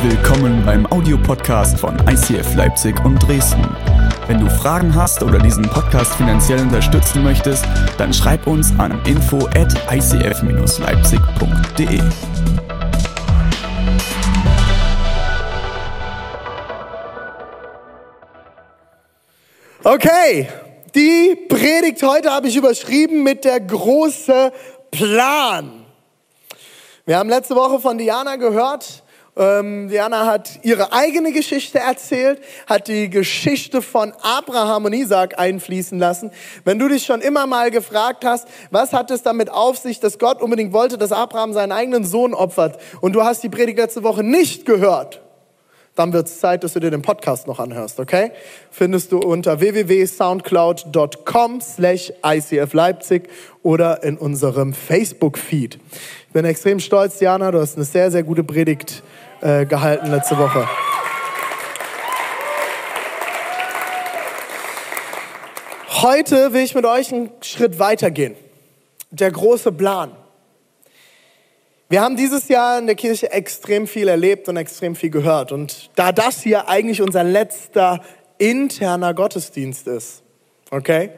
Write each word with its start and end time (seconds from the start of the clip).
Willkommen 0.00 0.64
beim 0.64 0.86
Audiopodcast 0.92 1.80
von 1.80 1.98
ICF 2.08 2.54
Leipzig 2.54 3.04
und 3.04 3.18
Dresden. 3.18 3.66
Wenn 4.28 4.38
du 4.38 4.48
Fragen 4.48 4.94
hast 4.94 5.24
oder 5.24 5.40
diesen 5.40 5.68
Podcast 5.68 6.14
finanziell 6.14 6.60
unterstützen 6.60 7.24
möchtest, 7.24 7.64
dann 7.98 8.14
schreib 8.14 8.46
uns 8.46 8.72
an 8.78 9.04
info 9.06 9.38
at 9.56 9.74
icf-leipzig.de. 9.90 12.00
Okay, 19.82 20.48
die 20.94 21.34
Predigt 21.48 22.00
heute 22.04 22.30
habe 22.30 22.46
ich 22.46 22.54
überschrieben 22.54 23.24
mit 23.24 23.44
der 23.44 23.58
große 23.58 24.52
Plan. 24.92 25.84
Wir 27.04 27.18
haben 27.18 27.28
letzte 27.28 27.56
Woche 27.56 27.80
von 27.80 27.98
Diana 27.98 28.36
gehört. 28.36 29.02
Ähm, 29.38 29.88
Diana 29.88 30.26
hat 30.26 30.58
ihre 30.62 30.92
eigene 30.92 31.32
Geschichte 31.32 31.78
erzählt, 31.78 32.40
hat 32.66 32.88
die 32.88 33.08
Geschichte 33.08 33.82
von 33.82 34.12
Abraham 34.20 34.86
und 34.86 34.92
Isaac 34.92 35.38
einfließen 35.38 35.96
lassen. 35.96 36.32
Wenn 36.64 36.80
du 36.80 36.88
dich 36.88 37.04
schon 37.04 37.20
immer 37.20 37.46
mal 37.46 37.70
gefragt 37.70 38.24
hast, 38.24 38.48
was 38.72 38.92
hat 38.92 39.12
es 39.12 39.22
damit 39.22 39.50
auf 39.50 39.78
sich, 39.78 40.00
dass 40.00 40.18
Gott 40.18 40.42
unbedingt 40.42 40.72
wollte, 40.72 40.98
dass 40.98 41.12
Abraham 41.12 41.52
seinen 41.52 41.70
eigenen 41.70 42.04
Sohn 42.04 42.34
opfert 42.34 42.80
und 43.00 43.12
du 43.12 43.22
hast 43.22 43.44
die 43.44 43.48
Predigt 43.48 43.78
letzte 43.78 44.02
Woche 44.02 44.24
nicht 44.24 44.66
gehört, 44.66 45.22
dann 45.94 46.12
wird 46.12 46.28
es 46.28 46.38
Zeit, 46.38 46.62
dass 46.62 46.74
du 46.74 46.80
dir 46.80 46.92
den 46.92 47.02
Podcast 47.02 47.48
noch 47.48 47.58
anhörst, 47.58 47.98
okay? 47.98 48.30
Findest 48.70 49.10
du 49.10 49.18
unter 49.18 49.60
www.soundcloud.com 49.60 51.60
slash 51.60 52.12
ICF 52.24 52.72
Leipzig 52.72 53.28
oder 53.64 54.04
in 54.04 54.16
unserem 54.16 54.74
Facebook-Feed. 54.74 55.80
Ich 56.28 56.32
bin 56.32 56.44
extrem 56.44 56.78
stolz, 56.78 57.18
Diana, 57.18 57.50
du 57.50 57.60
hast 57.60 57.76
eine 57.76 57.84
sehr, 57.84 58.12
sehr 58.12 58.22
gute 58.22 58.44
Predigt 58.44 59.02
äh, 59.40 59.66
gehalten 59.66 60.10
letzte 60.10 60.38
Woche. 60.38 60.68
Heute 66.02 66.52
will 66.52 66.62
ich 66.62 66.74
mit 66.74 66.86
euch 66.86 67.12
einen 67.12 67.30
Schritt 67.42 67.78
weitergehen. 67.78 68.36
Der 69.10 69.30
große 69.30 69.72
Plan. 69.72 70.12
Wir 71.88 72.02
haben 72.02 72.16
dieses 72.16 72.48
Jahr 72.48 72.78
in 72.78 72.86
der 72.86 72.94
Kirche 72.94 73.32
extrem 73.32 73.86
viel 73.86 74.08
erlebt 74.08 74.48
und 74.48 74.56
extrem 74.58 74.94
viel 74.94 75.10
gehört. 75.10 75.52
Und 75.52 75.90
da 75.96 76.12
das 76.12 76.42
hier 76.42 76.68
eigentlich 76.68 77.00
unser 77.00 77.24
letzter 77.24 78.00
interner 78.36 79.14
Gottesdienst 79.14 79.86
ist, 79.88 80.22
okay, 80.70 81.10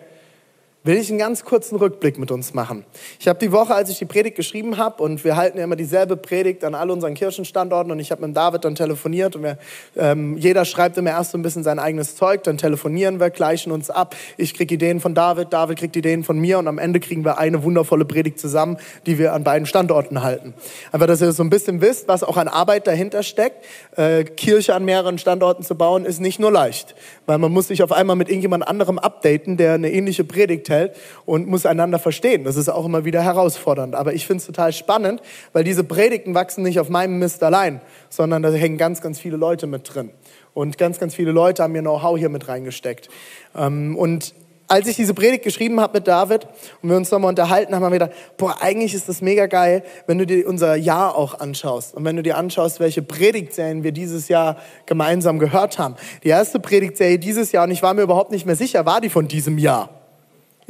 will 0.83 0.97
ich 0.97 1.11
einen 1.11 1.19
ganz 1.19 1.45
kurzen 1.45 1.77
Rückblick 1.77 2.19
mit 2.19 2.31
uns 2.31 2.55
machen. 2.55 2.87
Ich 3.19 3.29
habe 3.29 3.39
die 3.39 3.53
Woche, 3.53 3.75
als 3.75 3.91
ich 3.91 3.99
die 3.99 4.07
Predigt 4.07 4.37
geschrieben 4.37 4.79
habe, 4.79 5.03
und 5.03 5.23
wir 5.25 5.37
halten 5.37 5.59
ja 5.59 5.65
immer 5.65 5.77
dieselbe 5.77 6.17
Predigt 6.17 6.65
an 6.65 6.75
all 6.75 6.91
unseren 6.91 7.13
Kirchenstandorten, 7.13 7.93
und 7.93 7.99
ich 7.99 8.11
habe 8.11 8.27
mit 8.27 8.35
David 8.35 8.65
dann 8.65 8.75
telefoniert, 8.75 9.37
und 9.37 9.43
wir, 9.43 9.59
ähm, 9.97 10.39
jeder 10.39 10.65
schreibt 10.65 10.97
immer 10.97 11.11
erst 11.11 11.33
so 11.33 11.39
ein 11.39 11.43
bisschen 11.43 11.65
sein 11.65 11.79
eigenes 11.79 12.17
Zeug, 12.17 12.45
dann 12.45 12.57
telefonieren 12.57 13.21
wir, 13.21 13.29
gleichen 13.29 13.73
uns 13.73 13.91
ab. 13.91 14.17
Ich 14.39 14.55
kriege 14.55 14.75
Ideen 14.75 15.01
von 15.01 15.15
David, 15.15 15.53
David 15.53 15.79
kriegt 15.79 15.97
Ideen 15.97 16.25
von 16.25 16.39
mir, 16.39 16.59
und 16.59 16.67
am 16.67 16.79
Ende 16.79 16.99
kriegen 16.99 17.27
wir 17.27 17.37
eine 17.37 17.63
wundervolle 17.63 18.07
Predigt 18.07 18.41
zusammen, 18.41 18.79
die 19.05 19.19
wir 19.19 19.35
an 19.35 19.45
beiden 19.45 19.67
Standorten 19.67 20.23
halten. 20.23 20.55
Aber 20.93 21.07
dass 21.07 21.21
ihr 21.21 21.33
so 21.33 21.43
ein 21.43 21.51
bisschen 21.51 21.83
wisst, 21.83 22.09
was 22.09 22.25
auch 22.25 22.39
an 22.39 22.49
Arbeit 22.49 22.87
dahinter 22.87 23.23
steckt, 23.23 23.67
äh, 23.97 24.25
Kirche 24.25 24.75
an 24.75 24.87
mehreren 24.87 25.19
Standorten 25.19 25.63
zu 25.63 25.75
bauen, 25.75 26.07
ist 26.07 26.21
nicht 26.21 26.41
nur 26.41 26.51
leicht, 26.51 26.95
weil 27.27 27.37
man 27.37 27.53
muss 27.53 27.69
sich 27.69 27.83
auf 27.83 27.93
einmal 27.93 28.17
mit 28.17 28.31
irgendjemand 28.31 28.67
anderem 28.67 28.99
updaten, 28.99 29.59
der 29.59 29.75
eine 29.75 29.93
ähnliche 29.93 30.25
Predigt 30.25 30.70
hält 30.71 30.97
und 31.27 31.47
muss 31.47 31.67
einander 31.67 31.99
verstehen. 31.99 32.45
Das 32.45 32.57
ist 32.57 32.69
auch 32.69 32.87
immer 32.87 33.05
wieder 33.05 33.23
herausfordernd. 33.23 33.95
Aber 33.95 34.15
ich 34.15 34.27
finde 34.27 34.41
es 34.41 34.47
total 34.47 34.73
spannend, 34.73 35.21
weil 35.53 35.65
diese 35.65 35.85
Predigten 35.85 36.35
wachsen 36.35 36.63
nicht 36.63 36.81
auf 36.81 36.89
meinem 36.89 37.19
Mist 37.19 37.43
allein, 37.43 37.81
sondern 38.09 38.43
da 38.43 38.51
hängen 38.51 38.79
ganz, 38.79 39.03
ganz 39.03 39.21
viele 39.21 39.37
Leute 39.37 39.67
mit 39.67 39.95
drin. 39.95 40.11
Und 40.55 40.79
ganz, 40.79 40.99
ganz 40.99 41.15
viele 41.15 41.33
Leute 41.33 41.63
haben 41.63 41.75
ihr 41.75 41.83
Know-how 41.83 42.19
hier 42.19 42.29
mit 42.29 42.49
reingesteckt. 42.49 43.09
Ähm, 43.55 43.97
und 43.97 44.35
als 44.71 44.87
ich 44.87 44.95
diese 44.95 45.15
Predigt 45.15 45.43
geschrieben 45.43 45.81
habe 45.81 45.99
mit 45.99 46.07
David 46.07 46.47
und 46.81 46.91
wir 46.91 46.97
uns 46.97 47.11
nochmal 47.11 47.31
unterhalten 47.31 47.75
haben, 47.75 47.83
haben 47.83 47.93
wir 47.93 47.99
gedacht, 47.99 48.17
boah, 48.37 48.57
eigentlich 48.61 48.95
ist 48.95 49.09
das 49.09 49.21
mega 49.21 49.47
geil, 49.47 49.83
wenn 50.07 50.17
du 50.19 50.27
dir 50.27 50.47
unser 50.47 50.77
Jahr 50.77 51.17
auch 51.17 51.41
anschaust 51.41 51.93
und 51.95 52.05
wenn 52.05 52.15
du 52.15 52.23
dir 52.23 52.37
anschaust, 52.37 52.79
welche 52.79 53.03
Predigtserien 53.03 53.83
wir 53.83 53.91
dieses 53.91 54.29
Jahr 54.29 54.59
gemeinsam 54.87 55.41
gehört 55.41 55.81
haben. 55.81 55.97
Die 56.23 56.29
erste 56.29 56.61
Predigtserie 56.61 57.19
dieses 57.19 57.51
Jahr, 57.51 57.65
und 57.65 57.73
ich 57.73 57.83
war 57.83 57.95
mir 57.95 58.03
überhaupt 58.03 58.31
nicht 58.31 58.47
mehr 58.47 58.55
sicher, 58.55 58.87
war 58.87 59.01
die 59.01 59.11
von 59.11 59.27
diesem 59.27 59.59
Jahr. 59.59 60.00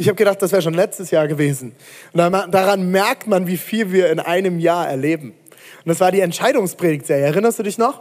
Ich 0.00 0.08
habe 0.08 0.16
gedacht, 0.16 0.40
das 0.40 0.50
wäre 0.50 0.62
schon 0.62 0.72
letztes 0.72 1.10
Jahr 1.10 1.28
gewesen. 1.28 1.74
Und 2.14 2.20
daran 2.20 2.90
merkt 2.90 3.26
man, 3.26 3.46
wie 3.46 3.58
viel 3.58 3.92
wir 3.92 4.10
in 4.10 4.18
einem 4.18 4.58
Jahr 4.58 4.88
erleben. 4.88 5.32
Und 5.32 5.88
das 5.88 6.00
war 6.00 6.10
die 6.10 6.20
Entscheidungspredigtserie. 6.20 7.26
Erinnerst 7.26 7.58
du 7.58 7.64
dich 7.64 7.76
noch? 7.76 8.00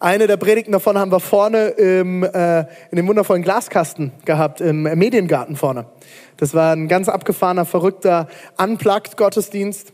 Eine 0.00 0.26
der 0.26 0.38
Predigten 0.38 0.72
davon 0.72 0.98
haben 0.98 1.12
wir 1.12 1.20
vorne 1.20 1.68
im, 1.68 2.24
äh, 2.24 2.62
in 2.90 2.96
dem 2.96 3.06
wundervollen 3.06 3.44
Glaskasten 3.44 4.10
gehabt, 4.24 4.60
im 4.60 4.82
Mediengarten 4.82 5.54
vorne. 5.54 5.86
Das 6.36 6.52
war 6.52 6.74
ein 6.74 6.88
ganz 6.88 7.08
abgefahrener, 7.08 7.64
verrückter 7.64 8.26
Unplugged-Gottesdienst. 8.58 9.92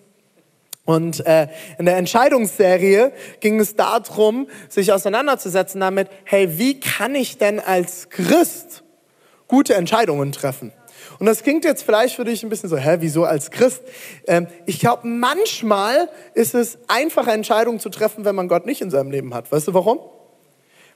Und 0.87 1.27
äh, 1.27 1.49
in 1.79 1.85
der 1.85 1.99
Entscheidungsserie 1.99 3.13
ging 3.41 3.61
es 3.61 3.77
darum, 3.77 4.49
sich 4.71 4.91
auseinanderzusetzen 4.91 5.83
damit, 5.83 6.09
hey, 6.25 6.57
wie 6.59 6.81
kann 6.81 7.15
ich 7.15 7.37
denn 7.37 7.61
als 7.61 8.09
Christ 8.09 8.85
gute 9.49 9.75
Entscheidungen 9.75 10.33
treffen? 10.33 10.73
Und 11.19 11.27
das 11.27 11.43
klingt 11.43 11.65
jetzt 11.65 11.83
vielleicht 11.83 12.17
für 12.17 12.25
dich 12.25 12.43
ein 12.43 12.49
bisschen 12.49 12.69
so, 12.69 12.77
hä, 12.77 12.97
wieso 13.01 13.25
als 13.25 13.51
Christ? 13.51 13.83
Ähm, 14.27 14.47
ich 14.67 14.79
glaube, 14.79 15.07
manchmal 15.07 16.09
ist 16.35 16.55
es 16.55 16.79
einfache 16.89 17.31
Entscheidungen 17.31 17.81
zu 17.81 17.89
treffen, 17.89 18.25
wenn 18.25 18.35
man 18.35 18.49
Gott 18.49 18.67
nicht 18.67 18.81
in 18.81 18.91
seinem 18.91 19.11
Leben 19.11 19.35
hat. 19.35 19.51
Weißt 19.51 19.69
du 19.69 19.75
warum? 19.75 20.01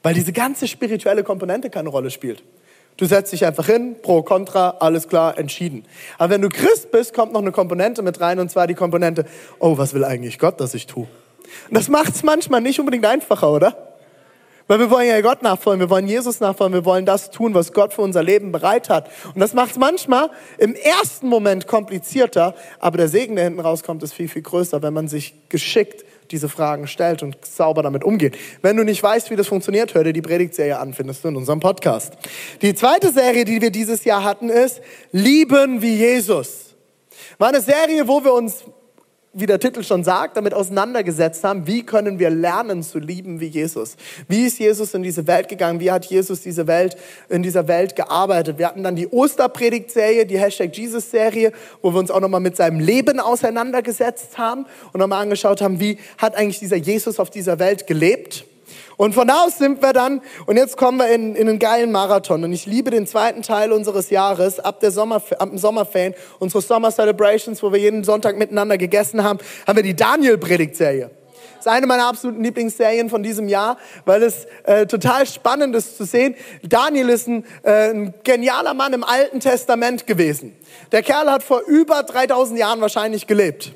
Weil 0.02 0.14
diese 0.14 0.32
ganze 0.32 0.66
spirituelle 0.66 1.24
Komponente 1.24 1.70
keine 1.70 1.88
Rolle 1.88 2.10
spielt. 2.10 2.42
Du 2.96 3.06
setzt 3.06 3.32
dich 3.32 3.46
einfach 3.46 3.66
hin, 3.66 3.96
pro, 4.02 4.22
contra, 4.22 4.76
alles 4.80 5.08
klar, 5.08 5.38
entschieden. 5.38 5.86
Aber 6.18 6.30
wenn 6.34 6.42
du 6.42 6.48
Christ 6.48 6.90
bist, 6.90 7.14
kommt 7.14 7.32
noch 7.32 7.40
eine 7.40 7.52
Komponente 7.52 8.02
mit 8.02 8.20
rein, 8.20 8.38
und 8.38 8.50
zwar 8.50 8.66
die 8.66 8.74
Komponente, 8.74 9.24
oh, 9.58 9.78
was 9.78 9.94
will 9.94 10.04
eigentlich 10.04 10.38
Gott, 10.38 10.60
dass 10.60 10.74
ich 10.74 10.86
tue? 10.86 11.06
Und 11.68 11.76
das 11.76 11.88
macht 11.88 12.14
es 12.14 12.22
manchmal 12.22 12.60
nicht 12.60 12.78
unbedingt 12.78 13.06
einfacher, 13.06 13.50
oder? 13.50 13.89
Weil 14.70 14.78
wir 14.78 14.90
wollen 14.92 15.08
ja 15.08 15.20
Gott 15.20 15.42
nachfolgen, 15.42 15.80
wir 15.80 15.90
wollen 15.90 16.06
Jesus 16.06 16.38
nachfolgen, 16.38 16.72
wir 16.72 16.84
wollen 16.84 17.04
das 17.04 17.32
tun, 17.32 17.54
was 17.54 17.72
Gott 17.72 17.92
für 17.92 18.02
unser 18.02 18.22
Leben 18.22 18.52
bereit 18.52 18.88
hat. 18.88 19.10
Und 19.34 19.40
das 19.40 19.52
macht 19.52 19.72
es 19.72 19.78
manchmal 19.78 20.30
im 20.58 20.76
ersten 20.76 21.26
Moment 21.26 21.66
komplizierter, 21.66 22.54
aber 22.78 22.98
der 22.98 23.08
Segen, 23.08 23.34
der 23.34 23.46
hinten 23.46 23.58
rauskommt, 23.58 24.00
ist 24.04 24.12
viel, 24.12 24.28
viel 24.28 24.42
größer, 24.42 24.80
wenn 24.80 24.94
man 24.94 25.08
sich 25.08 25.34
geschickt 25.48 26.04
diese 26.30 26.48
Fragen 26.48 26.86
stellt 26.86 27.24
und 27.24 27.44
sauber 27.44 27.82
damit 27.82 28.04
umgeht. 28.04 28.38
Wenn 28.62 28.76
du 28.76 28.84
nicht 28.84 29.02
weißt, 29.02 29.32
wie 29.32 29.34
das 29.34 29.48
funktioniert, 29.48 29.94
hör 29.94 30.04
dir 30.04 30.12
die 30.12 30.22
Predigtserie 30.22 30.78
an, 30.78 30.94
findest 30.94 31.24
du 31.24 31.30
in 31.30 31.36
unserem 31.36 31.58
Podcast. 31.58 32.12
Die 32.62 32.72
zweite 32.72 33.10
Serie, 33.10 33.44
die 33.44 33.60
wir 33.60 33.72
dieses 33.72 34.04
Jahr 34.04 34.22
hatten, 34.22 34.50
ist 34.50 34.82
Lieben 35.10 35.82
wie 35.82 35.96
Jesus. 35.96 36.76
War 37.38 37.48
eine 37.48 37.60
Serie, 37.60 38.06
wo 38.06 38.22
wir 38.22 38.34
uns 38.34 38.62
wie 39.32 39.46
der 39.46 39.60
Titel 39.60 39.84
schon 39.84 40.02
sagt, 40.02 40.36
damit 40.36 40.54
auseinandergesetzt 40.54 41.44
haben, 41.44 41.66
wie 41.66 41.84
können 41.84 42.18
wir 42.18 42.30
lernen 42.30 42.82
zu 42.82 42.98
lieben 42.98 43.38
wie 43.38 43.46
Jesus? 43.46 43.96
Wie 44.26 44.44
ist 44.46 44.58
Jesus 44.58 44.92
in 44.94 45.04
diese 45.04 45.26
Welt 45.28 45.48
gegangen? 45.48 45.78
Wie 45.78 45.92
hat 45.92 46.04
Jesus 46.06 46.40
diese 46.40 46.66
Welt, 46.66 46.96
in 47.28 47.44
dieser 47.44 47.68
Welt 47.68 47.94
gearbeitet? 47.94 48.58
Wir 48.58 48.66
hatten 48.66 48.82
dann 48.82 48.96
die 48.96 49.06
Osterpredigt-Serie, 49.06 50.26
die 50.26 50.38
Hashtag 50.38 50.76
Jesus-Serie, 50.76 51.52
wo 51.80 51.92
wir 51.92 52.00
uns 52.00 52.10
auch 52.10 52.20
nochmal 52.20 52.40
mit 52.40 52.56
seinem 52.56 52.80
Leben 52.80 53.20
auseinandergesetzt 53.20 54.36
haben 54.36 54.66
und 54.92 54.98
nochmal 54.98 55.22
angeschaut 55.22 55.60
haben, 55.60 55.78
wie 55.78 55.98
hat 56.18 56.34
eigentlich 56.34 56.58
dieser 56.58 56.76
Jesus 56.76 57.20
auf 57.20 57.30
dieser 57.30 57.60
Welt 57.60 57.86
gelebt? 57.86 58.46
Und 59.00 59.14
von 59.14 59.26
da 59.26 59.44
aus 59.44 59.56
sind 59.56 59.80
wir 59.80 59.94
dann, 59.94 60.20
und 60.44 60.58
jetzt 60.58 60.76
kommen 60.76 60.98
wir 60.98 61.08
in, 61.08 61.34
in 61.34 61.48
einen 61.48 61.58
geilen 61.58 61.90
Marathon. 61.90 62.44
Und 62.44 62.52
ich 62.52 62.66
liebe 62.66 62.90
den 62.90 63.06
zweiten 63.06 63.40
Teil 63.40 63.72
unseres 63.72 64.10
Jahres, 64.10 64.60
ab, 64.60 64.80
der 64.80 64.90
Sommer, 64.90 65.22
ab 65.38 65.48
dem 65.48 65.56
Sommerferien, 65.56 66.12
unsere 66.38 66.60
Sommer 66.60 66.90
Celebrations, 66.90 67.62
wo 67.62 67.72
wir 67.72 67.80
jeden 67.80 68.04
Sonntag 68.04 68.36
miteinander 68.36 68.76
gegessen 68.76 69.24
haben, 69.24 69.38
haben 69.66 69.76
wir 69.76 69.82
die 69.82 69.96
Daniel-Predigtserie. 69.96 71.08
Das 71.56 71.64
ist 71.64 71.72
eine 71.72 71.86
meiner 71.86 72.08
absoluten 72.08 72.44
Lieblingsserien 72.44 73.08
von 73.08 73.22
diesem 73.22 73.48
Jahr, 73.48 73.78
weil 74.04 74.22
es 74.22 74.46
äh, 74.64 74.84
total 74.84 75.24
spannend 75.24 75.74
ist 75.74 75.96
zu 75.96 76.04
sehen. 76.04 76.34
Daniel 76.62 77.08
ist 77.08 77.26
ein, 77.26 77.46
äh, 77.62 77.92
ein 77.92 78.12
genialer 78.22 78.74
Mann 78.74 78.92
im 78.92 79.02
Alten 79.02 79.40
Testament 79.40 80.06
gewesen. 80.06 80.54
Der 80.92 81.02
Kerl 81.02 81.30
hat 81.30 81.42
vor 81.42 81.62
über 81.62 82.02
3000 82.02 82.58
Jahren 82.58 82.82
wahrscheinlich 82.82 83.26
gelebt 83.26 83.72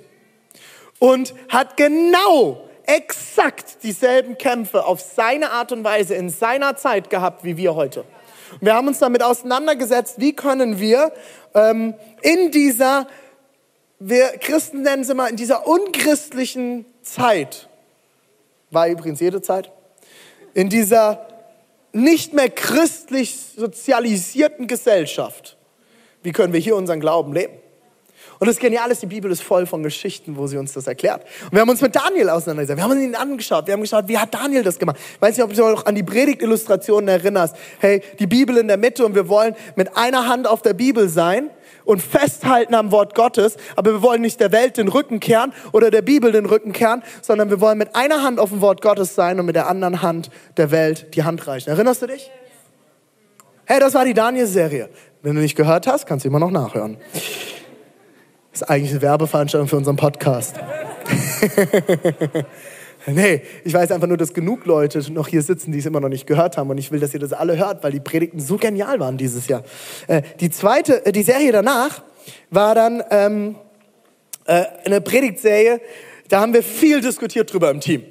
und 0.98 1.32
hat 1.48 1.78
genau 1.78 2.68
exakt 2.86 3.82
dieselben 3.82 4.38
Kämpfe 4.38 4.84
auf 4.84 5.00
seine 5.00 5.50
Art 5.50 5.72
und 5.72 5.84
Weise 5.84 6.14
in 6.14 6.30
seiner 6.30 6.76
Zeit 6.76 7.10
gehabt 7.10 7.44
wie 7.44 7.56
wir 7.56 7.74
heute. 7.74 8.04
wir 8.60 8.74
haben 8.74 8.88
uns 8.88 8.98
damit 8.98 9.22
auseinandergesetzt, 9.22 10.16
wie 10.18 10.34
können 10.34 10.78
wir 10.78 11.12
ähm, 11.54 11.94
in 12.22 12.50
dieser, 12.50 13.06
wir 13.98 14.28
Christen 14.38 14.82
nennen 14.82 15.04
sie 15.04 15.14
mal, 15.14 15.28
in 15.28 15.36
dieser 15.36 15.66
unchristlichen 15.66 16.84
Zeit, 17.02 17.68
war 18.70 18.88
übrigens 18.88 19.20
jede 19.20 19.40
Zeit, 19.40 19.70
in 20.52 20.68
dieser 20.68 21.26
nicht 21.92 22.32
mehr 22.32 22.50
christlich 22.50 23.38
sozialisierten 23.56 24.66
Gesellschaft, 24.66 25.56
wie 26.22 26.32
können 26.32 26.52
wir 26.52 26.60
hier 26.60 26.76
unseren 26.76 27.00
Glauben 27.00 27.32
leben? 27.32 27.54
Und 28.38 28.46
das 28.46 28.58
Geniale 28.58 28.92
ist, 28.92 29.02
die 29.02 29.06
Bibel 29.06 29.30
ist 29.30 29.42
voll 29.42 29.66
von 29.66 29.82
Geschichten, 29.82 30.36
wo 30.36 30.46
sie 30.46 30.56
uns 30.56 30.72
das 30.72 30.86
erklärt. 30.86 31.24
Und 31.44 31.52
wir 31.52 31.60
haben 31.60 31.68
uns 31.68 31.80
mit 31.80 31.94
Daniel 31.94 32.30
auseinandergesetzt. 32.30 32.78
Wir 32.78 32.84
haben 32.84 33.00
ihn 33.00 33.14
angeschaut. 33.14 33.66
Wir 33.66 33.74
haben 33.74 33.80
geschaut, 33.80 34.08
wie 34.08 34.18
hat 34.18 34.34
Daniel 34.34 34.62
das 34.62 34.78
gemacht. 34.78 34.96
Ich 35.14 35.22
weiß 35.22 35.36
nicht, 35.36 35.44
ob 35.44 35.50
du 35.50 35.56
dich 35.56 35.64
noch 35.64 35.86
an 35.86 35.94
die 35.94 36.02
Predigtillustrationen 36.02 37.08
erinnerst. 37.08 37.56
Hey, 37.78 38.02
die 38.18 38.26
Bibel 38.26 38.56
in 38.56 38.68
der 38.68 38.76
Mitte 38.76 39.04
und 39.04 39.14
wir 39.14 39.28
wollen 39.28 39.54
mit 39.76 39.96
einer 39.96 40.28
Hand 40.28 40.46
auf 40.46 40.62
der 40.62 40.74
Bibel 40.74 41.08
sein 41.08 41.50
und 41.84 42.02
festhalten 42.02 42.74
am 42.74 42.90
Wort 42.92 43.14
Gottes. 43.14 43.56
Aber 43.76 43.92
wir 43.92 44.02
wollen 44.02 44.22
nicht 44.22 44.40
der 44.40 44.52
Welt 44.52 44.76
den 44.76 44.88
Rücken 44.88 45.20
kehren 45.20 45.52
oder 45.72 45.90
der 45.90 46.02
Bibel 46.02 46.32
den 46.32 46.46
Rücken 46.46 46.72
kehren, 46.72 47.02
sondern 47.22 47.50
wir 47.50 47.60
wollen 47.60 47.78
mit 47.78 47.94
einer 47.94 48.22
Hand 48.22 48.40
auf 48.40 48.50
dem 48.50 48.60
Wort 48.60 48.80
Gottes 48.80 49.14
sein 49.14 49.38
und 49.38 49.46
mit 49.46 49.56
der 49.56 49.68
anderen 49.68 50.02
Hand 50.02 50.30
der 50.56 50.70
Welt 50.70 51.14
die 51.14 51.22
Hand 51.22 51.46
reichen. 51.46 51.70
Erinnerst 51.70 52.02
du 52.02 52.06
dich? 52.06 52.30
Hey, 53.66 53.80
das 53.80 53.94
war 53.94 54.04
die 54.04 54.14
Daniel-Serie. 54.14 54.90
Wenn 55.22 55.36
du 55.36 55.40
nicht 55.40 55.56
gehört 55.56 55.86
hast, 55.86 56.06
kannst 56.06 56.24
du 56.24 56.28
immer 56.28 56.38
noch 56.38 56.50
nachhören. 56.50 56.98
Das 58.54 58.62
ist 58.62 58.70
eigentlich 58.70 58.92
eine 58.92 59.02
Werbeveranstaltung 59.02 59.66
für 59.66 59.76
unseren 59.76 59.96
Podcast. 59.96 60.54
nee, 63.08 63.42
ich 63.64 63.74
weiß 63.74 63.90
einfach 63.90 64.06
nur, 64.06 64.16
dass 64.16 64.32
genug 64.32 64.64
Leute 64.64 65.12
noch 65.12 65.26
hier 65.26 65.42
sitzen, 65.42 65.72
die 65.72 65.80
es 65.80 65.86
immer 65.86 65.98
noch 65.98 66.08
nicht 66.08 66.24
gehört 66.24 66.56
haben. 66.56 66.70
Und 66.70 66.78
ich 66.78 66.92
will, 66.92 67.00
dass 67.00 67.12
ihr 67.12 67.18
das 67.18 67.32
alle 67.32 67.58
hört, 67.58 67.82
weil 67.82 67.90
die 67.90 67.98
Predigten 67.98 68.38
so 68.38 68.56
genial 68.56 69.00
waren 69.00 69.16
dieses 69.16 69.48
Jahr. 69.48 69.64
Äh, 70.06 70.22
die 70.38 70.50
zweite, 70.50 71.04
äh, 71.04 71.10
die 71.10 71.24
Serie 71.24 71.50
danach 71.50 72.04
war 72.50 72.76
dann 72.76 73.02
ähm, 73.10 73.56
äh, 74.44 74.66
eine 74.84 75.00
Predigtserie. 75.00 75.80
Da 76.28 76.40
haben 76.40 76.54
wir 76.54 76.62
viel 76.62 77.00
diskutiert 77.00 77.52
drüber 77.52 77.72
im 77.72 77.80
Team. 77.80 78.04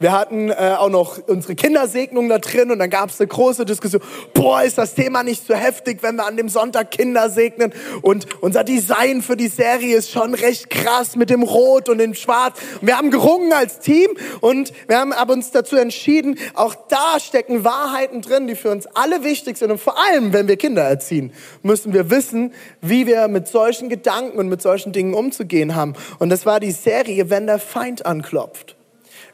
Wir 0.00 0.12
hatten 0.12 0.50
äh, 0.50 0.74
auch 0.78 0.90
noch 0.90 1.18
unsere 1.26 1.54
Kindersegnung 1.54 2.28
da 2.28 2.38
drin 2.38 2.70
und 2.70 2.78
dann 2.78 2.90
gab 2.90 3.10
es 3.10 3.20
eine 3.20 3.28
große 3.28 3.64
Diskussion. 3.64 4.02
Boah, 4.32 4.62
ist 4.62 4.78
das 4.78 4.94
Thema 4.94 5.22
nicht 5.22 5.46
so 5.46 5.54
heftig, 5.54 6.02
wenn 6.02 6.16
wir 6.16 6.26
an 6.26 6.36
dem 6.36 6.48
Sonntag 6.48 6.90
Kinder 6.90 7.30
segnen? 7.30 7.72
Und 8.02 8.26
unser 8.42 8.64
Design 8.64 9.22
für 9.22 9.36
die 9.36 9.48
Serie 9.48 9.96
ist 9.96 10.10
schon 10.10 10.34
recht 10.34 10.70
krass 10.70 11.16
mit 11.16 11.30
dem 11.30 11.42
Rot 11.42 11.88
und 11.88 11.98
dem 11.98 12.14
Schwarz. 12.14 12.58
Und 12.80 12.86
wir 12.86 12.98
haben 12.98 13.10
gerungen 13.10 13.52
als 13.52 13.78
Team 13.78 14.10
und 14.40 14.72
wir 14.88 14.98
haben 14.98 15.12
aber 15.12 15.32
uns 15.32 15.50
dazu 15.50 15.76
entschieden, 15.76 16.38
auch 16.54 16.74
da 16.88 17.18
stecken 17.20 17.64
Wahrheiten 17.64 18.20
drin, 18.20 18.46
die 18.46 18.56
für 18.56 18.70
uns 18.70 18.86
alle 18.86 19.24
wichtig 19.24 19.56
sind. 19.56 19.70
Und 19.70 19.78
vor 19.78 19.96
allem, 19.98 20.32
wenn 20.32 20.48
wir 20.48 20.56
Kinder 20.56 20.82
erziehen, 20.82 21.32
müssen 21.62 21.92
wir 21.92 22.10
wissen, 22.10 22.52
wie 22.80 23.06
wir 23.06 23.28
mit 23.28 23.48
solchen 23.48 23.88
Gedanken 23.88 24.38
und 24.38 24.48
mit 24.48 24.62
solchen 24.62 24.92
Dingen 24.92 25.14
umzugehen 25.14 25.74
haben. 25.74 25.94
Und 26.18 26.30
das 26.30 26.46
war 26.46 26.60
die 26.60 26.72
Serie, 26.72 27.30
wenn 27.30 27.46
der 27.46 27.58
Feind 27.58 28.06
anklopft. 28.06 28.73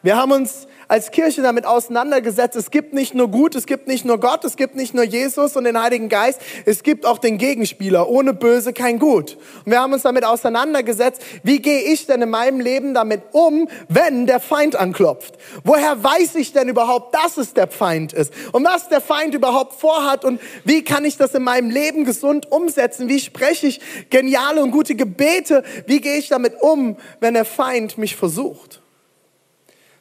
Wir 0.03 0.17
haben 0.17 0.33
uns 0.33 0.67
als 0.89 1.13
Kirche 1.13 1.43
damit 1.43 1.67
auseinandergesetzt. 1.67 2.57
Es 2.57 2.71
gibt 2.71 2.95
nicht 2.95 3.15
nur 3.15 3.29
gut, 3.29 3.55
es 3.55 3.67
gibt 3.67 3.87
nicht 3.87 4.05
nur 4.05 4.19
Gott, 4.19 4.45
es 4.45 4.57
gibt 4.57 4.75
nicht 4.75 4.93
nur 4.93 5.05
Jesus 5.05 5.55
und 5.55 5.65
den 5.65 5.81
Heiligen 5.81 6.09
Geist, 6.09 6.41
es 6.65 6.83
gibt 6.83 7.07
auch 7.07 7.19
den 7.19 7.39
Gegenspieler. 7.39 8.09
Ohne 8.09 8.33
Böse 8.33 8.73
kein 8.73 8.99
Gut. 8.99 9.37
Und 9.65 9.73
wir 9.73 9.81
haben 9.81 9.93
uns 9.93 10.03
damit 10.03 10.25
auseinandergesetzt, 10.25 11.23
wie 11.45 11.61
gehe 11.61 11.83
ich 11.83 12.07
denn 12.07 12.23
in 12.23 12.31
meinem 12.31 12.61
Leben 12.61 12.93
damit 12.95 13.23
um, 13.33 13.69
wenn 13.89 14.27
der 14.27 14.41
Feind 14.41 14.75
anklopft? 14.75 15.35
Woher 15.65 16.03
weiß 16.03 16.35
ich 16.37 16.53
denn 16.53 16.69
überhaupt, 16.69 17.15
dass 17.15 17.37
es 17.37 17.55
der 17.55 17.69
Feind 17.69 18.13
ist? 18.13 18.33
Und 18.53 18.65
was 18.65 18.89
der 18.89 19.03
Feind 19.03 19.35
überhaupt 19.35 19.79
vorhat 19.79 20.25
und 20.25 20.41
wie 20.65 20.83
kann 20.83 21.05
ich 21.05 21.19
das 21.19 21.35
in 21.35 21.45
meinem 21.45 21.71
Leben 21.71 22.05
gesund 22.05 22.51
umsetzen? 22.51 23.09
Wie 23.09 23.21
spreche 23.21 23.67
ich 23.67 23.81
geniale 24.09 24.63
und 24.63 24.71
gute 24.71 24.97
Gebete? 24.97 25.63
Wie 25.87 26.01
gehe 26.01 26.17
ich 26.17 26.29
damit 26.29 26.55
um, 26.61 26.97
wenn 27.21 27.35
der 27.35 27.45
Feind 27.45 27.97
mich 27.99 28.17
versucht? 28.17 28.80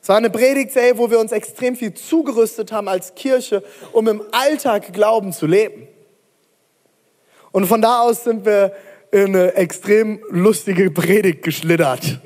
Es 0.09 0.11
war 0.11 0.17
eine 0.17 0.31
Predigtserie, 0.31 0.97
wo 0.97 1.11
wir 1.11 1.19
uns 1.19 1.31
extrem 1.31 1.75
viel 1.75 1.93
zugerüstet 1.93 2.71
haben 2.71 2.87
als 2.87 3.13
Kirche, 3.13 3.61
um 3.91 4.07
im 4.07 4.23
Alltag 4.31 4.91
Glauben 4.91 5.31
zu 5.33 5.45
leben. 5.45 5.87
Und 7.51 7.67
von 7.67 7.79
da 7.79 7.99
aus 7.99 8.23
sind 8.23 8.43
wir 8.43 8.73
in 9.11 9.35
eine 9.35 9.53
extrem 9.53 10.19
lustige 10.31 10.89
Predigt 10.89 11.43
geschlittert. 11.43 12.21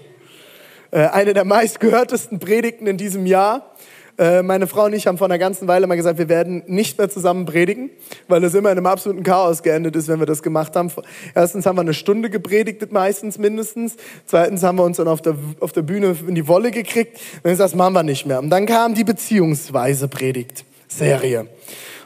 Äh, 0.92 1.08
eine 1.08 1.34
der 1.34 1.44
meistgehörtesten 1.44 2.40
Predigten 2.40 2.88
in 2.88 2.96
diesem 2.96 3.26
Jahr 3.26 3.76
äh, 4.18 4.44
meine 4.44 4.68
Frau 4.68 4.86
und 4.86 4.94
ich 4.94 5.08
haben 5.08 5.18
vor 5.18 5.26
einer 5.26 5.40
ganzen 5.40 5.68
Weile 5.68 5.88
mal 5.88 5.96
gesagt, 5.96 6.20
wir 6.20 6.30
werden 6.30 6.64
nicht 6.68 6.98
mehr 6.98 7.10
zusammen 7.10 7.46
predigen, 7.46 7.90
weil 8.28 8.44
es 8.44 8.54
immer 8.54 8.72
in 8.72 8.78
einem 8.78 8.86
absoluten 8.86 9.24
Chaos 9.24 9.64
geendet 9.64 9.96
ist, 9.96 10.08
wenn 10.08 10.20
wir 10.20 10.26
das 10.26 10.44
gemacht 10.44 10.76
haben. 10.76 10.92
Erstens 11.34 11.66
haben 11.66 11.78
wir 11.78 11.82
eine 11.82 11.94
Stunde 11.94 12.30
gepredigt, 12.30 12.92
meistens 12.92 13.38
mindestens. 13.38 13.96
Zweitens 14.26 14.62
haben 14.64 14.78
wir 14.78 14.84
uns 14.84 14.98
dann 14.98 15.08
auf 15.08 15.22
der, 15.22 15.36
auf 15.60 15.72
der 15.72 15.82
Bühne 15.82 16.16
in 16.28 16.36
die 16.36 16.48
Wolle 16.48 16.72
gekriegt. 16.72 17.20
Dann 17.42 17.58
das 17.58 17.76
machen 17.76 17.94
wir 17.94 18.04
nicht 18.04 18.26
mehr. 18.26 18.40
Und 18.40 18.50
dann 18.50 18.66
kam 18.66 18.94
die 18.94 19.04
Beziehungsweise 19.04 20.08
Predigt-Serie. 20.08 21.48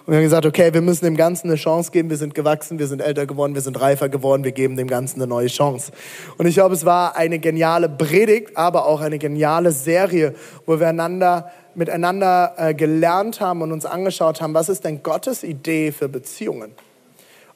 Und 0.08 0.14
wir 0.14 0.20
haben 0.20 0.24
gesagt, 0.24 0.46
okay, 0.46 0.74
wir 0.74 0.82
müssen 0.82 1.04
dem 1.04 1.18
Ganzen 1.18 1.48
eine 1.48 1.58
Chance 1.58 1.92
geben. 1.92 2.10
Wir 2.10 2.16
sind 2.16 2.34
gewachsen, 2.34 2.80
wir 2.80 2.88
sind 2.88 3.02
älter 3.02 3.26
geworden, 3.26 3.56
wir 3.56 3.62
sind 3.62 3.82
reifer 3.82 4.08
geworden, 4.08 4.46
wir 4.46 4.54
geben 4.54 4.78
dem 4.78 4.88
Ganzen 4.88 5.22
eine 5.22 5.28
neue 5.28 5.48
Chance. 5.48 5.92
Und 6.38 6.46
ich 6.46 6.56
glaube, 6.56 6.76
es 6.76 6.86
war 6.86 7.18
eine 7.18 7.40
geniale 7.40 7.90
Predigt, 7.90 8.56
aber 8.56 8.86
auch 8.86 9.02
eine 9.02 9.20
geniale 9.20 9.74
Serie, 9.74 10.34
wo 10.66 10.80
wir 10.80 10.88
einander 10.88 11.52
miteinander 11.78 12.54
äh, 12.58 12.74
gelernt 12.74 13.40
haben 13.40 13.62
und 13.62 13.72
uns 13.72 13.86
angeschaut 13.86 14.42
haben, 14.42 14.54
was 14.54 14.68
ist 14.68 14.84
denn 14.84 15.04
Gottes 15.04 15.44
Idee 15.44 15.92
für 15.92 16.10
Beziehungen? 16.10 16.74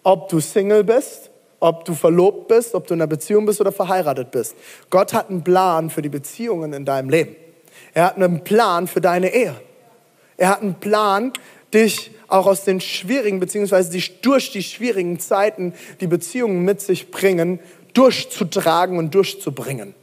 Ob 0.04 0.30
du 0.30 0.40
Single 0.40 0.84
bist, 0.84 1.32
ob 1.60 1.86
du 1.86 1.94
verlobt 1.94 2.48
bist, 2.48 2.76
ob 2.76 2.88
du 2.88 2.94
in 2.94 3.02
einer 3.02 3.08
Beziehung 3.08 3.46
bist 3.46 3.62
oder 3.62 3.72
verheiratet 3.72 4.32
bist. 4.32 4.56
Gott 4.90 5.14
hat 5.14 5.30
einen 5.30 5.44
Plan 5.44 5.90
für 5.90 6.02
die 6.02 6.10
Beziehungen 6.10 6.74
in 6.74 6.86
deinem 6.86 7.10
Leben. 7.10 7.36
Er 7.94 8.06
hat 8.06 8.16
einen 8.16 8.44
Plan 8.44 8.88
für 8.88 9.02
deine 9.02 9.34
Ehe. 9.34 9.56
Er 10.38 10.50
hat 10.50 10.62
einen 10.62 10.76
Plan, 10.76 11.34
dich 11.74 12.12
auch 12.28 12.48
aus 12.48 12.64
den 12.64 12.82
schwierigen, 12.82 13.40
beziehungsweise 13.40 13.92
dich 13.92 14.22
durch 14.22 14.52
die 14.52 14.64
schwierigen 14.64 15.20
Zeiten, 15.20 15.74
die 16.00 16.08
Beziehungen 16.08 16.64
mit 16.64 16.82
sich 16.82 17.12
bringen, 17.12 17.60
durchzutragen 17.94 18.98
und 18.98 19.14
durchzubringen. 19.14 19.94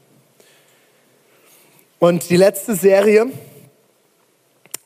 Und 1.98 2.30
die 2.30 2.36
letzte 2.36 2.74
Serie, 2.74 3.26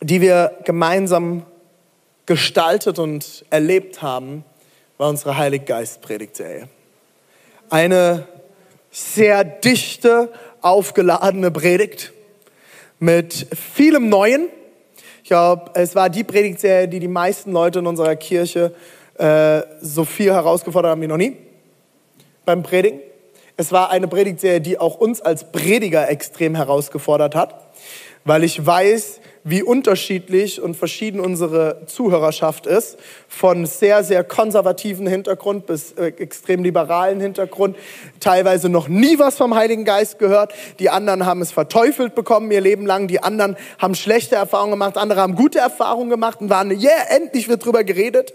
die 0.02 0.20
wir 0.20 0.58
gemeinsam 0.64 1.44
gestaltet 2.26 2.98
und 2.98 3.44
erlebt 3.50 4.02
haben, 4.02 4.44
war 4.98 5.08
unsere 5.08 5.36
Heiliggeist-Predigtserie. 5.36 6.68
Eine 7.70 8.26
sehr 8.90 9.44
dichte, 9.44 10.30
aufgeladene 10.60 11.50
Predigt 11.50 12.12
mit 12.98 13.46
vielem 13.56 14.08
Neuen. 14.08 14.48
Ich 15.22 15.28
glaube, 15.28 15.70
es 15.74 15.94
war 15.94 16.10
die 16.10 16.24
Predigtserie, 16.24 16.88
die 16.88 17.00
die 17.00 17.08
meisten 17.08 17.52
Leute 17.52 17.78
in 17.78 17.86
unserer 17.86 18.16
Kirche 18.16 18.74
äh, 19.18 19.62
so 19.80 20.04
viel 20.04 20.32
herausgefordert 20.32 20.90
haben 20.90 21.02
wie 21.02 21.06
noch 21.06 21.16
nie 21.16 21.36
beim 22.44 22.62
Predigen. 22.62 23.00
Es 23.56 23.70
war 23.70 23.90
eine 23.90 24.08
Predigtserie, 24.08 24.60
die 24.60 24.78
auch 24.78 24.96
uns 24.96 25.20
als 25.20 25.50
Prediger 25.52 26.08
extrem 26.08 26.54
herausgefordert 26.54 27.34
hat, 27.34 27.54
weil 28.24 28.44
ich 28.44 28.64
weiß, 28.64 29.20
wie 29.44 29.62
unterschiedlich 29.62 30.60
und 30.60 30.76
verschieden 30.76 31.20
unsere 31.20 31.82
Zuhörerschaft 31.86 32.66
ist, 32.66 32.96
von 33.28 33.66
sehr, 33.66 34.04
sehr 34.04 34.22
konservativen 34.24 35.06
Hintergrund 35.06 35.66
bis 35.66 35.92
äh, 35.92 36.08
extrem 36.18 36.62
liberalen 36.62 37.20
Hintergrund, 37.20 37.76
teilweise 38.20 38.68
noch 38.68 38.88
nie 38.88 39.18
was 39.18 39.36
vom 39.36 39.54
Heiligen 39.54 39.84
Geist 39.84 40.18
gehört, 40.18 40.54
die 40.78 40.90
anderen 40.90 41.26
haben 41.26 41.42
es 41.42 41.50
verteufelt 41.50 42.14
bekommen 42.14 42.50
ihr 42.50 42.60
Leben 42.60 42.86
lang, 42.86 43.08
die 43.08 43.22
anderen 43.22 43.56
haben 43.78 43.94
schlechte 43.94 44.36
Erfahrungen 44.36 44.72
gemacht, 44.72 44.96
andere 44.96 45.20
haben 45.20 45.34
gute 45.34 45.58
Erfahrungen 45.58 46.10
gemacht 46.10 46.40
und 46.40 46.50
waren, 46.50 46.70
yeah, 46.70 46.92
endlich 47.08 47.48
wird 47.48 47.64
drüber 47.64 47.84
geredet. 47.84 48.32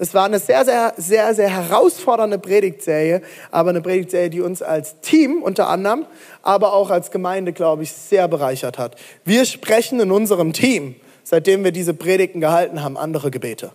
Es 0.00 0.14
war 0.14 0.24
eine 0.24 0.38
sehr, 0.38 0.64
sehr, 0.64 0.94
sehr, 0.96 1.34
sehr 1.34 1.50
herausfordernde 1.50 2.38
Predigtserie, 2.38 3.20
aber 3.50 3.68
eine 3.68 3.82
Predigtserie, 3.82 4.30
die 4.30 4.40
uns 4.40 4.62
als 4.62 4.98
Team 5.02 5.42
unter 5.42 5.68
anderem, 5.68 6.06
aber 6.40 6.72
auch 6.72 6.88
als 6.88 7.10
Gemeinde, 7.10 7.52
glaube 7.52 7.82
ich, 7.82 7.92
sehr 7.92 8.26
bereichert 8.26 8.78
hat. 8.78 8.96
Wir 9.26 9.44
sprechen 9.44 10.00
in 10.00 10.10
unserem 10.10 10.54
Team, 10.54 10.94
seitdem 11.22 11.64
wir 11.64 11.72
diese 11.72 11.92
Predigten 11.92 12.40
gehalten 12.40 12.82
haben, 12.82 12.96
andere 12.96 13.30
Gebete. 13.30 13.72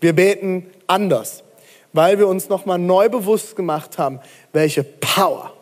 Wir 0.00 0.12
beten 0.12 0.70
anders, 0.86 1.42
weil 1.92 2.20
wir 2.20 2.28
uns 2.28 2.48
nochmal 2.48 2.78
neu 2.78 3.08
bewusst 3.08 3.56
gemacht 3.56 3.98
haben, 3.98 4.20
welche 4.52 4.84
Power. 4.84 5.52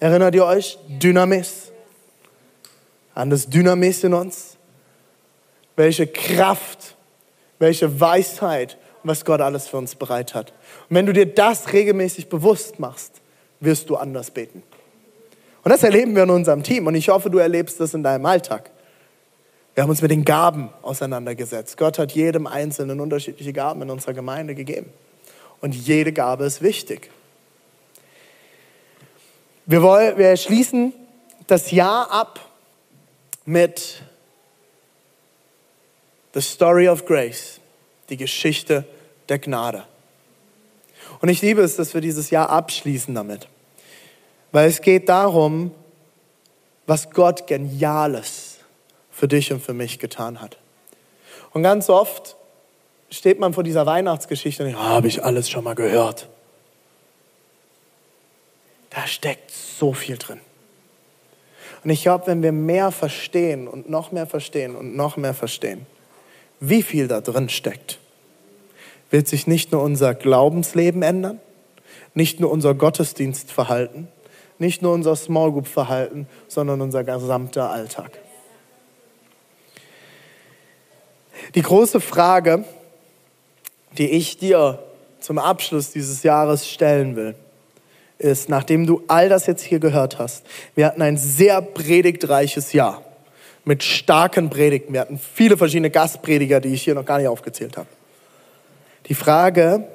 Erinnert 0.00 0.34
ihr 0.34 0.44
euch? 0.44 0.80
Dynamis. 0.88 1.70
An 3.14 3.30
das 3.30 3.48
Dynamis 3.48 4.02
in 4.02 4.14
uns. 4.14 4.56
Welche 5.76 6.08
Kraft 6.08 6.91
welche 7.62 8.00
Weisheit 8.00 8.76
und 9.02 9.08
was 9.08 9.24
Gott 9.24 9.40
alles 9.40 9.68
für 9.68 9.78
uns 9.78 9.94
bereit 9.94 10.34
hat. 10.34 10.52
Und 10.88 10.96
wenn 10.96 11.06
du 11.06 11.12
dir 11.12 11.26
das 11.26 11.72
regelmäßig 11.72 12.28
bewusst 12.28 12.78
machst, 12.78 13.22
wirst 13.60 13.88
du 13.88 13.96
anders 13.96 14.30
beten. 14.30 14.62
Und 15.62 15.70
das 15.70 15.84
erleben 15.84 16.14
wir 16.16 16.24
in 16.24 16.30
unserem 16.30 16.64
Team 16.64 16.86
und 16.88 16.94
ich 16.96 17.08
hoffe, 17.08 17.30
du 17.30 17.38
erlebst 17.38 17.78
das 17.78 17.94
in 17.94 18.02
deinem 18.02 18.26
Alltag. 18.26 18.70
Wir 19.74 19.84
haben 19.84 19.90
uns 19.90 20.02
mit 20.02 20.10
den 20.10 20.24
Gaben 20.24 20.70
auseinandergesetzt. 20.82 21.78
Gott 21.78 21.98
hat 21.98 22.12
jedem 22.12 22.46
Einzelnen 22.46 23.00
unterschiedliche 23.00 23.52
Gaben 23.52 23.80
in 23.82 23.90
unserer 23.90 24.12
Gemeinde 24.12 24.54
gegeben. 24.54 24.92
Und 25.60 25.74
jede 25.74 26.12
Gabe 26.12 26.44
ist 26.44 26.60
wichtig. 26.60 27.10
Wir, 29.64 29.82
wollen, 29.82 30.18
wir 30.18 30.36
schließen 30.36 30.92
das 31.46 31.70
Jahr 31.70 32.10
ab 32.10 32.40
mit 33.44 34.02
The 36.34 36.40
Story 36.40 36.88
of 36.88 37.04
Grace, 37.04 37.60
die 38.08 38.16
Geschichte 38.16 38.84
der 39.28 39.38
Gnade. 39.38 39.84
Und 41.20 41.28
ich 41.28 41.42
liebe 41.42 41.62
es, 41.62 41.76
dass 41.76 41.94
wir 41.94 42.00
dieses 42.00 42.30
Jahr 42.30 42.50
abschließen 42.50 43.14
damit. 43.14 43.48
Weil 44.50 44.68
es 44.68 44.80
geht 44.80 45.08
darum, 45.08 45.72
was 46.86 47.10
Gott 47.10 47.46
Geniales 47.46 48.58
für 49.10 49.28
dich 49.28 49.52
und 49.52 49.62
für 49.62 49.74
mich 49.74 49.98
getan 49.98 50.40
hat. 50.40 50.58
Und 51.52 51.62
ganz 51.62 51.88
oft 51.88 52.36
steht 53.10 53.38
man 53.38 53.52
vor 53.52 53.62
dieser 53.62 53.86
Weihnachtsgeschichte 53.86 54.62
und 54.62 54.70
denkt, 54.70 54.80
ah, 54.82 54.88
habe 54.90 55.08
ich 55.08 55.22
alles 55.22 55.50
schon 55.50 55.64
mal 55.64 55.74
gehört. 55.74 56.28
Da 58.90 59.06
steckt 59.06 59.50
so 59.50 59.92
viel 59.92 60.18
drin. 60.18 60.40
Und 61.84 61.90
ich 61.90 62.02
glaube, 62.02 62.26
wenn 62.26 62.42
wir 62.42 62.52
mehr 62.52 62.90
verstehen 62.90 63.68
und 63.68 63.88
noch 63.88 64.12
mehr 64.12 64.26
verstehen 64.26 64.76
und 64.76 64.96
noch 64.96 65.16
mehr 65.16 65.34
verstehen, 65.34 65.86
wie 66.62 66.82
viel 66.82 67.08
da 67.08 67.20
drin 67.20 67.48
steckt, 67.48 67.98
wird 69.10 69.26
sich 69.26 69.48
nicht 69.48 69.72
nur 69.72 69.82
unser 69.82 70.14
Glaubensleben 70.14 71.02
ändern, 71.02 71.40
nicht 72.14 72.38
nur 72.38 72.52
unser 72.52 72.72
Gottesdienstverhalten, 72.74 74.06
nicht 74.58 74.80
nur 74.80 74.92
unser 74.94 75.16
Small 75.16 75.50
Group 75.50 75.66
Verhalten, 75.66 76.28
sondern 76.46 76.80
unser 76.80 77.02
gesamter 77.02 77.70
Alltag. 77.70 78.12
Die 81.56 81.62
große 81.62 82.00
Frage, 82.00 82.64
die 83.98 84.10
ich 84.10 84.38
dir 84.38 84.78
zum 85.18 85.38
Abschluss 85.38 85.90
dieses 85.90 86.22
Jahres 86.22 86.68
stellen 86.68 87.16
will, 87.16 87.34
ist, 88.18 88.48
nachdem 88.48 88.86
du 88.86 89.02
all 89.08 89.28
das 89.28 89.46
jetzt 89.46 89.64
hier 89.64 89.80
gehört 89.80 90.20
hast, 90.20 90.46
wir 90.76 90.86
hatten 90.86 91.02
ein 91.02 91.16
sehr 91.16 91.60
predigtreiches 91.60 92.72
Jahr 92.72 93.02
mit 93.64 93.82
starken 93.82 94.50
Predigten. 94.50 94.92
Wir 94.92 95.00
hatten 95.00 95.18
viele 95.18 95.56
verschiedene 95.56 95.90
Gastprediger, 95.90 96.60
die 96.60 96.74
ich 96.74 96.82
hier 96.82 96.94
noch 96.94 97.04
gar 97.04 97.18
nicht 97.18 97.28
aufgezählt 97.28 97.76
habe. 97.76 97.88
Die 99.06 99.14
Frage, 99.14 99.86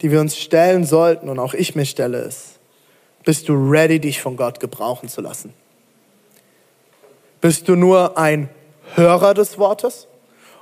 die 0.00 0.10
wir 0.10 0.20
uns 0.20 0.36
stellen 0.36 0.84
sollten 0.84 1.28
und 1.28 1.38
auch 1.38 1.54
ich 1.54 1.74
mir 1.74 1.86
stelle, 1.86 2.18
ist, 2.18 2.58
bist 3.24 3.48
du 3.48 3.54
ready, 3.54 4.00
dich 4.00 4.20
von 4.20 4.36
Gott 4.36 4.60
gebrauchen 4.60 5.08
zu 5.08 5.20
lassen? 5.20 5.52
Bist 7.40 7.68
du 7.68 7.76
nur 7.76 8.18
ein 8.18 8.48
Hörer 8.94 9.34
des 9.34 9.58
Wortes 9.58 10.06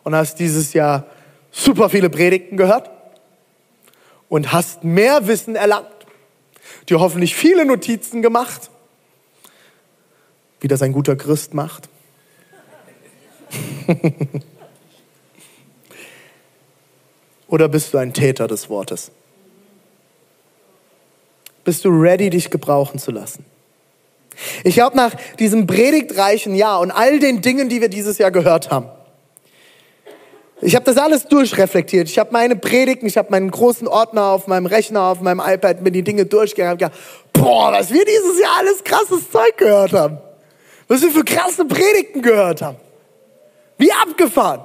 und 0.02 0.14
hast 0.14 0.38
dieses 0.38 0.72
Jahr 0.72 1.06
super 1.50 1.88
viele 1.88 2.10
Predigten 2.10 2.56
gehört 2.56 2.90
und 4.28 4.52
hast 4.52 4.84
mehr 4.84 5.26
Wissen 5.26 5.56
erlangt, 5.56 5.88
dir 6.88 7.00
hoffentlich 7.00 7.34
viele 7.34 7.64
Notizen 7.64 8.20
gemacht, 8.20 8.70
wie 10.60 10.68
das 10.68 10.82
ein 10.82 10.92
guter 10.92 11.16
Christ 11.16 11.54
macht? 11.54 11.88
Oder 17.48 17.68
bist 17.68 17.94
du 17.94 17.98
ein 17.98 18.12
Täter 18.12 18.48
des 18.48 18.68
Wortes? 18.68 19.10
Bist 21.64 21.84
du 21.84 21.88
ready, 21.88 22.30
dich 22.30 22.50
gebrauchen 22.50 22.98
zu 22.98 23.10
lassen? 23.10 23.44
Ich 24.64 24.74
glaube, 24.74 24.96
nach 24.96 25.14
diesem 25.38 25.66
predigtreichen 25.66 26.54
Jahr 26.54 26.80
und 26.80 26.90
all 26.90 27.18
den 27.18 27.40
Dingen, 27.40 27.68
die 27.68 27.80
wir 27.80 27.88
dieses 27.88 28.18
Jahr 28.18 28.30
gehört 28.30 28.70
haben, 28.70 28.88
ich 30.62 30.74
habe 30.74 30.86
das 30.86 30.96
alles 30.96 31.26
durchreflektiert. 31.26 32.08
Ich 32.08 32.18
habe 32.18 32.30
meine 32.32 32.56
Predigten, 32.56 33.06
ich 33.06 33.18
habe 33.18 33.30
meinen 33.30 33.50
großen 33.50 33.86
Ordner 33.86 34.24
auf 34.24 34.46
meinem 34.46 34.64
Rechner, 34.64 35.02
auf 35.02 35.20
meinem 35.20 35.42
iPad, 35.44 35.82
mir 35.82 35.90
die 35.90 36.02
Dinge 36.02 36.24
durchgegangen. 36.24 36.72
Hab 36.72 36.78
gedacht, 36.78 36.98
boah, 37.34 37.72
was 37.72 37.92
wir 37.92 38.04
dieses 38.04 38.40
Jahr 38.40 38.58
alles 38.58 38.82
krasses 38.82 39.30
Zeug 39.30 39.56
gehört 39.58 39.92
haben. 39.92 40.18
Was 40.88 41.02
wir 41.02 41.10
für 41.10 41.24
krasse 41.24 41.66
Predigten 41.66 42.22
gehört 42.22 42.62
haben. 42.62 42.78
Wie 43.78 43.92
abgefahren. 43.92 44.64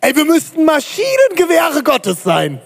Ey, 0.00 0.16
wir 0.16 0.24
müssten 0.24 0.64
Maschinengewehre 0.64 1.82
Gottes 1.82 2.22
sein. 2.22 2.60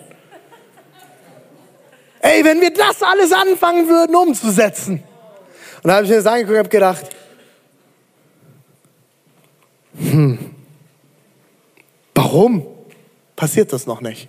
Ey, 2.20 2.44
wenn 2.44 2.60
wir 2.60 2.72
das 2.72 3.02
alles 3.02 3.32
anfangen 3.32 3.88
würden 3.88 4.14
umzusetzen. 4.16 5.02
Und 5.82 5.88
da 5.88 5.96
habe 5.96 6.04
ich 6.04 6.10
mir 6.10 6.16
das 6.16 6.26
angeguckt 6.26 6.52
und 6.52 6.58
habe 6.58 6.68
gedacht, 6.68 7.06
hm, 9.98 10.38
warum 12.14 12.66
passiert 13.36 13.72
das 13.72 13.86
noch 13.86 14.00
nicht? 14.00 14.28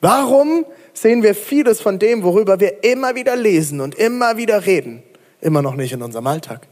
Warum 0.00 0.66
sehen 0.92 1.22
wir 1.22 1.34
vieles 1.34 1.80
von 1.80 1.98
dem, 1.98 2.22
worüber 2.22 2.60
wir 2.60 2.84
immer 2.84 3.14
wieder 3.14 3.36
lesen 3.36 3.80
und 3.80 3.94
immer 3.94 4.36
wieder 4.36 4.66
reden, 4.66 5.02
immer 5.40 5.62
noch 5.62 5.74
nicht 5.74 5.92
in 5.92 6.02
unserem 6.02 6.26
Alltag? 6.26 6.68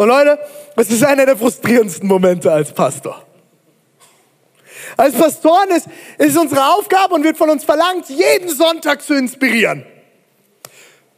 Und 0.00 0.08
Leute, 0.08 0.38
es 0.76 0.90
ist 0.90 1.04
einer 1.04 1.26
der 1.26 1.36
frustrierendsten 1.36 2.08
Momente 2.08 2.50
als 2.50 2.72
Pastor. 2.72 3.22
Als 4.96 5.14
Pastoren 5.14 5.68
ist, 5.76 5.88
ist 6.16 6.38
unsere 6.38 6.72
Aufgabe 6.72 7.16
und 7.16 7.22
wird 7.22 7.36
von 7.36 7.50
uns 7.50 7.64
verlangt, 7.64 8.08
jeden 8.08 8.48
Sonntag 8.48 9.02
zu 9.02 9.12
inspirieren. 9.12 9.84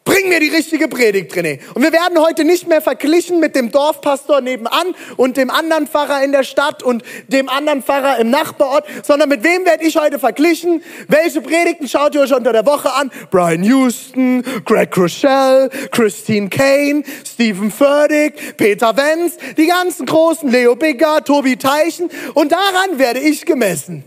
Bring 0.05 0.29
mir 0.29 0.41
die 0.41 0.49
richtige 0.49 0.89
Predigt, 0.89 1.33
René. 1.33 1.61
Und 1.75 1.83
wir 1.83 1.93
werden 1.93 2.19
heute 2.19 2.45
nicht 2.45 2.67
mehr 2.67 2.83
verglichen 2.83 3.39
mit 3.39 3.55
dem 3.55 3.71
Dorfpastor 3.71 4.41
nebenan 4.41 4.97
und 5.17 5.37
dem 5.37 5.49
anderen 5.49 5.87
Pfarrer 5.87 6.25
in 6.25 6.33
der 6.33 6.43
Stadt 6.43 6.83
und 6.83 7.05
dem 7.29 7.49
anderen 7.49 7.85
Pfarrer 7.85 8.19
im 8.19 8.29
Nachbarort, 8.29 8.85
sondern 9.05 9.29
mit 9.29 9.45
wem 9.45 9.65
werde 9.65 9.85
ich 9.85 9.97
heute 9.97 10.19
verglichen? 10.19 10.83
Welche 11.07 11.41
Predigten 11.41 11.87
schaut 11.89 12.17
ihr 12.17 12.23
euch 12.23 12.35
unter 12.35 12.53
der 12.53 12.67
Woche 12.67 12.93
an? 12.93 13.13
Brian 13.31 13.63
Houston, 13.63 14.43
Greg 14.65 14.97
Rochelle, 14.97 15.71
Christine 15.93 16.49
Kane, 16.49 17.05
Stephen 17.25 17.71
Furtick, 17.71 18.57
Peter 18.57 18.97
Wenz, 18.97 19.37
die 19.57 19.67
ganzen 19.67 20.07
großen, 20.07 20.51
Leo 20.51 20.75
Bigger, 20.75 21.23
Tobi 21.23 21.57
Teichen. 21.57 22.11
Und 22.35 22.51
daran 22.51 22.99
werde 22.99 23.21
ich 23.21 23.47
gemessen. 23.47 24.03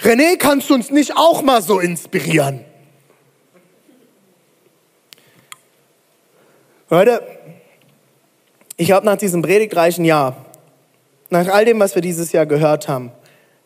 René, 0.00 0.38
kannst 0.38 0.70
du 0.70 0.74
uns 0.74 0.90
nicht 0.90 1.14
auch 1.14 1.42
mal 1.42 1.60
so 1.60 1.78
inspirieren? 1.78 2.64
Leute, 6.88 7.20
ich 8.76 8.86
glaube, 8.86 9.06
nach 9.06 9.16
diesem 9.16 9.42
predigtreichen 9.42 10.04
Jahr, 10.04 10.46
nach 11.30 11.48
all 11.48 11.64
dem, 11.64 11.80
was 11.80 11.96
wir 11.96 12.02
dieses 12.02 12.30
Jahr 12.30 12.46
gehört 12.46 12.86
haben, 12.86 13.10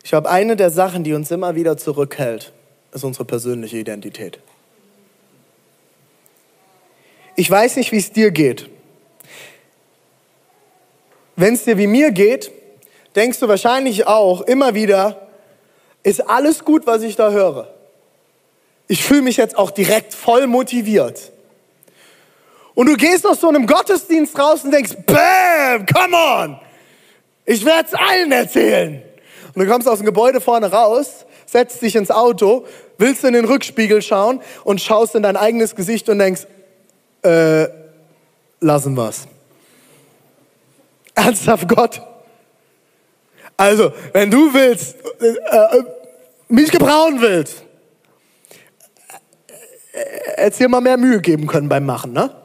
ich 0.03 0.09
glaube, 0.09 0.31
eine 0.31 0.57
der 0.57 0.71
Sachen, 0.71 1.05
die 1.05 1.13
uns 1.13 1.31
immer 1.31 1.55
wieder 1.55 1.77
zurückhält, 1.77 2.53
ist 2.93 3.05
unsere 3.05 3.27
persönliche 3.27 3.77
Identität. 3.77 4.39
Ich 7.37 7.51
weiß 7.51 7.77
nicht, 7.77 7.93
wie 7.93 7.99
es 7.99 8.11
dir 8.11 8.31
geht. 8.31 8.71
Wenn 11.37 11.55
es 11.55 11.65
dir 11.65 11.77
wie 11.77 11.87
mir 11.87 12.13
geht, 12.13 12.51
denkst 13.15 13.39
du 13.41 13.49
wahrscheinlich 13.49 14.07
auch 14.07 14.41
immer 14.43 14.75
wieder, 14.75 15.29
ist 16.03 16.27
alles 16.27 16.65
gut, 16.65 16.87
was 16.87 17.03
ich 17.03 17.17
da 17.17 17.31
höre. 17.31 17.69
Ich 18.89 19.05
fühle 19.05 19.23
mich 19.23 19.37
jetzt 19.37 19.59
auch 19.59 19.71
direkt 19.71 20.15
voll 20.15 20.47
motiviert. 20.47 21.33
Und 22.81 22.87
du 22.87 22.97
gehst 22.97 23.27
aus 23.27 23.43
so 23.43 23.49
einem 23.51 23.67
Gottesdienst 23.67 24.39
raus 24.39 24.65
und 24.65 24.71
denkst, 24.71 24.93
bam, 25.05 25.85
come 25.85 26.17
on, 26.17 26.59
ich 27.45 27.63
werde 27.67 27.89
es 27.89 27.93
allen 27.93 28.33
erzählen. 28.33 29.03
Und 29.55 29.63
du 29.63 29.71
kommst 29.71 29.87
aus 29.87 29.99
dem 29.99 30.07
Gebäude 30.07 30.41
vorne 30.41 30.73
raus, 30.73 31.27
setzt 31.45 31.83
dich 31.83 31.95
ins 31.95 32.11
Auto, 32.11 32.67
willst 32.97 33.23
in 33.25 33.35
den 33.35 33.45
Rückspiegel 33.45 34.01
schauen 34.01 34.41
und 34.65 34.81
schaust 34.81 35.15
in 35.15 35.23
dein 35.23 35.37
eigenes 35.37 35.77
Gesicht 35.77 36.09
und 36.09 36.21
denkst, 36.21 36.47
äh, 37.23 37.67
lassen 38.61 38.97
wir's. 38.97 39.27
Ernsthaft 41.15 41.69
Gott? 41.69 42.01
Also, 43.59 43.93
wenn 44.15 44.31
du 44.31 44.55
willst, 44.55 44.97
äh, 45.21 45.27
äh, 45.27 45.85
mich 46.49 46.71
gebrauchen 46.71 47.21
willst, 47.21 47.63
äh, 49.93 50.41
hättest 50.45 50.61
dir 50.61 50.71
mal 50.71 50.81
mehr 50.81 50.97
Mühe 50.97 51.21
geben 51.21 51.47
können 51.47 51.69
beim 51.69 51.85
Machen, 51.85 52.15
ne? 52.15 52.40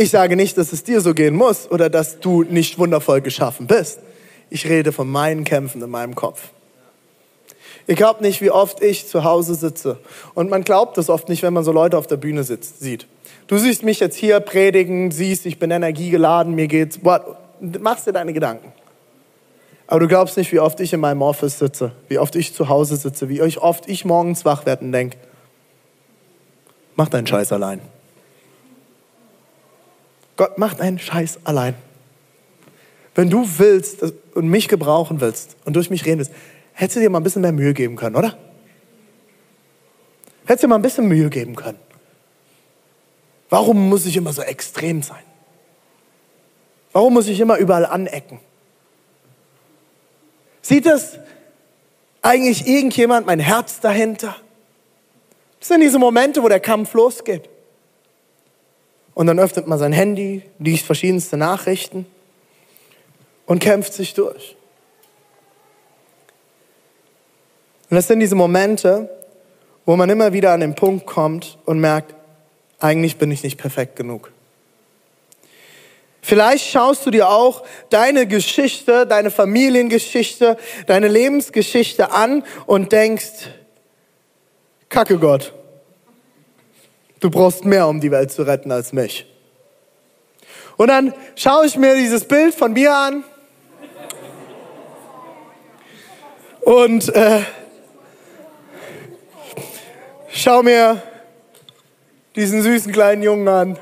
Ich 0.00 0.08
sage 0.08 0.34
nicht, 0.34 0.56
dass 0.56 0.72
es 0.72 0.82
dir 0.82 1.02
so 1.02 1.12
gehen 1.12 1.36
muss 1.36 1.70
oder 1.70 1.90
dass 1.90 2.20
du 2.20 2.42
nicht 2.42 2.78
wundervoll 2.78 3.20
geschaffen 3.20 3.66
bist. 3.66 3.98
Ich 4.48 4.66
rede 4.66 4.92
von 4.92 5.06
meinen 5.06 5.44
Kämpfen 5.44 5.82
in 5.82 5.90
meinem 5.90 6.14
Kopf. 6.14 6.40
Ihr 7.86 7.96
glaubt 7.96 8.22
nicht, 8.22 8.40
wie 8.40 8.50
oft 8.50 8.82
ich 8.82 9.06
zu 9.06 9.24
Hause 9.24 9.54
sitze. 9.54 9.98
Und 10.32 10.48
man 10.48 10.64
glaubt 10.64 10.96
das 10.96 11.10
oft 11.10 11.28
nicht, 11.28 11.42
wenn 11.42 11.52
man 11.52 11.64
so 11.64 11.72
Leute 11.72 11.98
auf 11.98 12.06
der 12.06 12.16
Bühne 12.16 12.44
sitzt, 12.44 12.80
sieht. 12.80 13.06
Du 13.46 13.58
siehst 13.58 13.82
mich 13.82 14.00
jetzt 14.00 14.16
hier 14.16 14.40
predigen, 14.40 15.10
siehst, 15.10 15.44
ich 15.44 15.58
bin 15.58 15.70
energiegeladen, 15.70 16.54
mir 16.54 16.66
geht's, 16.66 17.04
what, 17.04 17.36
machst 17.60 18.06
dir 18.06 18.12
deine 18.12 18.32
Gedanken. 18.32 18.72
Aber 19.86 20.00
du 20.00 20.08
glaubst 20.08 20.38
nicht, 20.38 20.50
wie 20.50 20.60
oft 20.60 20.80
ich 20.80 20.94
in 20.94 21.00
meinem 21.00 21.20
Office 21.20 21.58
sitze, 21.58 21.92
wie 22.08 22.18
oft 22.18 22.34
ich 22.36 22.54
zu 22.54 22.70
Hause 22.70 22.96
sitze, 22.96 23.28
wie 23.28 23.42
oft 23.42 23.86
ich 23.86 24.06
morgens 24.06 24.46
wach 24.46 24.64
werde 24.64 24.82
und 24.82 24.92
denke, 24.92 25.18
mach 26.96 27.10
deinen 27.10 27.26
Scheiß 27.26 27.52
allein. 27.52 27.82
Gott 30.40 30.56
macht 30.56 30.80
einen 30.80 30.98
Scheiß 30.98 31.40
allein. 31.44 31.74
Wenn 33.14 33.28
du 33.28 33.46
willst 33.58 34.02
und 34.34 34.48
mich 34.48 34.68
gebrauchen 34.68 35.20
willst 35.20 35.54
und 35.66 35.76
durch 35.76 35.90
mich 35.90 36.06
reden 36.06 36.16
willst, 36.16 36.32
hättest 36.72 36.96
du 36.96 37.00
dir 37.00 37.10
mal 37.10 37.20
ein 37.20 37.24
bisschen 37.24 37.42
mehr 37.42 37.52
Mühe 37.52 37.74
geben 37.74 37.94
können, 37.94 38.16
oder? 38.16 38.38
Hättest 40.46 40.62
du 40.62 40.66
dir 40.66 40.68
mal 40.70 40.76
ein 40.76 40.82
bisschen 40.82 41.06
Mühe 41.08 41.28
geben 41.28 41.56
können. 41.56 41.78
Warum 43.50 43.90
muss 43.90 44.06
ich 44.06 44.16
immer 44.16 44.32
so 44.32 44.40
extrem 44.40 45.02
sein? 45.02 45.22
Warum 46.92 47.12
muss 47.12 47.28
ich 47.28 47.38
immer 47.38 47.58
überall 47.58 47.84
anecken? 47.84 48.40
Sieht 50.62 50.86
das 50.86 51.18
eigentlich 52.22 52.66
irgendjemand 52.66 53.26
mein 53.26 53.40
Herz 53.40 53.80
dahinter? 53.80 54.36
Das 55.58 55.68
sind 55.68 55.82
diese 55.82 55.98
Momente, 55.98 56.42
wo 56.42 56.48
der 56.48 56.60
Kampf 56.60 56.94
losgeht. 56.94 57.46
Und 59.20 59.26
dann 59.26 59.38
öffnet 59.38 59.66
man 59.66 59.78
sein 59.78 59.92
Handy, 59.92 60.44
liest 60.58 60.86
verschiedenste 60.86 61.36
Nachrichten 61.36 62.06
und 63.44 63.58
kämpft 63.58 63.92
sich 63.92 64.14
durch. 64.14 64.56
Und 67.90 67.96
das 67.96 68.06
sind 68.06 68.20
diese 68.20 68.34
Momente, 68.34 69.10
wo 69.84 69.94
man 69.94 70.08
immer 70.08 70.32
wieder 70.32 70.52
an 70.52 70.60
den 70.60 70.74
Punkt 70.74 71.04
kommt 71.04 71.58
und 71.66 71.80
merkt, 71.80 72.14
eigentlich 72.78 73.18
bin 73.18 73.30
ich 73.30 73.42
nicht 73.42 73.58
perfekt 73.58 73.94
genug. 73.94 74.32
Vielleicht 76.22 76.66
schaust 76.70 77.04
du 77.04 77.10
dir 77.10 77.28
auch 77.28 77.62
deine 77.90 78.26
Geschichte, 78.26 79.06
deine 79.06 79.30
Familiengeschichte, 79.30 80.56
deine 80.86 81.08
Lebensgeschichte 81.08 82.12
an 82.12 82.42
und 82.64 82.90
denkst, 82.90 83.50
Kacke 84.88 85.18
Gott, 85.18 85.52
du 87.20 87.30
brauchst 87.30 87.64
mehr, 87.64 87.86
um 87.86 88.00
die 88.00 88.10
Welt 88.10 88.32
zu 88.32 88.42
retten 88.42 88.72
als 88.72 88.92
mich. 88.92 89.26
Und 90.76 90.88
dann 90.88 91.12
schaue 91.36 91.66
ich 91.66 91.76
mir 91.76 91.94
dieses 91.94 92.24
Bild 92.24 92.54
von 92.54 92.72
mir 92.72 92.94
an 92.94 93.24
und 96.62 97.14
äh, 97.14 97.40
schau 100.30 100.62
mir 100.62 101.02
diesen 102.34 102.62
süßen 102.62 102.92
kleinen 102.92 103.22
Jungen 103.22 103.48
an 103.48 103.78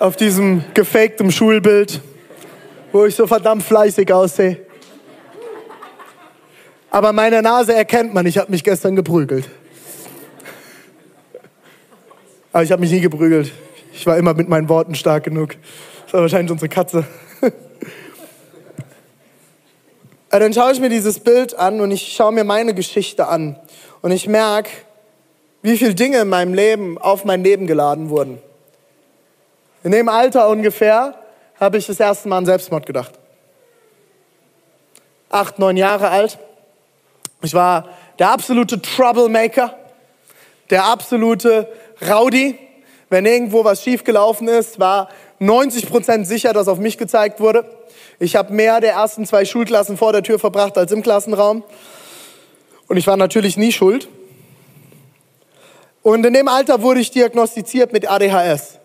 auf 0.00 0.16
diesem 0.16 0.64
gefakten 0.74 1.30
Schulbild, 1.30 2.00
wo 2.92 3.04
ich 3.04 3.14
so 3.14 3.26
verdammt 3.26 3.62
fleißig 3.62 4.12
aussehe. 4.12 4.58
Aber 6.90 7.12
meine 7.12 7.42
Nase 7.42 7.74
erkennt 7.74 8.14
man, 8.14 8.26
ich 8.26 8.38
habe 8.38 8.50
mich 8.50 8.64
gestern 8.64 8.96
geprügelt. 8.96 9.48
Aber 12.52 12.62
ich 12.62 12.72
habe 12.72 12.80
mich 12.80 12.90
nie 12.90 13.00
geprügelt. 13.00 13.52
Ich 13.92 14.06
war 14.06 14.16
immer 14.16 14.34
mit 14.34 14.48
meinen 14.48 14.68
Worten 14.68 14.94
stark 14.94 15.24
genug. 15.24 15.56
Das 16.04 16.14
war 16.14 16.22
wahrscheinlich 16.22 16.50
unsere 16.50 16.68
Katze. 16.68 17.04
Aber 20.30 20.40
dann 20.40 20.52
schaue 20.52 20.72
ich 20.72 20.80
mir 20.80 20.88
dieses 20.88 21.20
Bild 21.20 21.58
an 21.58 21.80
und 21.80 21.90
ich 21.90 22.12
schaue 22.12 22.32
mir 22.32 22.44
meine 22.44 22.74
Geschichte 22.74 23.28
an. 23.28 23.58
Und 24.02 24.10
ich 24.10 24.28
merke, 24.28 24.70
wie 25.62 25.76
viele 25.76 25.94
Dinge 25.94 26.18
in 26.18 26.28
meinem 26.28 26.54
Leben 26.54 26.98
auf 26.98 27.24
mein 27.24 27.42
Leben 27.42 27.66
geladen 27.66 28.10
wurden. 28.10 28.38
In 29.82 29.92
dem 29.92 30.08
Alter 30.08 30.48
ungefähr 30.48 31.14
habe 31.58 31.78
ich 31.78 31.86
das 31.86 31.98
erste 31.98 32.28
Mal 32.28 32.38
an 32.38 32.46
Selbstmord 32.46 32.86
gedacht. 32.86 33.12
Acht, 35.30 35.58
neun 35.58 35.76
Jahre 35.76 36.08
alt. 36.08 36.38
Ich 37.42 37.54
war 37.54 37.88
der 38.18 38.30
absolute 38.30 38.80
Troublemaker, 38.80 39.76
der 40.70 40.84
absolute 40.84 41.68
Rowdy. 42.06 42.58
Wenn 43.10 43.24
irgendwo 43.24 43.64
was 43.64 43.82
schiefgelaufen 43.82 44.48
ist, 44.48 44.78
war 44.78 45.08
90 45.38 45.88
Prozent 45.88 46.26
sicher, 46.26 46.52
dass 46.52 46.68
auf 46.68 46.78
mich 46.78 46.98
gezeigt 46.98 47.40
wurde. 47.40 47.64
Ich 48.18 48.36
habe 48.36 48.52
mehr 48.52 48.80
der 48.80 48.92
ersten 48.92 49.24
zwei 49.24 49.44
Schulklassen 49.44 49.96
vor 49.96 50.12
der 50.12 50.22
Tür 50.22 50.38
verbracht 50.38 50.76
als 50.76 50.92
im 50.92 51.02
Klassenraum. 51.02 51.62
Und 52.88 52.96
ich 52.96 53.06
war 53.06 53.16
natürlich 53.16 53.56
nie 53.56 53.72
schuld. 53.72 54.08
Und 56.02 56.24
in 56.24 56.32
dem 56.32 56.48
Alter 56.48 56.82
wurde 56.82 57.00
ich 57.00 57.10
diagnostiziert 57.10 57.92
mit 57.92 58.10
ADHS. 58.10 58.78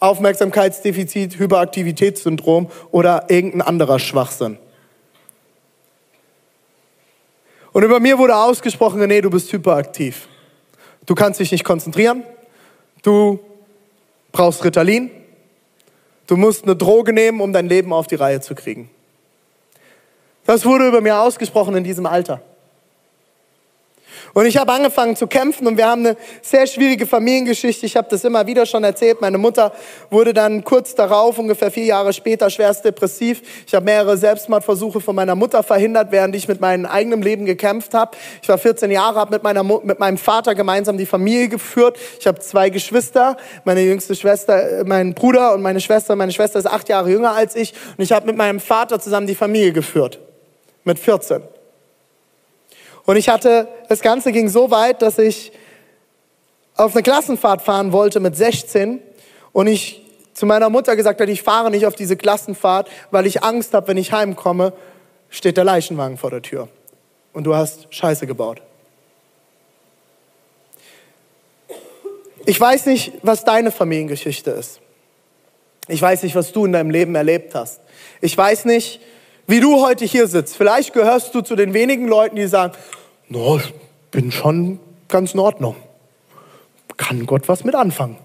Aufmerksamkeitsdefizit, 0.00 1.38
Hyperaktivitätssyndrom 1.38 2.70
oder 2.90 3.26
irgendein 3.28 3.62
anderer 3.62 3.98
Schwachsinn. 3.98 4.58
Und 7.72 7.82
über 7.82 8.00
mir 8.00 8.18
wurde 8.18 8.36
ausgesprochen, 8.36 9.04
nee, 9.06 9.20
du 9.20 9.30
bist 9.30 9.52
hyperaktiv. 9.52 10.28
Du 11.08 11.14
kannst 11.14 11.40
dich 11.40 11.50
nicht 11.50 11.64
konzentrieren. 11.64 12.22
Du 13.00 13.40
brauchst 14.30 14.62
Ritalin. 14.62 15.10
Du 16.26 16.36
musst 16.36 16.64
eine 16.64 16.76
Droge 16.76 17.14
nehmen, 17.14 17.40
um 17.40 17.54
dein 17.54 17.66
Leben 17.66 17.94
auf 17.94 18.06
die 18.06 18.16
Reihe 18.16 18.42
zu 18.42 18.54
kriegen. 18.54 18.90
Das 20.44 20.66
wurde 20.66 20.86
über 20.86 21.00
mir 21.00 21.18
ausgesprochen 21.18 21.74
in 21.76 21.82
diesem 21.82 22.04
Alter. 22.04 22.42
Und 24.38 24.46
ich 24.46 24.56
habe 24.56 24.70
angefangen 24.70 25.16
zu 25.16 25.26
kämpfen 25.26 25.66
und 25.66 25.76
wir 25.76 25.88
haben 25.88 26.06
eine 26.06 26.16
sehr 26.42 26.68
schwierige 26.68 27.08
Familiengeschichte. 27.08 27.84
Ich 27.86 27.96
habe 27.96 28.06
das 28.08 28.22
immer 28.22 28.46
wieder 28.46 28.66
schon 28.66 28.84
erzählt. 28.84 29.20
Meine 29.20 29.36
Mutter 29.36 29.72
wurde 30.10 30.32
dann 30.32 30.62
kurz 30.62 30.94
darauf, 30.94 31.40
ungefähr 31.40 31.72
vier 31.72 31.86
Jahre 31.86 32.12
später, 32.12 32.48
schwerst 32.48 32.84
depressiv. 32.84 33.42
Ich 33.66 33.74
habe 33.74 33.84
mehrere 33.84 34.16
Selbstmordversuche 34.16 35.00
von 35.00 35.16
meiner 35.16 35.34
Mutter 35.34 35.64
verhindert, 35.64 36.12
während 36.12 36.36
ich 36.36 36.46
mit 36.46 36.60
meinem 36.60 36.86
eigenen 36.86 37.20
Leben 37.20 37.46
gekämpft 37.46 37.94
habe. 37.94 38.16
Ich 38.40 38.48
war 38.48 38.58
14 38.58 38.92
Jahre, 38.92 39.18
habe 39.18 39.32
mit, 39.32 39.42
meiner, 39.42 39.64
mit 39.64 39.98
meinem 39.98 40.18
Vater 40.18 40.54
gemeinsam 40.54 40.98
die 40.98 41.06
Familie 41.06 41.48
geführt. 41.48 41.98
Ich 42.20 42.28
habe 42.28 42.38
zwei 42.38 42.70
Geschwister, 42.70 43.36
meine 43.64 43.80
jüngste 43.80 44.14
Schwester, 44.14 44.84
mein 44.86 45.14
Bruder 45.14 45.52
und 45.52 45.62
meine 45.62 45.80
Schwester. 45.80 46.14
Meine 46.14 46.30
Schwester 46.30 46.60
ist 46.60 46.66
acht 46.66 46.88
Jahre 46.88 47.10
jünger 47.10 47.32
als 47.32 47.56
ich. 47.56 47.74
Und 47.96 48.04
ich 48.04 48.12
habe 48.12 48.26
mit 48.26 48.36
meinem 48.36 48.60
Vater 48.60 49.00
zusammen 49.00 49.26
die 49.26 49.34
Familie 49.34 49.72
geführt. 49.72 50.20
Mit 50.84 51.00
14. 51.00 51.42
Und 53.08 53.16
ich 53.16 53.30
hatte, 53.30 53.68
das 53.88 54.02
Ganze 54.02 54.32
ging 54.32 54.50
so 54.50 54.70
weit, 54.70 55.00
dass 55.00 55.16
ich 55.16 55.50
auf 56.76 56.92
eine 56.92 57.02
Klassenfahrt 57.02 57.62
fahren 57.62 57.90
wollte 57.90 58.20
mit 58.20 58.36
16 58.36 59.00
und 59.52 59.66
ich 59.66 60.04
zu 60.34 60.44
meiner 60.44 60.68
Mutter 60.68 60.94
gesagt 60.94 61.18
habe, 61.18 61.32
ich 61.32 61.42
fahre 61.42 61.70
nicht 61.70 61.86
auf 61.86 61.94
diese 61.94 62.18
Klassenfahrt, 62.18 62.90
weil 63.10 63.24
ich 63.24 63.42
Angst 63.42 63.72
habe, 63.72 63.88
wenn 63.88 63.96
ich 63.96 64.12
heimkomme, 64.12 64.74
steht 65.30 65.56
der 65.56 65.64
Leichenwagen 65.64 66.18
vor 66.18 66.28
der 66.28 66.42
Tür. 66.42 66.68
Und 67.32 67.44
du 67.44 67.54
hast 67.54 67.86
Scheiße 67.88 68.26
gebaut. 68.26 68.60
Ich 72.44 72.60
weiß 72.60 72.84
nicht, 72.84 73.14
was 73.22 73.42
deine 73.42 73.70
Familiengeschichte 73.70 74.50
ist. 74.50 74.80
Ich 75.86 76.02
weiß 76.02 76.24
nicht, 76.24 76.34
was 76.34 76.52
du 76.52 76.66
in 76.66 76.72
deinem 76.72 76.90
Leben 76.90 77.14
erlebt 77.14 77.54
hast. 77.54 77.80
Ich 78.20 78.36
weiß 78.36 78.66
nicht, 78.66 79.00
wie 79.46 79.60
du 79.60 79.80
heute 79.80 80.04
hier 80.04 80.26
sitzt. 80.26 80.58
Vielleicht 80.58 80.92
gehörst 80.92 81.34
du 81.34 81.40
zu 81.40 81.56
den 81.56 81.72
wenigen 81.72 82.06
Leuten, 82.06 82.36
die 82.36 82.46
sagen, 82.46 82.74
no, 83.28 83.58
ich 83.58 83.74
bin 84.10 84.32
schon 84.32 84.80
ganz 85.08 85.34
in 85.34 85.40
Ordnung. 85.40 85.76
Kann 86.96 87.26
Gott 87.26 87.48
was 87.48 87.64
mit 87.64 87.74
anfangen? 87.74 88.18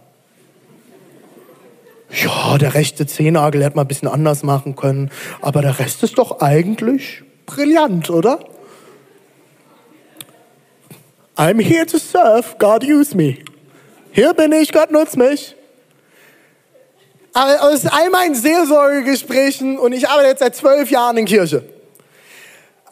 Ja, 2.09 2.57
der 2.57 2.73
rechte 2.73 3.07
Zehennagel 3.07 3.63
hätte 3.63 3.75
man 3.75 3.85
ein 3.85 3.87
bisschen 3.87 4.07
anders 4.07 4.43
machen 4.43 4.75
können, 4.75 5.09
aber 5.41 5.61
der 5.61 5.79
Rest 5.79 6.03
ist 6.03 6.17
doch 6.17 6.41
eigentlich 6.41 7.23
brillant, 7.45 8.09
oder? 8.09 8.39
I'm 11.35 11.59
here 11.59 11.85
to 11.87 11.97
serve, 11.97 12.55
God 12.59 12.83
use 12.83 13.17
me. 13.17 13.37
Hier 14.11 14.33
bin 14.35 14.51
ich, 14.51 14.71
Gott 14.71 14.91
nutzt 14.91 15.17
mich. 15.17 15.55
Aus 17.33 17.87
all 17.87 18.11
meinen 18.11 18.35
Seelsorgegesprächen, 18.35 19.79
und 19.79 19.93
ich 19.93 20.07
arbeite 20.07 20.27
jetzt 20.27 20.39
seit 20.39 20.55
zwölf 20.55 20.91
Jahren 20.91 21.17
in 21.17 21.25
Kirche, 21.25 21.63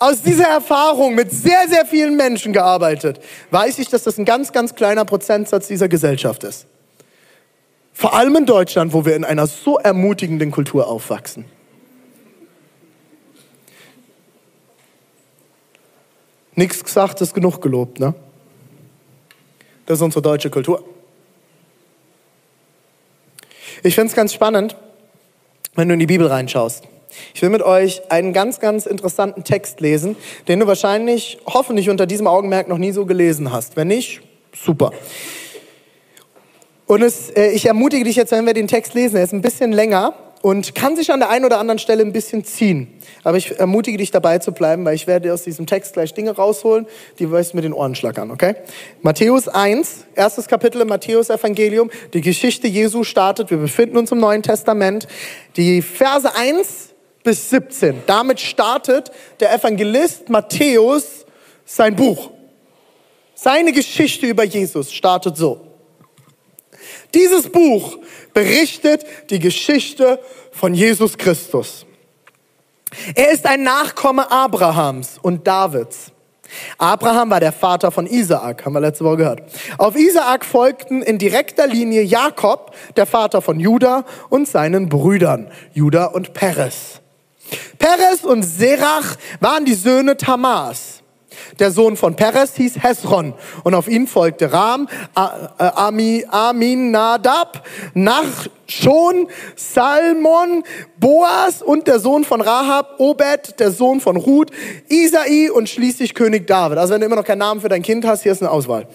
aus 0.02 0.24
dieser 0.24 0.48
Erfahrung 0.48 1.14
mit 1.14 1.32
sehr, 1.32 1.68
sehr 1.70 1.86
vielen 1.86 2.16
Menschen 2.16 2.54
gearbeitet, 2.54 3.22
weiß 3.52 3.78
ich, 3.78 3.88
dass 3.88 4.02
das 4.02 4.18
ein 4.18 4.26
ganz, 4.26 4.52
ganz 4.52 4.74
kleiner 4.74 5.06
Prozentsatz 5.06 5.68
dieser 5.68 5.88
Gesellschaft 5.88 6.44
ist. 6.44 6.66
Vor 7.94 8.16
allem 8.16 8.36
in 8.36 8.48
Deutschland, 8.48 8.94
wo 8.94 9.06
wir 9.06 9.16
in 9.16 9.24
einer 9.24 9.46
so 9.46 9.78
ermutigenden 9.78 10.50
Kultur 10.50 10.88
aufwachsen. 10.88 11.46
Nichts 16.56 16.84
gesagt 16.84 17.22
ist 17.22 17.36
genug 17.36 17.62
gelobt, 17.62 18.00
ne? 18.00 18.16
Das 19.86 20.00
ist 20.00 20.02
unsere 20.02 20.24
deutsche 20.24 20.50
Kultur. 20.50 20.84
Ich 23.84 23.94
finde 23.94 24.10
es 24.10 24.16
ganz 24.16 24.34
spannend, 24.34 24.76
wenn 25.76 25.88
du 25.88 25.94
in 25.94 26.00
die 26.00 26.08
Bibel 26.08 26.26
reinschaust. 26.26 26.88
Ich 27.34 27.42
will 27.42 27.50
mit 27.50 27.62
euch 27.62 28.02
einen 28.10 28.34
ganz, 28.34 28.60
ganz 28.60 28.86
interessanten 28.86 29.44
Text 29.44 29.82
lesen, 29.82 30.16
den 30.48 30.60
du 30.60 30.68
wahrscheinlich, 30.68 31.40
hoffentlich 31.46 31.90
unter 31.90 32.06
diesem 32.06 32.28
Augenmerk 32.28 32.68
noch 32.68 32.78
nie 32.78 32.92
so 32.92 33.06
gelesen 33.06 33.52
hast. 33.52 33.76
Wenn 33.76 33.88
nicht, 33.88 34.22
super. 34.54 34.92
Und 36.88 37.02
es, 37.02 37.30
äh, 37.30 37.52
ich 37.52 37.66
ermutige 37.66 38.04
dich 38.04 38.18
jetzt, 38.18 38.32
wenn 38.32 38.46
wir 38.46 38.54
den 38.54 38.68
Text 38.68 38.94
lesen, 38.94 39.16
er 39.16 39.24
ist 39.24 39.34
ein 39.34 39.42
bisschen 39.42 39.72
länger 39.72 40.14
und 40.42 40.76
kann 40.76 40.96
sich 40.96 41.12
an 41.12 41.20
der 41.20 41.30
einen 41.30 41.46
oder 41.46 41.60
anderen 41.60 41.80
Stelle 41.80 42.04
ein 42.04 42.12
bisschen 42.12 42.44
ziehen. 42.44 42.88
Aber 43.24 43.38
ich 43.38 43.60
ermutige 43.60 43.98
dich 43.98 44.12
dabei 44.12 44.40
zu 44.40 44.52
bleiben, 44.52 44.84
weil 44.86 44.96
ich 44.96 45.08
werde 45.08 45.34
aus 45.34 45.44
diesem 45.44 45.68
Text 45.68 45.94
gleich 45.94 46.14
Dinge 46.14 46.32
rausholen, 46.32 46.88
die 47.20 47.32
weißt 47.32 47.54
mit 47.54 47.64
den 47.64 47.74
Ohren 47.74 47.96
schlackern, 47.96 48.32
okay? 48.32 48.56
Matthäus 49.02 49.48
1, 49.48 50.06
erstes 50.16 50.48
Kapitel 50.48 50.82
im 50.82 50.88
Matthäus 50.88 51.30
Evangelium. 51.30 51.92
Die 52.14 52.22
Geschichte 52.22 52.68
Jesu 52.68 53.04
startet. 53.04 53.52
Wir 53.52 53.58
befinden 53.58 53.98
uns 53.98 54.12
im 54.12 54.20
Neuen 54.20 54.42
Testament. 54.42 55.08
Die 55.58 55.82
Verse 55.82 56.36
1 56.36 56.91
bis 57.24 57.50
17. 57.50 58.04
Damit 58.06 58.40
startet 58.40 59.12
der 59.40 59.54
Evangelist 59.54 60.30
Matthäus 60.30 61.26
sein 61.66 61.96
Buch. 61.96 62.32
Seine 63.36 63.72
Geschichte 63.72 64.28
über 64.28 64.44
Jesus 64.44 64.92
startet 64.94 65.38
so. 65.38 65.68
Dieses 67.14 67.50
Buch 67.50 67.98
berichtet 68.34 69.06
die 69.30 69.40
Geschichte 69.40 70.20
von 70.52 70.74
Jesus 70.74 71.18
Christus. 71.18 71.86
Er 73.16 73.32
ist 73.32 73.46
ein 73.46 73.64
Nachkomme 73.64 74.30
Abrahams 74.30 75.18
und 75.22 75.48
Davids. 75.48 76.12
Abraham 76.78 77.30
war 77.30 77.40
der 77.40 77.54
Vater 77.54 77.92
von 77.92 78.06
Isaak, 78.06 78.66
haben 78.66 78.74
wir 78.74 78.82
letzte 78.82 79.06
Woche 79.06 79.18
gehört. 79.18 79.44
Auf 79.78 79.96
Isaak 79.96 80.44
folgten 80.44 81.02
in 81.02 81.18
direkter 81.18 81.68
Linie 81.68 82.04
Jakob, 82.04 82.76
der 82.96 83.06
Vater 83.06 83.42
von 83.42 83.60
Juda 83.60 84.06
und 84.30 84.48
seinen 84.48 84.90
Brüdern, 84.90 85.50
Juda 85.74 86.06
und 86.06 86.34
Perez. 86.34 87.01
Perez 87.78 88.24
und 88.24 88.44
Serach 88.44 89.16
waren 89.40 89.66
die 89.66 89.74
Söhne 89.74 90.18
Tamars. 90.18 91.02
Der 91.60 91.72
Sohn 91.72 91.98
von 91.98 92.16
Perez 92.16 92.56
hieß 92.56 92.82
Hesron 92.82 93.34
und 93.64 93.74
auf 93.74 93.88
ihn 93.88 94.08
folgte 94.08 94.52
Ram, 94.52 94.88
Ami, 95.14 96.26
Aminadab, 96.30 97.66
Nachschon, 97.94 99.28
Salmon, 99.56 100.64
Boas 100.98 101.62
und 101.62 101.88
der 101.88 102.00
Sohn 102.00 102.24
von 102.24 102.42
Rahab, 102.42 103.00
Obed, 103.00 103.60
der 103.60 103.72
Sohn 103.72 104.02
von 104.02 104.18
Ruth, 104.18 104.52
Isai 104.90 105.52
und 105.52 105.70
schließlich 105.70 106.14
König 106.14 106.48
David. 106.48 106.78
Also 106.78 106.94
wenn 106.94 107.02
du 107.02 107.08
immer 107.08 107.18
noch 107.18 107.26
keinen 107.26 107.40
Namen 107.40 107.62
für 107.62 107.70
dein 107.70 107.82
Kind 107.84 108.06
hast, 108.06 108.24
hier 108.24 108.32
ist 108.32 108.42
eine 108.42 108.52
Auswahl. 108.52 108.88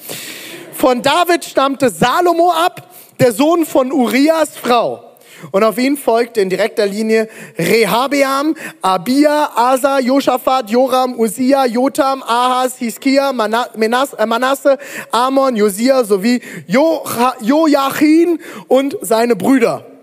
Von 0.73 1.03
David 1.03 1.45
stammte 1.45 1.90
Salomo 1.90 2.53
ab, 2.53 2.90
der 3.19 3.33
Sohn 3.33 3.64
von 3.64 3.92
Urias 3.92 4.57
Frau. 4.57 5.06
Und 5.51 5.64
auf 5.64 5.79
ihn 5.79 5.96
folgte 5.96 6.40
in 6.40 6.51
direkter 6.51 6.87
Linie 6.87 7.29
Rehabeam, 7.59 8.55
Abia, 8.83 9.51
Asa, 9.55 9.99
Josaphat, 9.99 10.70
Joram, 10.70 11.18
Usia, 11.18 11.66
Jotam, 11.66 12.22
Ahas, 12.22 12.77
Hiskia, 12.79 13.31
äh, 13.31 14.27
Manasse, 14.27 14.79
Amon, 15.11 15.57
Josia 15.57 16.05
sowie 16.05 16.40
Joachim 16.66 18.38
und 18.68 18.96
seine 19.03 19.37
Brüder. 19.37 19.96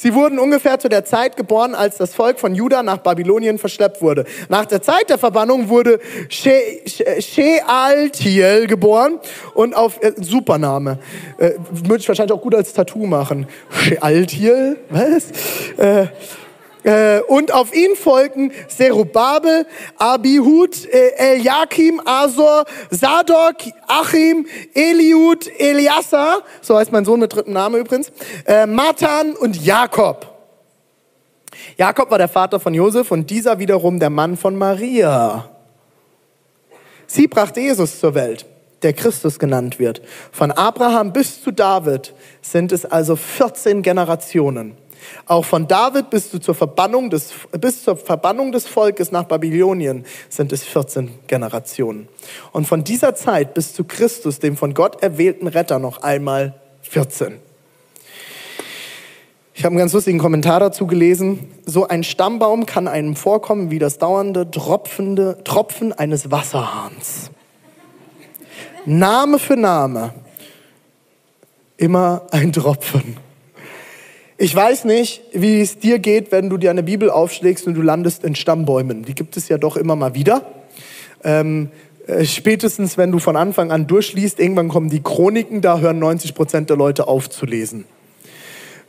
Sie 0.00 0.14
wurden 0.14 0.38
ungefähr 0.38 0.78
zu 0.78 0.88
der 0.88 1.04
Zeit 1.04 1.36
geboren, 1.36 1.74
als 1.74 1.96
das 1.96 2.14
Volk 2.14 2.38
von 2.38 2.54
Juda 2.54 2.84
nach 2.84 2.98
Babylonien 2.98 3.58
verschleppt 3.58 4.00
wurde. 4.00 4.26
Nach 4.48 4.64
der 4.64 4.80
Zeit 4.80 5.10
der 5.10 5.18
Verbannung 5.18 5.68
wurde 5.70 5.98
Shealtiel 7.18 8.68
geboren 8.68 9.18
und 9.54 9.74
auf 9.74 10.00
äh, 10.00 10.12
Supername. 10.14 11.00
Äh, 11.38 11.54
würde 11.72 11.96
ich 11.96 12.06
wahrscheinlich 12.06 12.32
auch 12.32 12.40
gut 12.40 12.54
als 12.54 12.72
Tattoo 12.74 13.06
machen. 13.06 13.48
Shealtiel, 13.70 14.78
was? 14.88 15.32
Äh, 15.76 16.06
äh, 16.84 17.20
und 17.20 17.52
auf 17.52 17.74
ihn 17.74 17.96
folgten 17.96 18.52
Zerubabel, 18.68 19.66
Abihud, 19.96 20.86
äh, 20.86 21.34
Eliakim, 21.34 22.00
Asor, 22.04 22.64
Sadok, 22.90 23.56
Achim, 23.86 24.46
Eliud, 24.74 25.48
Eliasa, 25.58 26.38
so 26.60 26.76
heißt 26.76 26.92
mein 26.92 27.04
Sohn 27.04 27.20
mit 27.20 27.34
dritten 27.34 27.52
Namen 27.52 27.80
übrigens, 27.80 28.12
äh, 28.46 28.66
Matan 28.66 29.34
und 29.34 29.64
Jakob. 29.64 30.38
Jakob 31.76 32.10
war 32.10 32.18
der 32.18 32.28
Vater 32.28 32.60
von 32.60 32.74
Josef 32.74 33.10
und 33.10 33.30
dieser 33.30 33.58
wiederum 33.58 33.98
der 33.98 34.10
Mann 34.10 34.36
von 34.36 34.56
Maria. 34.56 35.48
Sie 37.06 37.26
brachte 37.26 37.60
Jesus 37.60 38.00
zur 38.00 38.14
Welt, 38.14 38.46
der 38.82 38.92
Christus 38.92 39.38
genannt 39.38 39.78
wird. 39.78 40.02
Von 40.30 40.52
Abraham 40.52 41.12
bis 41.12 41.42
zu 41.42 41.50
David 41.50 42.14
sind 42.42 42.70
es 42.72 42.84
also 42.84 43.16
14 43.16 43.82
Generationen. 43.82 44.76
Auch 45.26 45.44
von 45.44 45.68
David 45.68 46.10
bis, 46.10 46.30
zur 46.30 46.54
Verbannung 46.54 47.10
des, 47.10 47.32
bis 47.52 47.84
zur 47.84 47.96
Verbannung 47.96 48.52
des 48.52 48.66
Volkes 48.66 49.12
nach 49.12 49.24
Babylonien 49.24 50.04
sind 50.28 50.52
es 50.52 50.64
14 50.64 51.10
Generationen. 51.26 52.08
Und 52.52 52.66
von 52.66 52.84
dieser 52.84 53.14
Zeit 53.14 53.54
bis 53.54 53.74
zu 53.74 53.84
Christus, 53.84 54.38
dem 54.38 54.56
von 54.56 54.74
Gott 54.74 55.02
erwählten 55.02 55.46
Retter, 55.46 55.78
noch 55.78 56.02
einmal 56.02 56.54
14. 56.82 57.38
Ich 59.58 59.64
habe 59.64 59.72
einen 59.72 59.80
ganz 59.80 59.92
lustigen 59.92 60.20
Kommentar 60.20 60.60
dazu 60.60 60.86
gelesen. 60.86 61.50
So 61.66 61.88
ein 61.88 62.04
Stammbaum 62.04 62.64
kann 62.64 62.86
einem 62.86 63.16
vorkommen 63.16 63.72
wie 63.72 63.80
das 63.80 63.98
dauernde 63.98 64.48
tropfende 64.52 65.38
Tropfen 65.42 65.92
eines 65.92 66.30
Wasserhahns. 66.30 67.32
Name 68.84 69.40
für 69.40 69.56
Name. 69.56 70.14
Immer 71.76 72.22
ein 72.30 72.52
Tropfen. 72.52 73.16
Ich 74.40 74.54
weiß 74.54 74.84
nicht, 74.84 75.20
wie 75.32 75.60
es 75.60 75.80
dir 75.80 75.98
geht, 75.98 76.30
wenn 76.30 76.48
du 76.48 76.58
dir 76.58 76.70
eine 76.70 76.84
Bibel 76.84 77.10
aufschlägst 77.10 77.66
und 77.66 77.74
du 77.74 77.82
landest 77.82 78.22
in 78.22 78.36
Stammbäumen. 78.36 79.02
Die 79.02 79.16
gibt 79.16 79.36
es 79.36 79.48
ja 79.48 79.58
doch 79.58 79.76
immer 79.76 79.96
mal 79.96 80.14
wieder. 80.14 80.42
Ähm, 81.24 81.70
äh, 82.06 82.24
spätestens, 82.24 82.96
wenn 82.96 83.10
du 83.10 83.18
von 83.18 83.34
Anfang 83.34 83.72
an 83.72 83.88
durchliest, 83.88 84.38
irgendwann 84.38 84.68
kommen 84.68 84.90
die 84.90 85.02
Chroniken, 85.02 85.60
da 85.60 85.80
hören 85.80 85.98
90 85.98 86.36
Prozent 86.36 86.70
der 86.70 86.76
Leute 86.76 87.08
auf 87.08 87.28
zu 87.28 87.46
lesen. 87.46 87.84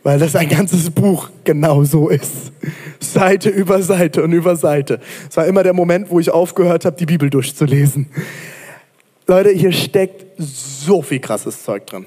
Weil 0.03 0.19
das 0.19 0.35
ein 0.35 0.49
ganzes 0.49 0.91
Buch 0.91 1.31
genau 1.45 1.83
so 1.83 2.09
ist. 2.09 2.51
Seite 2.99 3.49
über 3.49 3.81
Seite 3.81 4.21
und 4.21 4.31
über 4.33 4.55
Seite. 4.55 4.99
Es 5.27 5.35
war 5.35 5.47
immer 5.47 5.63
der 5.63 5.73
Moment, 5.73 6.11
wo 6.11 6.19
ich 6.19 6.29
aufgehört 6.29 6.85
habe, 6.85 6.95
die 6.95 7.07
Bibel 7.07 7.31
durchzulesen. 7.31 8.05
Leute, 9.25 9.49
hier 9.49 9.71
steckt 9.71 10.25
so 10.37 11.01
viel 11.01 11.19
krasses 11.19 11.63
Zeug 11.63 11.87
drin. 11.87 12.05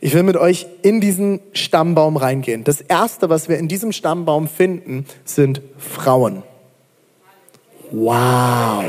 Ich 0.00 0.14
will 0.14 0.22
mit 0.22 0.36
euch 0.36 0.66
in 0.82 1.00
diesen 1.00 1.40
Stammbaum 1.52 2.16
reingehen. 2.16 2.64
Das 2.64 2.80
Erste, 2.80 3.28
was 3.28 3.48
wir 3.48 3.58
in 3.58 3.68
diesem 3.68 3.92
Stammbaum 3.92 4.48
finden, 4.48 5.06
sind 5.24 5.60
Frauen. 5.78 6.42
Wow. 7.90 8.84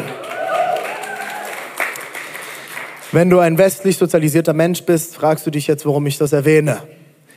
Wenn 3.11 3.29
du 3.29 3.39
ein 3.39 3.57
westlich 3.57 3.97
sozialisierter 3.97 4.53
Mensch 4.53 4.83
bist, 4.83 5.15
fragst 5.15 5.45
du 5.45 5.51
dich 5.51 5.67
jetzt, 5.67 5.85
warum 5.85 6.05
ich 6.07 6.17
das 6.17 6.33
erwähne. 6.33 6.83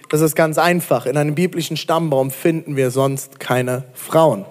Das 0.09 0.21
ist 0.21 0.35
ganz 0.35 0.59
einfach. 0.59 1.07
In 1.07 1.17
einem 1.17 1.35
biblischen 1.35 1.77
Stammbaum 1.77 2.31
finden 2.31 2.77
wir 2.77 2.91
sonst 2.91 3.39
keine 3.39 3.85
Frauen 3.95 4.45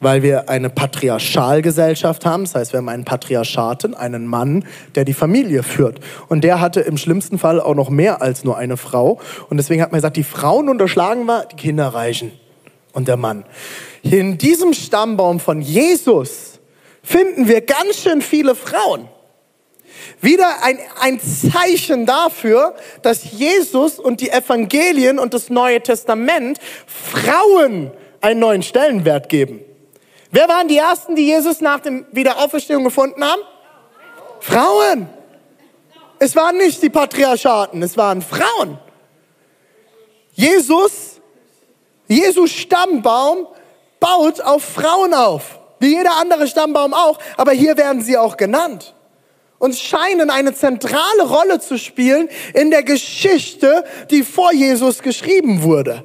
weil 0.00 0.22
wir 0.22 0.48
eine 0.48 0.70
Patriarchalgesellschaft 0.70 2.24
haben. 2.24 2.44
Das 2.44 2.54
heißt, 2.54 2.72
wir 2.72 2.78
haben 2.78 2.88
einen 2.88 3.04
Patriarchaten, 3.04 3.94
einen 3.94 4.26
Mann, 4.26 4.64
der 4.94 5.04
die 5.04 5.12
Familie 5.12 5.62
führt. 5.62 6.00
Und 6.28 6.42
der 6.42 6.60
hatte 6.60 6.80
im 6.80 6.96
schlimmsten 6.96 7.38
Fall 7.38 7.60
auch 7.60 7.74
noch 7.74 7.90
mehr 7.90 8.22
als 8.22 8.42
nur 8.42 8.56
eine 8.56 8.76
Frau. 8.76 9.20
Und 9.50 9.58
deswegen 9.58 9.82
hat 9.82 9.92
man 9.92 9.98
gesagt, 9.98 10.16
die 10.16 10.24
Frauen 10.24 10.68
unterschlagen 10.68 11.26
wir, 11.26 11.44
die 11.44 11.56
Kinder 11.56 11.88
reichen. 11.88 12.32
Und 12.92 13.06
der 13.06 13.16
Mann. 13.16 13.44
In 14.02 14.38
diesem 14.38 14.72
Stammbaum 14.72 15.38
von 15.38 15.60
Jesus 15.60 16.58
finden 17.02 17.46
wir 17.46 17.60
ganz 17.60 17.98
schön 18.02 18.22
viele 18.22 18.54
Frauen. 18.54 19.08
Wieder 20.20 20.62
ein, 20.62 20.78
ein 21.00 21.20
Zeichen 21.20 22.06
dafür, 22.06 22.74
dass 23.02 23.32
Jesus 23.32 23.98
und 23.98 24.20
die 24.20 24.30
Evangelien 24.30 25.18
und 25.18 25.34
das 25.34 25.50
Neue 25.50 25.82
Testament 25.82 26.58
Frauen 26.86 27.90
einen 28.20 28.40
neuen 28.40 28.62
Stellenwert 28.62 29.28
geben. 29.28 29.60
Wer 30.30 30.48
waren 30.48 30.68
die 30.68 30.76
Ersten, 30.76 31.16
die 31.16 31.26
Jesus 31.26 31.60
nach 31.60 31.80
der 31.80 32.04
Wiederauferstehung 32.12 32.84
gefunden 32.84 33.24
haben? 33.24 33.42
Frauen. 34.40 35.08
Es 36.18 36.36
waren 36.36 36.56
nicht 36.56 36.82
die 36.82 36.90
Patriarchaten, 36.90 37.82
es 37.82 37.96
waren 37.96 38.22
Frauen. 38.22 38.78
Jesus, 40.32 41.20
Jesus 42.06 42.50
Stammbaum 42.50 43.46
baut 43.98 44.40
auf 44.40 44.62
Frauen 44.62 45.14
auf, 45.14 45.58
wie 45.78 45.96
jeder 45.96 46.16
andere 46.16 46.46
Stammbaum 46.46 46.94
auch, 46.94 47.18
aber 47.36 47.52
hier 47.52 47.76
werden 47.76 48.02
sie 48.02 48.16
auch 48.16 48.36
genannt 48.36 48.94
und 49.58 49.76
scheinen 49.76 50.30
eine 50.30 50.54
zentrale 50.54 51.22
Rolle 51.22 51.60
zu 51.60 51.78
spielen 51.78 52.28
in 52.54 52.70
der 52.70 52.82
Geschichte, 52.82 53.84
die 54.10 54.22
vor 54.22 54.52
Jesus 54.52 55.02
geschrieben 55.02 55.62
wurde. 55.62 56.04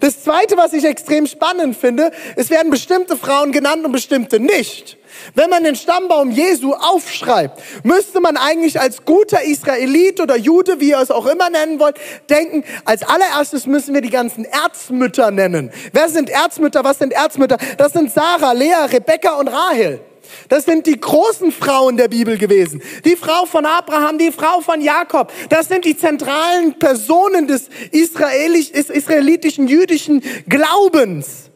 Das 0.00 0.22
Zweite, 0.22 0.56
was 0.56 0.72
ich 0.72 0.84
extrem 0.84 1.26
spannend 1.26 1.76
finde, 1.76 2.10
es 2.36 2.50
werden 2.50 2.70
bestimmte 2.70 3.16
Frauen 3.16 3.52
genannt 3.52 3.84
und 3.84 3.92
bestimmte 3.92 4.40
nicht. 4.40 4.96
Wenn 5.34 5.50
man 5.50 5.64
den 5.64 5.74
Stammbaum 5.74 6.30
Jesu 6.30 6.74
aufschreibt, 6.74 7.60
müsste 7.84 8.20
man 8.20 8.36
eigentlich 8.36 8.80
als 8.80 9.04
guter 9.04 9.42
Israelit 9.42 10.20
oder 10.20 10.36
Jude, 10.36 10.80
wie 10.80 10.90
ihr 10.90 11.00
es 11.00 11.10
auch 11.10 11.26
immer 11.26 11.50
nennen 11.50 11.80
wollt, 11.80 11.96
denken, 12.30 12.64
als 12.84 13.02
allererstes 13.02 13.66
müssen 13.66 13.94
wir 13.94 14.00
die 14.00 14.10
ganzen 14.10 14.44
Erzmütter 14.44 15.30
nennen. 15.30 15.70
Wer 15.92 16.08
sind 16.08 16.30
Erzmütter? 16.30 16.84
Was 16.84 16.98
sind 16.98 17.12
Erzmütter? 17.12 17.56
Das 17.76 17.92
sind 17.92 18.12
Sarah, 18.12 18.52
Lea, 18.52 18.86
Rebekka 18.90 19.38
und 19.38 19.48
Rahel. 19.48 20.00
Das 20.48 20.64
sind 20.64 20.86
die 20.86 20.98
großen 20.98 21.52
Frauen 21.52 21.96
der 21.96 22.08
Bibel 22.08 22.38
gewesen. 22.38 22.82
Die 23.04 23.16
Frau 23.16 23.46
von 23.46 23.66
Abraham, 23.66 24.18
die 24.18 24.32
Frau 24.32 24.60
von 24.60 24.80
Jakob. 24.80 25.32
Das 25.48 25.68
sind 25.68 25.84
die 25.84 25.96
zentralen 25.96 26.78
Personen 26.78 27.46
des 27.46 27.68
israelitischen 27.90 29.68
jüdischen 29.68 30.22
Glaubens. 30.48 31.50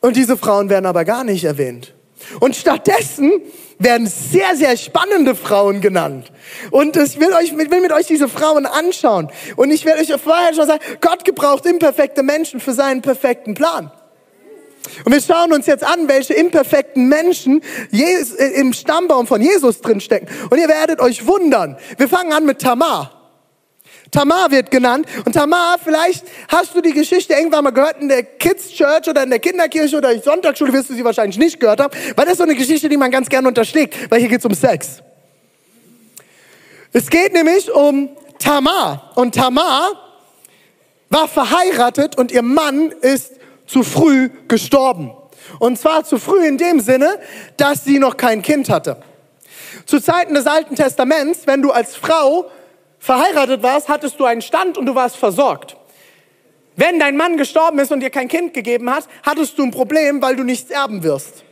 Und 0.00 0.16
diese 0.16 0.36
Frauen 0.36 0.70
werden 0.70 0.86
aber 0.86 1.04
gar 1.04 1.24
nicht 1.24 1.44
erwähnt. 1.44 1.94
Und 2.40 2.56
stattdessen 2.56 3.32
werden 3.78 4.06
sehr, 4.06 4.56
sehr 4.56 4.76
spannende 4.76 5.34
Frauen 5.34 5.80
genannt. 5.80 6.32
Und 6.70 6.96
ich 6.96 7.20
will, 7.20 7.32
euch, 7.32 7.56
will 7.56 7.80
mit 7.80 7.92
euch 7.92 8.06
diese 8.06 8.28
Frauen 8.28 8.66
anschauen. 8.66 9.30
Und 9.56 9.70
ich 9.70 9.84
werde 9.84 10.00
euch 10.00 10.20
vorher 10.20 10.54
schon 10.54 10.66
sagen, 10.66 10.82
Gott 11.00 11.24
gebraucht 11.24 11.64
imperfekte 11.66 12.22
Menschen 12.22 12.60
für 12.60 12.72
seinen 12.72 13.02
perfekten 13.02 13.54
Plan. 13.54 13.90
Und 15.04 15.12
wir 15.12 15.20
schauen 15.20 15.52
uns 15.52 15.66
jetzt 15.66 15.84
an, 15.84 16.08
welche 16.08 16.34
imperfekten 16.34 17.08
Menschen 17.08 17.62
äh, 17.92 18.60
im 18.60 18.72
Stammbaum 18.72 19.26
von 19.26 19.40
Jesus 19.42 19.80
drinstecken. 19.80 20.28
Und 20.50 20.58
ihr 20.58 20.68
werdet 20.68 21.00
euch 21.00 21.26
wundern. 21.26 21.76
Wir 21.96 22.08
fangen 22.08 22.32
an 22.32 22.44
mit 22.44 22.60
Tamar. 22.60 23.18
Tamar 24.10 24.50
wird 24.50 24.70
genannt. 24.70 25.06
Und 25.24 25.32
Tamar, 25.32 25.76
vielleicht 25.82 26.24
hast 26.48 26.74
du 26.74 26.80
die 26.80 26.92
Geschichte 26.92 27.34
irgendwann 27.34 27.64
mal 27.64 27.70
gehört 27.70 28.00
in 28.00 28.08
der 28.08 28.22
Kids 28.22 28.70
Church 28.70 29.08
oder 29.08 29.22
in 29.22 29.30
der 29.30 29.38
Kinderkirche 29.38 29.96
oder 29.96 30.10
in 30.10 30.16
der 30.16 30.24
Sonntagsschule, 30.24 30.72
wirst 30.72 30.90
du 30.90 30.94
sie 30.94 31.04
wahrscheinlich 31.04 31.38
nicht 31.38 31.60
gehört 31.60 31.80
haben, 31.80 31.96
weil 32.16 32.24
das 32.24 32.32
ist 32.32 32.38
so 32.38 32.44
eine 32.44 32.54
Geschichte, 32.54 32.88
die 32.88 32.96
man 32.96 33.10
ganz 33.10 33.28
gerne 33.28 33.48
unterschlägt, 33.48 34.10
weil 34.10 34.20
hier 34.20 34.28
geht 34.28 34.40
es 34.40 34.46
um 34.46 34.54
Sex. 34.54 35.02
Es 36.92 37.10
geht 37.10 37.34
nämlich 37.34 37.70
um 37.70 38.10
Tamar. 38.38 39.12
Und 39.14 39.34
Tamar 39.34 39.92
war 41.10 41.28
verheiratet 41.28 42.16
und 42.16 42.32
ihr 42.32 42.42
Mann 42.42 42.92
ist 43.02 43.32
zu 43.68 43.84
früh 43.84 44.30
gestorben. 44.48 45.12
Und 45.60 45.78
zwar 45.78 46.04
zu 46.04 46.18
früh 46.18 46.44
in 46.44 46.58
dem 46.58 46.80
Sinne, 46.80 47.20
dass 47.56 47.84
sie 47.84 48.00
noch 48.00 48.16
kein 48.16 48.42
Kind 48.42 48.68
hatte. 48.68 49.00
Zu 49.86 50.00
Zeiten 50.00 50.34
des 50.34 50.46
Alten 50.46 50.74
Testaments, 50.74 51.46
wenn 51.46 51.62
du 51.62 51.70
als 51.70 51.94
Frau 51.94 52.50
verheiratet 52.98 53.62
warst, 53.62 53.88
hattest 53.88 54.18
du 54.18 54.24
einen 54.24 54.42
Stand 54.42 54.76
und 54.76 54.86
du 54.86 54.94
warst 54.94 55.16
versorgt. 55.16 55.76
Wenn 56.76 56.98
dein 56.98 57.16
Mann 57.16 57.36
gestorben 57.36 57.78
ist 57.78 57.92
und 57.92 58.00
dir 58.00 58.10
kein 58.10 58.28
Kind 58.28 58.54
gegeben 58.54 58.90
hat, 58.90 59.08
hattest 59.22 59.58
du 59.58 59.64
ein 59.64 59.70
Problem, 59.70 60.22
weil 60.22 60.36
du 60.36 60.44
nichts 60.44 60.70
erben 60.70 61.02
wirst. 61.02 61.44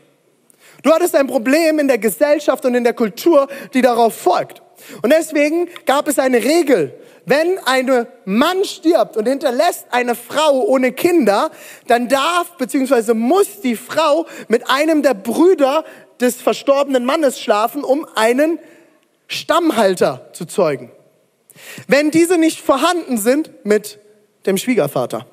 Du 0.82 0.92
hattest 0.92 1.16
ein 1.16 1.26
Problem 1.26 1.78
in 1.78 1.88
der 1.88 1.98
Gesellschaft 1.98 2.64
und 2.64 2.74
in 2.74 2.84
der 2.84 2.92
Kultur, 2.92 3.48
die 3.74 3.82
darauf 3.82 4.16
folgt. 4.16 4.62
Und 5.02 5.12
deswegen 5.12 5.68
gab 5.84 6.06
es 6.06 6.18
eine 6.18 6.44
Regel. 6.44 6.94
Wenn 7.28 7.58
ein 7.64 8.06
Mann 8.24 8.64
stirbt 8.64 9.16
und 9.16 9.26
hinterlässt 9.26 9.86
eine 9.90 10.14
Frau 10.14 10.62
ohne 10.62 10.92
Kinder, 10.92 11.50
dann 11.88 12.08
darf 12.08 12.56
bzw. 12.56 13.14
muss 13.14 13.60
die 13.60 13.74
Frau 13.74 14.26
mit 14.46 14.70
einem 14.70 15.02
der 15.02 15.14
Brüder 15.14 15.84
des 16.20 16.40
verstorbenen 16.40 17.04
Mannes 17.04 17.40
schlafen, 17.40 17.82
um 17.82 18.06
einen 18.14 18.60
Stammhalter 19.26 20.30
zu 20.34 20.46
zeugen. 20.46 20.92
Wenn 21.88 22.12
diese 22.12 22.38
nicht 22.38 22.60
vorhanden 22.60 23.18
sind, 23.18 23.50
mit 23.64 23.98
dem 24.46 24.56
Schwiegervater. 24.56 25.26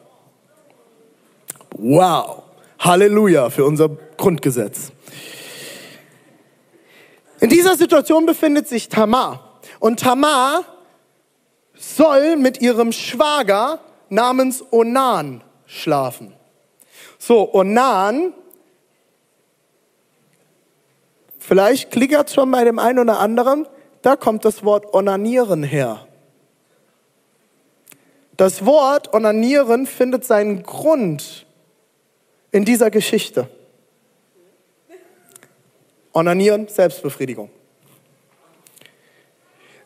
Wow. 1.77 2.41
Halleluja 2.79 3.51
für 3.51 3.65
unser 3.65 3.89
Grundgesetz. 4.17 4.91
In 7.39 7.49
dieser 7.49 7.75
Situation 7.75 8.25
befindet 8.25 8.67
sich 8.67 8.89
Tamar. 8.89 9.59
Und 9.79 9.99
Tamar 9.99 10.65
soll 11.83 12.37
mit 12.37 12.61
ihrem 12.61 12.91
Schwager 12.91 13.79
namens 14.09 14.63
Onan 14.71 15.43
schlafen. 15.65 16.33
So, 17.17 17.53
Onan, 17.53 18.33
vielleicht 21.39 21.91
klickert 21.91 22.31
schon 22.31 22.51
bei 22.51 22.63
dem 22.63 22.79
einen 22.79 22.99
oder 22.99 23.19
anderen, 23.19 23.67
da 24.01 24.15
kommt 24.15 24.45
das 24.45 24.63
Wort 24.63 24.93
Onanieren 24.93 25.63
her. 25.63 26.07
Das 28.37 28.65
Wort 28.65 29.13
Onanieren 29.13 29.85
findet 29.85 30.25
seinen 30.25 30.63
Grund 30.63 31.45
in 32.51 32.65
dieser 32.65 32.91
Geschichte. 32.91 33.47
Onanieren, 36.13 36.67
Selbstbefriedigung. 36.67 37.49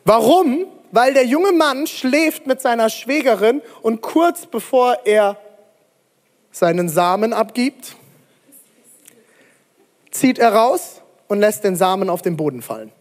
Warum? 0.03 0.67
Weil 0.91 1.13
der 1.13 1.25
junge 1.25 1.51
Mann 1.51 1.87
schläft 1.87 2.47
mit 2.47 2.61
seiner 2.61 2.89
Schwägerin 2.89 3.61
und 3.81 4.01
kurz 4.01 4.45
bevor 4.45 4.99
er 5.05 5.37
seinen 6.51 6.89
Samen 6.89 7.33
abgibt, 7.33 7.95
zieht 10.11 10.39
er 10.39 10.53
raus 10.53 11.01
und 11.27 11.39
lässt 11.39 11.63
den 11.63 11.75
Samen 11.75 12.09
auf 12.09 12.21
den 12.21 12.37
Boden 12.37 12.61
fallen. 12.61 12.91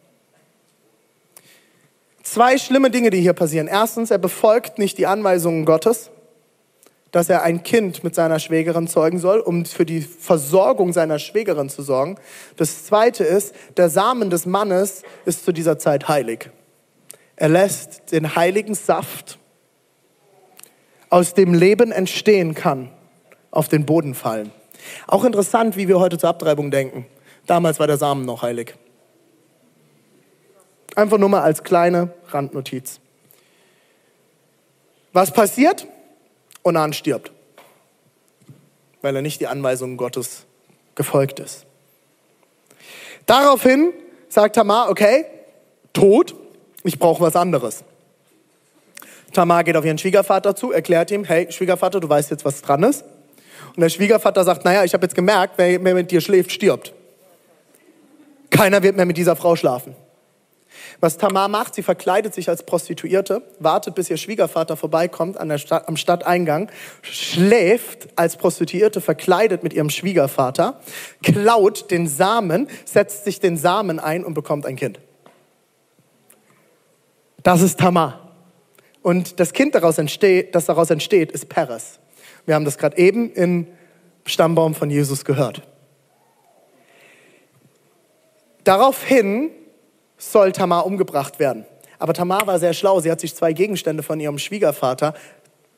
Zwei 2.23 2.59
schlimme 2.59 2.91
Dinge, 2.91 3.11
die 3.11 3.21
hier 3.21 3.35
passieren. 3.35 3.69
Erstens, 3.69 4.11
er 4.11 4.19
befolgt 4.19 4.79
nicht 4.79 4.99
die 4.99 5.07
Anweisungen 5.07 5.65
Gottes, 5.65 6.11
dass 7.13 7.31
er 7.31 7.45
ein 7.45 7.63
Kind 7.63 8.03
mit 8.03 8.15
seiner 8.15 8.41
Schwägerin 8.41 8.89
zeugen 8.89 9.21
soll, 9.21 9.39
um 9.39 9.65
für 9.65 9.87
die 9.87 10.01
Versorgung 10.01 10.93
seiner 10.93 11.21
Schwägerin 11.21 11.71
zu 11.71 11.83
sorgen. 11.83 12.17
Das 12.57 12.85
zweite 12.85 13.23
ist, 13.23 13.55
der 13.77 13.89
Samen 13.89 14.29
des 14.29 14.45
Mannes 14.45 15.03
ist 15.25 15.45
zu 15.45 15.53
dieser 15.53 15.79
Zeit 15.79 16.09
heilig. 16.09 16.51
Er 17.37 17.51
lässt 17.51 18.13
den 18.13 18.35
heiligen 18.35 18.75
Saft, 18.75 19.39
aus 21.11 21.35
dem 21.35 21.55
Leben 21.55 21.93
entstehen 21.93 22.55
kann, 22.55 22.91
auf 23.51 23.69
den 23.69 23.87
Boden 23.87 24.15
fallen. 24.15 24.51
Auch 25.07 25.25
interessant, 25.25 25.77
wie 25.77 25.89
wir 25.89 26.01
heute 26.01 26.19
zur 26.19 26.31
Abtreibung 26.31 26.71
denken. 26.71 27.07
Damals 27.47 27.79
war 27.79 27.87
der 27.87 27.97
Samen 27.97 28.25
noch 28.25 28.43
heilig. 28.43 28.75
Einfach 30.95 31.19
nur 31.19 31.29
mal 31.29 31.43
als 31.43 31.63
kleine 31.63 32.13
Randnotiz. 32.29 33.01
Was 35.13 35.31
passiert? 35.31 35.87
Onan 36.63 36.93
stirbt, 36.93 37.31
weil 39.03 39.15
er 39.15 39.23
nicht 39.23 39.41
die 39.41 39.47
Anweisungen 39.47 39.97
Gottes 39.97 40.47
gefolgt 40.95 41.39
ist. 41.39 41.65
Daraufhin 43.27 43.93
sagt 44.29 44.57
Tamar, 44.57 44.91
okay, 44.91 45.27
tot, 45.93 46.35
ich 46.87 46.99
brauche 46.99 47.23
was 47.23 47.37
anderes. 47.37 47.85
Tamar 49.33 49.65
geht 49.65 49.77
auf 49.77 49.85
ihren 49.85 49.99
Schwiegervater 49.99 50.55
zu, 50.57 50.73
erklärt 50.73 51.11
ihm, 51.11 51.25
hey 51.25 51.51
Schwiegervater, 51.51 52.01
du 52.01 52.09
weißt 52.09 52.31
jetzt, 52.31 52.45
was 52.45 52.63
dran 52.63 52.83
ist. 52.83 53.05
Und 53.75 53.81
der 53.83 53.91
Schwiegervater 53.91 54.45
sagt, 54.45 54.65
naja, 54.65 54.85
ich 54.85 54.95
habe 54.95 55.05
jetzt 55.05 55.15
gemerkt, 55.15 55.55
wer 55.59 55.79
mit 55.79 56.11
dir 56.11 56.21
schläft, 56.21 56.53
stirbt. 56.53 56.93
Keiner 58.51 58.83
wird 58.83 58.97
mehr 58.97 59.05
mit 59.05 59.17
dieser 59.17 59.37
Frau 59.37 59.57
schlafen. 59.57 59.95
Was 61.01 61.19
Tamar 61.19 61.49
macht, 61.49 61.75
sie 61.75 61.83
verkleidet 61.83 62.33
sich 62.33 62.49
als 62.49 62.65
Prostituierte, 62.65 63.43
wartet, 63.59 63.95
bis 63.95 64.09
ihr 64.09 64.17
Schwiegervater 64.17 64.77
vorbeikommt 64.77 65.37
an 65.37 65.49
der 65.49 65.59
Stadt, 65.59 65.89
am 65.89 65.97
Stadteingang, 65.97 66.71
schläft 67.03 68.09
als 68.17 68.37
Prostituierte 68.37 69.01
verkleidet 69.01 69.63
mit 69.63 69.75
ihrem 69.75 69.91
Schwiegervater, 69.91 70.81
klaut 71.23 71.91
den 71.91 72.09
Samen, 72.09 72.69
setzt 72.85 73.25
sich 73.25 73.41
den 73.41 73.59
Samen 73.59 73.99
ein 73.99 74.25
und 74.25 74.35
bekommt 74.35 74.65
ein 74.65 74.77
Kind. 74.77 75.01
Das 77.47 77.63
ist 77.63 77.79
Tamar. 77.79 78.33
Und 79.03 79.39
das 79.39 79.53
Kind, 79.53 79.77
daraus 79.77 79.99
entsteht, 79.99 80.57
das 80.57 80.65
daraus 80.65 80.91
entsteht, 80.91 81.31
ist 81.31 81.49
Peres. 81.49 82.01
Wir 82.45 82.57
haben 82.57 82.65
das 82.65 82.77
gerade 82.77 82.99
eben 82.99 83.33
im 83.35 83.69
Stammbaum 84.25 84.75
von 84.75 84.91
Jesus 84.91 85.25
gehört. 85.25 85.63
Daraufhin 88.65 89.51
soll 90.19 90.51
Tamar 90.51 90.87
umgebracht 90.87 91.39
werden. 91.39 91.67
Aber 92.01 92.15
Tamar 92.15 92.49
war 92.49 92.59
sehr 92.59 92.73
schlau. 92.73 92.99
Sie 92.99 93.13
hat 93.13 93.21
sich 93.21 93.33
zwei 93.33 93.53
Gegenstände 93.53 94.03
von 94.03 94.19
ihrem 94.19 94.39
Schwiegervater 94.39 95.15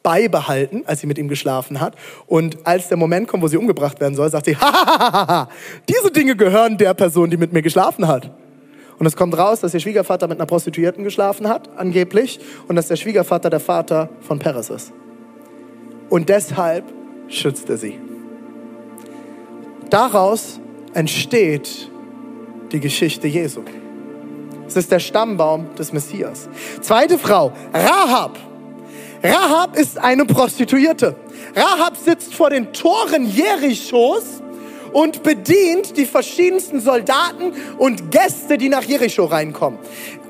beibehalten, 0.02 0.84
als 0.86 1.00
sie 1.00 1.06
mit 1.06 1.18
ihm 1.18 1.28
geschlafen 1.28 1.82
hat. 1.82 1.96
Und 2.26 2.66
als 2.66 2.88
der 2.88 2.96
Moment 2.96 3.28
kommt, 3.28 3.42
wo 3.42 3.48
sie 3.48 3.58
umgebracht 3.58 4.00
werden 4.00 4.14
soll, 4.14 4.30
sagt 4.30 4.46
sie, 4.46 4.56
ha, 4.58 5.50
diese 5.86 6.10
Dinge 6.10 6.34
gehören 6.34 6.78
der 6.78 6.94
Person, 6.94 7.28
die 7.28 7.36
mit 7.36 7.52
mir 7.52 7.60
geschlafen 7.60 8.08
hat. 8.08 8.30
Und 8.98 9.06
es 9.06 9.16
kommt 9.16 9.36
raus, 9.38 9.60
dass 9.60 9.74
ihr 9.74 9.80
Schwiegervater 9.80 10.26
mit 10.26 10.38
einer 10.38 10.46
Prostituierten 10.46 11.04
geschlafen 11.04 11.48
hat, 11.48 11.70
angeblich, 11.76 12.40
und 12.66 12.76
dass 12.76 12.88
der 12.88 12.96
Schwiegervater 12.96 13.48
der 13.48 13.60
Vater 13.60 14.08
von 14.20 14.38
Peres 14.38 14.70
ist. 14.70 14.92
Und 16.08 16.28
deshalb 16.28 16.84
schützt 17.28 17.70
er 17.70 17.76
sie. 17.76 17.98
Daraus 19.90 20.60
entsteht 20.94 21.90
die 22.72 22.80
Geschichte 22.80 23.28
Jesu. 23.28 23.62
Es 24.66 24.76
ist 24.76 24.90
der 24.90 24.98
Stammbaum 24.98 25.74
des 25.76 25.92
Messias. 25.92 26.48
Zweite 26.80 27.18
Frau, 27.18 27.52
Rahab. 27.72 28.38
Rahab 29.22 29.76
ist 29.76 29.98
eine 29.98 30.24
Prostituierte. 30.26 31.16
Rahab 31.54 31.96
sitzt 31.96 32.34
vor 32.34 32.50
den 32.50 32.72
Toren 32.72 33.26
Jerichos 33.26 34.42
und 34.98 35.22
bedient 35.22 35.96
die 35.96 36.06
verschiedensten 36.06 36.80
Soldaten 36.80 37.52
und 37.78 38.10
Gäste, 38.10 38.58
die 38.58 38.68
nach 38.68 38.82
Jericho 38.82 39.26
reinkommen. 39.26 39.78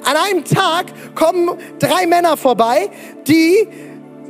An 0.05 0.15
einem 0.15 0.45
Tag 0.45 0.93
kommen 1.15 1.53
drei 1.79 2.07
Männer 2.07 2.37
vorbei, 2.37 2.91
die 3.27 3.67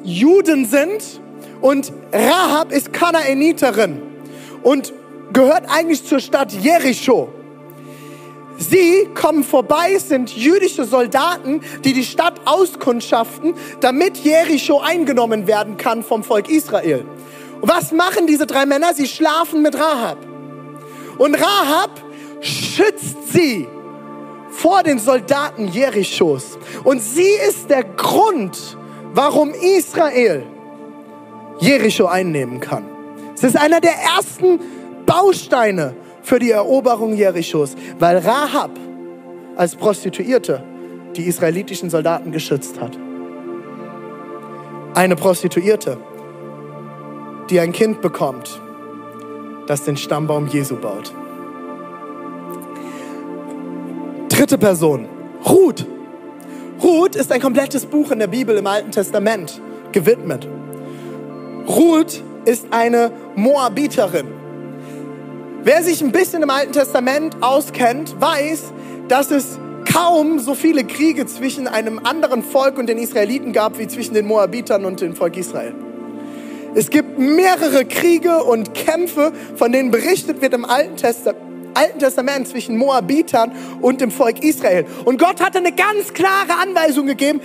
Juden 0.05 0.65
sind 0.65 1.21
und 1.61 1.93
Rahab 2.13 2.71
ist 2.71 2.93
Kanaaniterin 2.93 4.01
und 4.63 4.93
gehört 5.33 5.65
eigentlich 5.69 6.05
zur 6.05 6.21
Stadt 6.21 6.53
Jericho. 6.53 7.31
Sie 8.59 9.09
kommen 9.17 9.43
vorbei, 9.43 9.99
sind 9.99 10.37
jüdische 10.37 10.85
Soldaten, 10.85 11.63
die 11.83 11.95
die 11.95 12.05
Stadt 12.05 12.43
auskundschaften, 12.45 13.55
damit 13.81 14.19
Jericho 14.19 14.79
eingenommen 14.79 15.49
werden 15.49 15.77
kann 15.77 16.05
vom 16.05 16.23
Volk 16.23 16.49
Israel. 16.49 17.05
Und 17.61 17.69
was 17.69 17.91
machen 17.91 18.29
diese 18.29 18.47
drei 18.47 18.67
Männer? 18.67 18.95
Sie 18.95 19.09
schlafen 19.09 19.63
mit 19.63 19.77
Rahab. 19.77 20.28
Und 21.19 21.35
Rahab 21.35 21.91
schützt 22.41 23.33
sie 23.33 23.67
vor 24.51 24.83
den 24.83 24.99
Soldaten 24.99 25.69
Jerichos. 25.69 26.59
Und 26.85 27.03
sie 27.03 27.31
ist 27.49 27.71
der 27.71 27.85
Grund, 27.85 28.77
warum 29.15 29.53
Israel 29.53 30.45
Jericho 31.61 32.07
einnehmen 32.07 32.61
kann. 32.61 32.85
Es 33.35 33.45
ist 33.45 33.57
einer 33.57 33.81
der 33.81 33.95
ersten 33.95 34.61
Bausteine 35.07 35.95
für 36.23 36.39
die 36.39 36.51
Eroberung 36.51 37.15
Jerichos, 37.15 37.75
weil 37.99 38.19
Rahab 38.19 38.71
als 39.57 39.75
Prostituierte 39.75 40.63
die 41.17 41.25
israelitischen 41.25 41.91
Soldaten 41.91 42.33
geschützt 42.33 42.81
hat. 42.81 42.99
Eine 44.95 45.17
Prostituierte, 45.17 45.99
die 47.51 47.61
ein 47.61 47.73
Kind 47.73 48.01
bekommt, 48.01 48.61
das 49.69 49.85
den 49.85 49.97
Stammbaum 49.97 50.47
Jesu 50.49 50.77
baut. 50.77 51.13
Dritte 54.31 54.59
Person, 54.59 55.07
Ruth. 55.47 55.87
Ruth 56.83 57.17
ist 57.17 57.31
ein 57.33 57.41
komplettes 57.41 57.87
Buch 57.87 58.11
in 58.11 58.19
der 58.19 58.29
Bibel 58.29 58.57
im 58.57 58.67
Alten 58.67 58.91
Testament 58.91 59.61
gewidmet. 59.93 60.49
Ruth 61.69 62.23
ist 62.45 62.69
eine 62.71 63.13
Moabiterin. 63.37 64.29
Wer 65.65 65.83
sich 65.83 66.01
ein 66.03 66.13
bisschen 66.13 66.43
im 66.43 66.51
Alten 66.51 66.73
Testament 66.73 67.37
auskennt, 67.43 68.19
weiß, 68.21 68.73
dass 69.09 69.31
es 69.31 69.59
kaum 69.93 70.39
so 70.39 70.55
viele 70.55 70.85
Kriege 70.85 71.27
zwischen 71.27 71.67
einem 71.67 71.99
anderen 71.99 72.43
Volk 72.43 72.79
und 72.79 72.87
den 72.89 72.99
Israeliten 72.99 73.53
gab 73.53 73.79
wie 73.79 73.87
zwischen 73.87 74.15
den 74.15 74.27
Moabitern 74.27 74.85
und 74.85 75.01
dem 75.01 75.15
Volk 75.15 75.37
Israel. 75.37 75.75
Es 76.79 76.91
gibt 76.91 77.19
mehrere 77.19 77.85
Kriege 77.85 78.45
und 78.45 78.73
Kämpfe, 78.73 79.33
von 79.57 79.73
denen 79.73 79.91
berichtet 79.91 80.41
wird 80.41 80.55
im 80.55 80.65
Alten 80.65 80.97
Testament. 80.97 81.45
Alten 81.75 81.99
Testament 81.99 82.47
zwischen 82.47 82.77
Moabitern 82.77 83.51
und 83.81 84.01
dem 84.01 84.13
Volk 84.13 84.45
Israel. 84.45 84.87
Und 85.05 85.19
Gott 85.19 85.41
hatte 85.41 85.59
eine 85.59 85.73
ganz 85.73 86.13
klare 86.13 86.55
Anweisung 86.63 87.07
gegeben, 87.07 87.41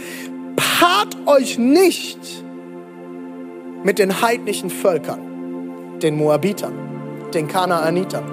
paart 0.55 1.17
euch 1.25 1.57
nicht 1.57 2.19
mit 3.83 3.97
den 3.97 4.21
heidnischen 4.21 4.69
Völkern, 4.69 5.99
den 5.99 6.15
Moabitern, 6.15 6.73
den 7.33 7.47
Kanaanitern. 7.47 8.23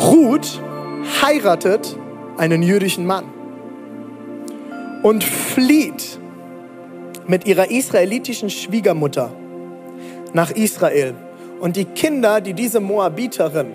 Ruth 0.00 0.60
heiratet 1.22 1.96
einen 2.36 2.62
jüdischen 2.62 3.06
Mann 3.06 3.24
und 5.04 5.22
flieht 5.22 6.18
mit 7.28 7.46
ihrer 7.46 7.70
israelitischen 7.70 8.50
Schwiegermutter 8.50 9.30
nach 10.32 10.50
Israel. 10.50 11.14
Und 11.60 11.76
die 11.76 11.84
Kinder, 11.84 12.40
die 12.40 12.54
diese 12.54 12.80
Moabiterin, 12.80 13.72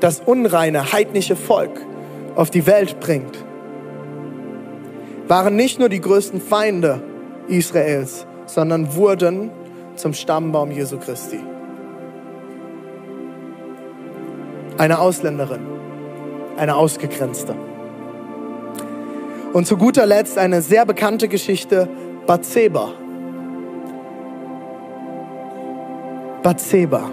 das 0.00 0.20
unreine, 0.20 0.92
heidnische 0.92 1.36
Volk, 1.36 1.80
auf 2.34 2.50
die 2.50 2.66
Welt 2.66 2.98
bringt, 3.00 3.44
waren 5.28 5.56
nicht 5.56 5.78
nur 5.78 5.88
die 5.88 6.00
größten 6.00 6.40
Feinde 6.40 7.00
Israels, 7.46 8.26
sondern 8.46 8.94
wurden 8.96 9.50
zum 9.94 10.12
Stammbaum 10.12 10.72
Jesu 10.72 10.98
Christi. 10.98 11.38
Eine 14.76 14.98
Ausländerin, 14.98 15.60
eine 16.56 16.74
Ausgegrenzte. 16.74 17.54
Und 19.52 19.68
zu 19.68 19.76
guter 19.76 20.04
Letzt 20.04 20.36
eine 20.36 20.62
sehr 20.62 20.84
bekannte 20.84 21.28
Geschichte, 21.28 21.88
Bathseba. 22.26 22.90
Bathseba. 26.42 27.10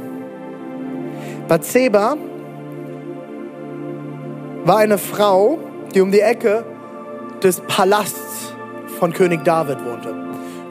Bathseba 1.49 2.15
war 4.63 4.77
eine 4.77 4.97
Frau, 4.97 5.59
die 5.93 5.99
um 5.99 6.11
die 6.11 6.21
Ecke 6.21 6.63
des 7.43 7.59
Palasts 7.61 8.53
von 8.99 9.11
König 9.11 9.43
David 9.43 9.83
wohnte. 9.83 10.15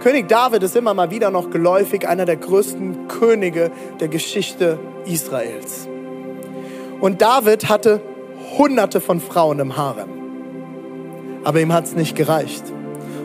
König 0.01 0.29
David 0.29 0.63
ist 0.63 0.75
immer 0.75 0.95
mal 0.95 1.11
wieder 1.11 1.31
noch 1.31 1.51
geläufig 1.51 2.09
einer 2.09 2.25
der 2.25 2.37
größten 2.37 3.09
Könige 3.09 3.71
der 4.01 4.09
Geschichte 4.09 4.79
Israels. 5.05 5.87
Und 7.03 7.21
David 7.21 7.69
hatte 7.69 8.01
hunderte 8.57 9.03
von 9.03 9.21
Frauen 9.21 9.59
im 9.59 9.77
Harem. 9.77 10.09
Aber 11.45 11.61
ihm 11.61 11.75
hat 11.75 11.85
es 11.85 11.95
nicht 11.95 12.17
gereicht. 12.17 12.65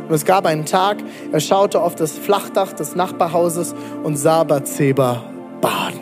Und 0.08 0.14
es 0.14 0.26
gab 0.26 0.46
einen 0.46 0.66
Tag, 0.66 0.98
er 1.32 1.40
schaute 1.40 1.82
auf 1.82 1.96
das 1.96 2.18
Flachdach 2.18 2.74
des 2.74 2.96
Nachbarhauses 2.96 3.74
und 4.04 4.18
sah 4.18 4.44
Bathseba 4.44 5.24
baden. 5.62 6.00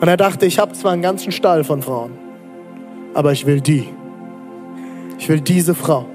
Und 0.00 0.08
er 0.08 0.16
dachte, 0.16 0.46
ich 0.46 0.58
habe 0.58 0.72
zwar 0.72 0.92
einen 0.92 1.02
ganzen 1.02 1.30
Stall 1.30 1.62
von 1.62 1.82
Frauen, 1.82 2.12
aber 3.12 3.32
ich 3.32 3.44
will 3.44 3.60
die. 3.60 3.88
Ich 5.18 5.28
will 5.28 5.42
diese 5.42 5.74
Frau. 5.74 6.06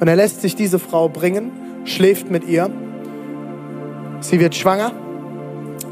Und 0.00 0.08
er 0.08 0.16
lässt 0.16 0.40
sich 0.40 0.56
diese 0.56 0.78
Frau 0.78 1.10
bringen, 1.10 1.52
schläft 1.84 2.30
mit 2.30 2.48
ihr. 2.48 2.70
Sie 4.20 4.40
wird 4.40 4.54
schwanger. 4.54 4.92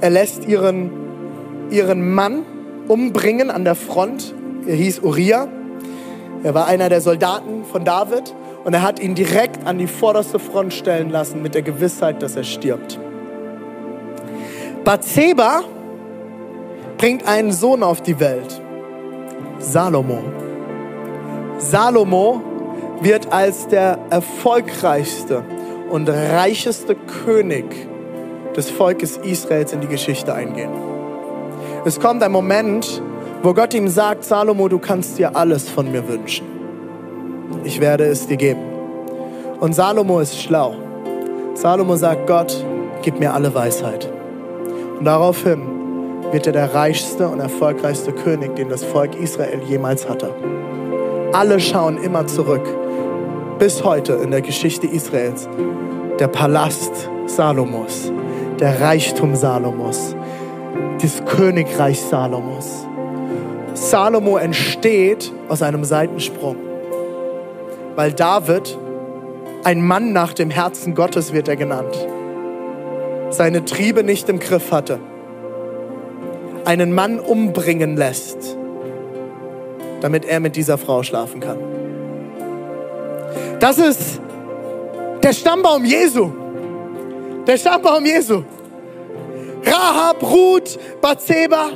Er 0.00 0.10
lässt 0.10 0.46
ihren, 0.46 0.90
ihren 1.70 2.14
Mann 2.14 2.42
umbringen 2.88 3.50
an 3.50 3.64
der 3.64 3.74
Front. 3.74 4.34
Er 4.66 4.74
hieß 4.74 5.00
Uriah. 5.00 5.48
Er 6.42 6.54
war 6.54 6.66
einer 6.66 6.88
der 6.88 7.02
Soldaten 7.02 7.64
von 7.70 7.84
David 7.84 8.34
und 8.64 8.74
er 8.74 8.82
hat 8.82 9.00
ihn 9.00 9.14
direkt 9.14 9.66
an 9.66 9.78
die 9.78 9.86
vorderste 9.86 10.38
Front 10.38 10.72
stellen 10.72 11.10
lassen 11.10 11.42
mit 11.42 11.54
der 11.54 11.62
Gewissheit, 11.62 12.22
dass 12.22 12.36
er 12.36 12.44
stirbt. 12.44 12.98
Bathseba 14.84 15.62
bringt 16.98 17.26
einen 17.26 17.52
Sohn 17.52 17.82
auf 17.82 18.00
die 18.00 18.18
Welt, 18.20 18.60
Salomo. 19.58 20.18
Salomo 21.58 22.42
wird 23.00 23.32
als 23.32 23.68
der 23.68 23.98
erfolgreichste 24.10 25.44
und 25.90 26.08
reicheste 26.08 26.94
König 26.94 27.64
des 28.56 28.70
Volkes 28.70 29.16
Israels 29.18 29.72
in 29.72 29.80
die 29.80 29.88
Geschichte 29.88 30.34
eingehen. 30.34 30.70
Es 31.84 31.98
kommt 31.98 32.22
ein 32.22 32.32
Moment, 32.32 33.02
wo 33.42 33.54
Gott 33.54 33.74
ihm 33.74 33.88
sagt, 33.88 34.24
Salomo, 34.24 34.68
du 34.68 34.78
kannst 34.78 35.18
dir 35.18 35.36
alles 35.36 35.68
von 35.68 35.90
mir 35.90 36.06
wünschen. 36.08 36.61
Ich 37.64 37.80
werde 37.80 38.04
es 38.04 38.26
dir 38.26 38.36
geben. 38.36 38.60
Und 39.60 39.74
Salomo 39.74 40.20
ist 40.20 40.40
schlau. 40.40 40.74
Salomo 41.54 41.96
sagt, 41.96 42.26
Gott, 42.26 42.64
gib 43.02 43.20
mir 43.20 43.32
alle 43.32 43.54
Weisheit. 43.54 44.10
Und 44.98 45.04
daraufhin 45.04 45.62
wird 46.32 46.46
er 46.46 46.52
der 46.52 46.74
reichste 46.74 47.28
und 47.28 47.40
erfolgreichste 47.40 48.12
König, 48.12 48.56
den 48.56 48.68
das 48.68 48.82
Volk 48.82 49.14
Israel 49.20 49.60
jemals 49.68 50.08
hatte. 50.08 50.34
Alle 51.32 51.60
schauen 51.60 51.98
immer 52.02 52.26
zurück, 52.26 52.66
bis 53.58 53.84
heute 53.84 54.14
in 54.14 54.30
der 54.30 54.40
Geschichte 54.40 54.86
Israels. 54.86 55.48
Der 56.18 56.28
Palast 56.28 57.08
Salomos, 57.26 58.10
der 58.58 58.80
Reichtum 58.80 59.34
Salomos, 59.34 60.16
das 61.00 61.24
Königreich 61.24 62.00
Salomos. 62.00 62.86
Salomo 63.74 64.36
entsteht 64.36 65.32
aus 65.48 65.62
einem 65.62 65.84
Seitensprung, 65.84 66.56
weil 67.96 68.12
David, 68.12 68.76
ein 69.64 69.84
Mann 69.86 70.12
nach 70.12 70.32
dem 70.32 70.50
Herzen 70.50 70.94
Gottes 70.94 71.32
wird 71.32 71.48
er 71.48 71.56
genannt, 71.56 71.96
seine 73.30 73.64
Triebe 73.64 74.02
nicht 74.02 74.28
im 74.28 74.38
Griff 74.38 74.72
hatte, 74.72 74.98
einen 76.64 76.92
Mann 76.92 77.18
umbringen 77.18 77.96
lässt, 77.96 78.56
damit 80.00 80.24
er 80.24 80.40
mit 80.40 80.56
dieser 80.56 80.78
Frau 80.78 81.02
schlafen 81.02 81.40
kann. 81.40 81.58
Das 83.60 83.78
ist 83.78 84.20
der 85.22 85.32
Stammbaum 85.32 85.84
Jesu. 85.84 86.32
Der 87.46 87.56
Stammbaum 87.56 88.04
Jesu. 88.04 88.42
Rahab, 89.64 90.22
Ruth, 90.22 90.78
Bathseba. 91.00 91.70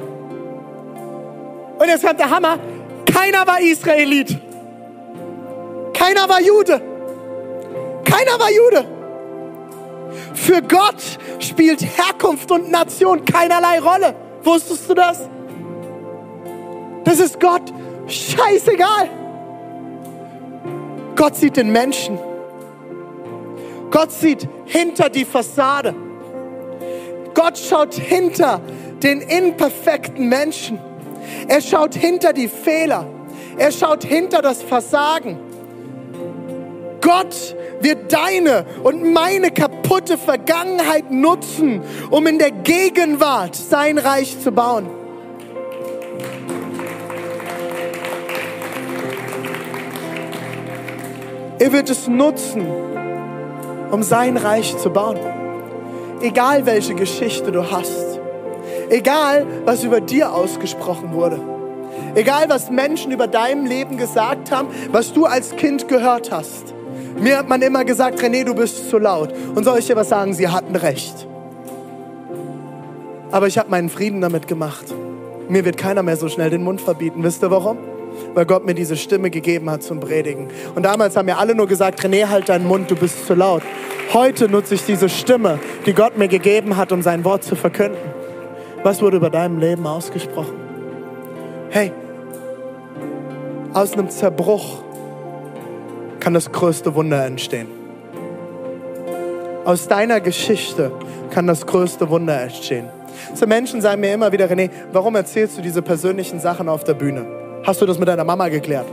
Und 1.79 1.87
jetzt 1.87 2.05
kommt 2.05 2.18
der 2.18 2.31
Hammer. 2.31 2.59
Keiner 3.12 3.46
war 3.46 3.61
Israelit. 3.61 4.37
Keiner 5.96 6.28
war 6.28 6.40
Jude. 6.40 6.80
Keiner 8.04 8.38
war 8.38 8.50
Jude. 8.50 8.85
Für 10.35 10.61
Gott 10.62 11.02
spielt 11.38 11.80
Herkunft 11.80 12.50
und 12.50 12.70
Nation 12.70 13.24
keinerlei 13.24 13.78
Rolle. 13.80 14.14
Wusstest 14.42 14.88
du 14.90 14.94
das? 14.94 15.28
Das 17.04 17.18
ist 17.18 17.40
Gott 17.40 17.72
scheißegal. 18.06 19.09
Gott 21.16 21.35
sieht 21.37 21.57
den 21.57 21.70
Menschen. 21.70 22.18
Gott 23.90 24.12
sieht 24.12 24.47
hinter 24.66 25.09
die 25.09 25.24
Fassade. 25.24 25.94
Gott 27.32 27.59
schaut 27.59 27.94
hinter 27.94 28.61
den 29.03 29.22
imperfekten 29.22 30.28
Menschen. 30.28 30.78
Er 31.49 31.62
schaut 31.62 31.94
hinter 31.94 32.32
die 32.32 32.49
Fehler. 32.49 33.07
Er 33.57 33.72
schaut 33.72 34.05
hinter 34.05 34.42
das 34.42 34.62
Versagen. 34.62 35.45
Gott 37.07 37.54
wird 37.82 38.12
deine 38.12 38.66
und 38.82 39.12
meine 39.12 39.52
kaputte 39.52 40.18
Vergangenheit 40.18 41.12
nutzen, 41.12 41.80
um 42.11 42.26
in 42.26 42.40
der 42.40 42.50
Gegenwart 42.50 43.54
sein 43.54 43.98
Reich 43.98 44.40
zu 44.40 44.50
bauen. 44.50 44.88
Er 51.61 51.72
wird 51.72 51.90
es 51.90 52.09
nutzen, 52.09 52.66
um 53.92 54.02
sein 54.02 54.36
Reich 54.36 54.76
zu 54.76 54.90
bauen. 54.90 55.20
Egal 56.20 56.66
welche 56.66 56.96
Geschichte 56.96 57.52
du 57.52 57.70
hast. 57.70 58.18
Egal, 58.90 59.46
was 59.64 59.84
über 59.84 60.00
dir 60.00 60.32
ausgesprochen 60.32 61.12
wurde. 61.12 61.38
Egal, 62.16 62.48
was 62.48 62.68
Menschen 62.68 63.12
über 63.12 63.28
deinem 63.28 63.64
Leben 63.64 63.96
gesagt 63.96 64.50
haben, 64.50 64.66
was 64.90 65.12
du 65.12 65.24
als 65.24 65.54
Kind 65.54 65.86
gehört 65.86 66.32
hast. 66.32 66.76
Mir 67.20 67.38
hat 67.38 67.48
man 67.48 67.62
immer 67.62 67.84
gesagt, 67.84 68.20
René, 68.20 68.44
du 68.44 68.54
bist 68.54 68.90
zu 68.90 68.98
laut. 68.98 69.32
Und 69.54 69.64
soll 69.64 69.78
ich 69.78 69.86
dir 69.86 69.96
was 69.96 70.08
sagen? 70.08 70.34
Sie 70.34 70.48
hatten 70.48 70.76
recht. 70.76 71.26
Aber 73.30 73.46
ich 73.46 73.58
habe 73.58 73.70
meinen 73.70 73.88
Frieden 73.88 74.20
damit 74.20 74.46
gemacht. 74.46 74.84
Mir 75.48 75.64
wird 75.64 75.76
keiner 75.76 76.02
mehr 76.02 76.16
so 76.16 76.28
schnell 76.28 76.50
den 76.50 76.62
Mund 76.62 76.80
verbieten. 76.80 77.22
Wisst 77.22 77.42
ihr 77.42 77.50
warum? 77.50 77.78
Weil 78.34 78.46
Gott 78.46 78.64
mir 78.64 78.74
diese 78.74 78.96
Stimme 78.96 79.30
gegeben 79.30 79.70
hat 79.70 79.82
zum 79.82 80.00
Predigen. 80.00 80.48
Und 80.74 80.84
damals 80.84 81.16
haben 81.16 81.26
mir 81.26 81.38
alle 81.38 81.54
nur 81.54 81.66
gesagt, 81.66 82.00
René, 82.04 82.28
halt 82.28 82.48
deinen 82.48 82.66
Mund, 82.66 82.90
du 82.90 82.96
bist 82.96 83.26
zu 83.26 83.34
laut. 83.34 83.62
Heute 84.12 84.48
nutze 84.48 84.74
ich 84.74 84.84
diese 84.84 85.08
Stimme, 85.08 85.58
die 85.84 85.92
Gott 85.92 86.16
mir 86.16 86.28
gegeben 86.28 86.76
hat, 86.76 86.92
um 86.92 87.02
sein 87.02 87.24
Wort 87.24 87.44
zu 87.44 87.56
verkünden. 87.56 87.98
Was 88.82 89.02
wurde 89.02 89.16
über 89.16 89.30
deinem 89.30 89.58
Leben 89.58 89.86
ausgesprochen? 89.86 90.54
Hey, 91.70 91.92
aus 93.72 93.92
einem 93.92 94.08
Zerbruch 94.08 94.86
kann 96.27 96.35
das 96.35 96.51
größte 96.51 96.93
Wunder 96.97 97.24
entstehen. 97.24 97.68
Aus 99.64 99.87
deiner 99.87 100.20
Geschichte 100.20 100.91
kann 101.31 101.47
das 101.47 101.64
größte 101.64 102.11
Wunder 102.11 102.41
entstehen. 102.43 102.89
So 103.35 103.47
Menschen 103.47 103.81
sagen 103.81 104.01
mir 104.01 104.12
immer 104.12 104.33
wieder, 104.33 104.47
René, 104.47 104.68
warum 104.91 105.14
erzählst 105.14 105.57
du 105.57 105.62
diese 105.62 105.83
persönlichen 105.83 106.41
Sachen 106.41 106.68
auf 106.68 106.83
der 106.83 106.95
Bühne? 106.95 107.24
Hast 107.62 107.81
du 107.81 107.87
das 107.87 108.01
mit 108.01 108.09
deiner 108.09 108.24
Mama 108.24 108.49
geklärt? 108.49 108.87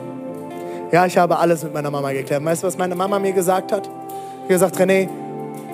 Ja, 0.92 1.08
ich 1.08 1.18
habe 1.18 1.40
alles 1.40 1.64
mit 1.64 1.74
meiner 1.74 1.90
Mama 1.90 2.12
geklärt. 2.12 2.46
Weißt 2.46 2.62
du, 2.62 2.68
was 2.68 2.78
meine 2.78 2.94
Mama 2.94 3.18
mir 3.18 3.34
gesagt 3.34 3.72
hat? 3.72 3.86
Sie 3.86 3.90
hat 4.42 4.50
gesagt, 4.50 4.78
René, 4.80 5.10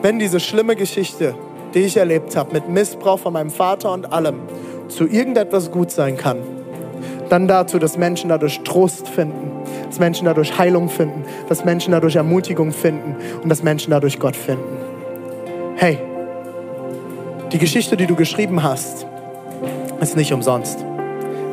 wenn 0.01 0.17
diese 0.17 0.39
schlimme 0.39 0.77
Geschichte, 0.77 1.35
die 1.73 1.79
ich 1.79 1.97
erlebt 1.97 2.37
habe, 2.37 2.53
mit 2.53 2.69
Missbrauch 2.69 3.19
von 3.19 3.33
meinem 3.33 3.51
Vater 3.51 3.91
und 3.91 4.13
allem, 4.13 4.43
zu 4.87 5.05
irgendetwas 5.07 5.71
gut 5.71 5.91
sein 5.91 6.15
kann, 6.15 6.37
dann 7.27 7.49
dazu, 7.49 7.79
dass 7.79 7.97
Menschen 7.97 8.29
dadurch 8.29 8.61
Trost 8.61 9.09
finden, 9.09 9.48
dass 9.89 9.99
Menschen 9.99 10.25
dadurch 10.25 10.57
Heilung 10.57 10.87
finden, 10.87 11.23
dass 11.49 11.65
Menschen 11.65 11.91
dadurch 11.91 12.15
Ermutigung 12.15 12.71
finden 12.71 13.15
und 13.41 13.49
dass 13.49 13.63
Menschen 13.63 13.91
dadurch 13.91 14.19
Gott 14.19 14.35
finden. 14.35 14.77
Hey, 15.75 15.97
die 17.51 17.57
Geschichte, 17.57 17.97
die 17.97 18.05
du 18.05 18.15
geschrieben 18.15 18.61
hast, 18.61 19.07
ist 19.99 20.15
nicht 20.15 20.31
umsonst. 20.31 20.85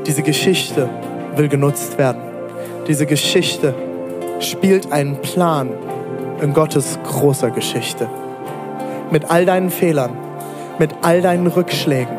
Diese 0.06 0.22
Geschichte 0.22 0.88
will 1.34 1.48
genutzt 1.48 1.96
werden. 1.98 2.20
Diese 2.86 3.06
Geschichte 3.06 3.74
spielt 4.40 4.92
einen 4.92 5.16
Plan 5.22 5.70
in 6.42 6.52
Gottes 6.52 6.98
großer 7.04 7.50
Geschichte. 7.50 8.08
Mit 9.10 9.30
all 9.30 9.46
deinen 9.46 9.70
Fehlern, 9.70 10.10
mit 10.78 10.90
all 11.02 11.22
deinen 11.22 11.46
Rückschlägen, 11.46 12.16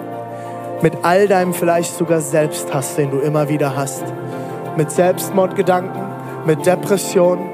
mit 0.82 0.94
all 1.04 1.28
deinem 1.28 1.54
vielleicht 1.54 1.96
sogar 1.96 2.22
Selbsthass, 2.22 2.96
den 2.96 3.12
du 3.12 3.20
immer 3.20 3.50
wieder 3.50 3.76
hast, 3.76 4.04
mit 4.76 4.92
Selbstmordgedanken, 4.92 6.07
mit 6.48 6.66
Depressionen, 6.66 7.50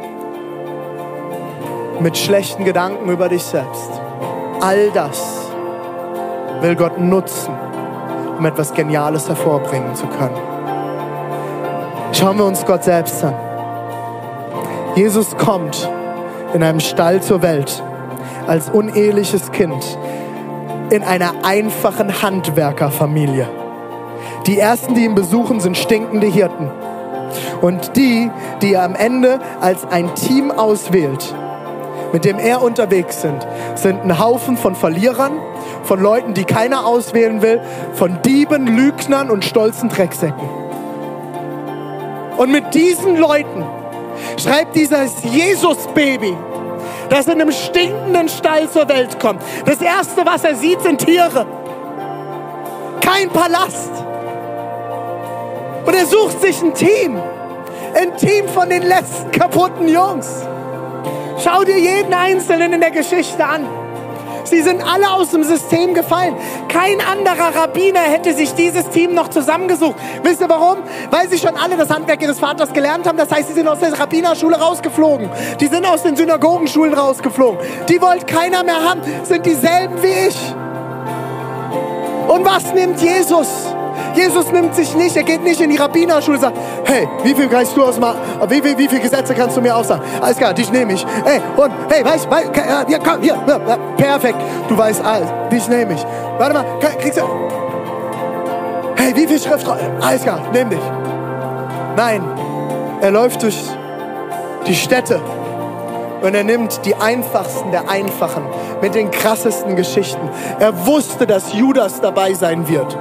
mit 2.00 2.16
schlechten 2.16 2.64
Gedanken 2.64 3.10
über 3.10 3.28
dich 3.28 3.42
selbst. 3.42 3.90
All 4.62 4.92
das 4.92 5.48
will 6.62 6.76
Gott 6.76 7.00
nutzen, 7.00 7.56
um 8.38 8.46
etwas 8.46 8.72
Geniales 8.76 9.28
hervorbringen 9.28 9.96
zu 9.96 10.06
können. 10.06 10.38
Schauen 12.12 12.38
wir 12.38 12.46
uns 12.46 12.64
Gott 12.68 12.84
selbst 12.84 13.24
an. 13.24 13.34
Jesus 14.96 15.36
kommt 15.38 15.90
in 16.54 16.62
einem 16.62 16.80
Stall 16.80 17.20
zur 17.20 17.42
Welt 17.42 17.82
als 18.46 18.70
uneheliches 18.70 19.52
Kind 19.52 19.98
in 20.92 21.02
einer 21.02 21.32
einfachen 21.42 22.22
Handwerkerfamilie. 22.22 23.50
Die 24.46 24.60
ersten, 24.60 24.94
die 24.94 25.06
ihn 25.06 25.16
besuchen, 25.16 25.60
sind 25.62 25.80
stinkende 25.80 26.28
Hirten. 26.28 26.70
Und 27.64 27.96
die, 27.96 28.30
die 28.62 28.74
er 28.74 28.84
am 28.84 28.94
Ende 28.94 29.40
als 29.62 29.86
ein 29.90 30.14
Team 30.16 30.52
auswählt, 30.52 31.34
mit 32.12 32.26
dem 32.26 32.38
er 32.38 32.62
unterwegs 32.62 33.22
sind, 33.22 33.48
sind 33.76 34.04
ein 34.04 34.20
Haufen 34.20 34.58
von 34.58 34.76
Verlierern, 34.76 35.40
von 35.84 36.02
Leuten, 36.02 36.34
die 36.34 36.44
keiner 36.44 36.86
auswählen 36.86 37.42
will, 37.42 37.62
von 37.94 38.22
Dieben, 38.22 38.68
Lügnern 38.68 39.32
und 39.32 39.46
stolzen 39.46 39.88
Drecksäcken. 39.88 40.50
Und 42.36 42.52
mit 42.52 42.74
diesen 42.74 43.16
Leuten 43.16 43.64
schreibt 44.36 44.76
dieses 44.76 45.24
Jesus-Baby, 45.24 46.36
das 47.08 47.28
in 47.28 47.40
einem 47.40 47.54
stinkenden 47.54 48.28
Stall 48.28 48.70
zur 48.70 48.90
Welt 48.90 49.22
kommt. 49.22 49.42
Das 49.64 49.80
Erste, 49.80 50.26
was 50.26 50.44
er 50.44 50.56
sieht, 50.56 50.82
sind 50.82 50.98
Tiere. 51.06 51.46
Kein 53.00 53.30
Palast. 53.30 53.92
Und 55.86 55.96
er 55.96 56.06
sucht 56.06 56.42
sich 56.42 56.62
ein 56.62 56.74
Team. 56.74 57.22
Ein 57.96 58.18
Team 58.18 58.48
von 58.48 58.70
den 58.70 58.84
letzten 58.84 59.32
kaputten 59.32 59.88
Jungs. 59.88 60.28
Schau 61.44 61.64
dir 61.64 61.78
jeden 61.78 62.14
Einzelnen 62.14 62.74
in 62.74 62.82
der 62.82 62.92
Geschichte 62.92 63.46
an. 63.46 63.68
Sie 64.46 64.62
sind 64.62 64.84
alle 64.84 65.10
aus 65.12 65.32
dem 65.32 65.44
System 65.44 65.94
gefallen. 65.94 66.36
Kein 66.68 67.00
anderer 67.02 67.56
Rabbiner 67.56 68.02
hätte 68.02 68.34
sich 68.34 68.54
dieses 68.54 68.90
Team 68.90 69.14
noch 69.14 69.30
zusammengesucht. 69.30 69.96
Wisst 70.22 70.42
ihr 70.42 70.50
warum? 70.50 70.78
Weil 71.12 71.30
sie 71.30 71.38
schon 71.38 71.56
alle 71.56 71.78
das 71.78 71.90
Handwerk 71.90 72.22
ihres 72.22 72.40
Vaters 72.40 72.74
gelernt 72.74 73.08
haben. 73.08 73.18
Das 73.18 73.32
heißt, 73.32 73.48
sie 73.48 73.54
sind 73.54 73.68
aus 73.68 73.80
der 73.80 73.98
Rabbinerschule 73.98 74.60
rausgeflogen. 74.60 75.30
Die 75.60 75.68
sind 75.68 75.86
aus 75.86 76.04
den 76.04 76.16
Synagogenschulen 76.16 76.94
rausgeflogen. 76.94 77.60
Die 77.88 78.02
wollte 78.02 78.26
keiner 78.26 78.64
mehr 78.64 78.84
haben. 78.84 79.02
Sind 79.24 79.46
dieselben 79.46 80.02
wie 80.02 80.28
ich. 80.28 80.54
Und 82.28 82.46
was 82.46 82.74
nimmt 82.74 83.02
Jesus? 83.02 83.73
Jesus 84.16 84.52
nimmt 84.52 84.76
sich 84.76 84.96
nicht, 84.96 85.16
er 85.16 85.24
geht 85.24 85.44
nicht 85.44 85.60
in 85.62 85.70
die 85.70 85.78
Rabbinerschule 85.78 86.38
und 86.38 86.42
sagt, 86.42 86.58
hey, 86.86 87.08
wie 87.24 87.34
viel 87.34 87.48
kannst 87.48 87.76
du 87.76 87.84
aus 87.84 88.00
wie, 88.00 88.64
wie, 88.64 88.78
wie 88.78 88.88
viele 88.88 89.02
Gesetze 89.02 89.34
kannst 89.34 89.58
du 89.58 89.62
mir 89.62 89.76
aufsagen? 89.76 90.04
Alles 90.22 90.38
klar, 90.38 90.54
dich 90.54 90.72
nehme 90.72 90.94
ich. 90.94 91.06
Hey, 91.26 91.42
und 91.56 91.72
hey, 91.90 92.04
weißt, 92.04 92.30
weißt, 92.30 92.52
ja, 92.88 93.00
komm, 93.04 93.22
hier, 93.22 93.38
ja, 93.48 93.60
perfekt, 93.98 94.38
du 94.68 94.78
weißt 94.78 95.04
alles, 95.04 95.30
dich 95.52 95.68
nehme 95.68 95.94
ich. 95.94 96.06
Warte 96.38 96.54
mal, 96.54 96.66
kriegst 96.80 97.20
du, 97.20 97.24
hey, 98.96 99.16
wie 99.16 99.28
viel 99.28 99.40
Schrift, 99.40 99.68
alles 100.02 100.24
klar, 100.24 100.40
nimm 100.52 100.70
dich. 100.70 100.80
Nein, 101.96 102.24
er 103.02 103.12
läuft 103.12 103.44
durch 103.44 103.58
die 104.68 104.76
Städte 104.76 105.20
und 106.22 106.34
er 106.34 106.44
nimmt 106.44 106.86
die 106.86 106.96
einfachsten 106.96 107.72
der 107.72 107.90
Einfachen 107.90 108.44
mit 108.82 108.96
den 108.96 109.12
krassesten 109.12 109.76
Geschichten. 109.76 110.30
Er 110.60 110.86
wusste, 110.86 111.28
dass 111.28 111.54
Judas 111.54 112.00
dabei 112.00 112.34
sein 112.34 112.68
wird 112.68 112.98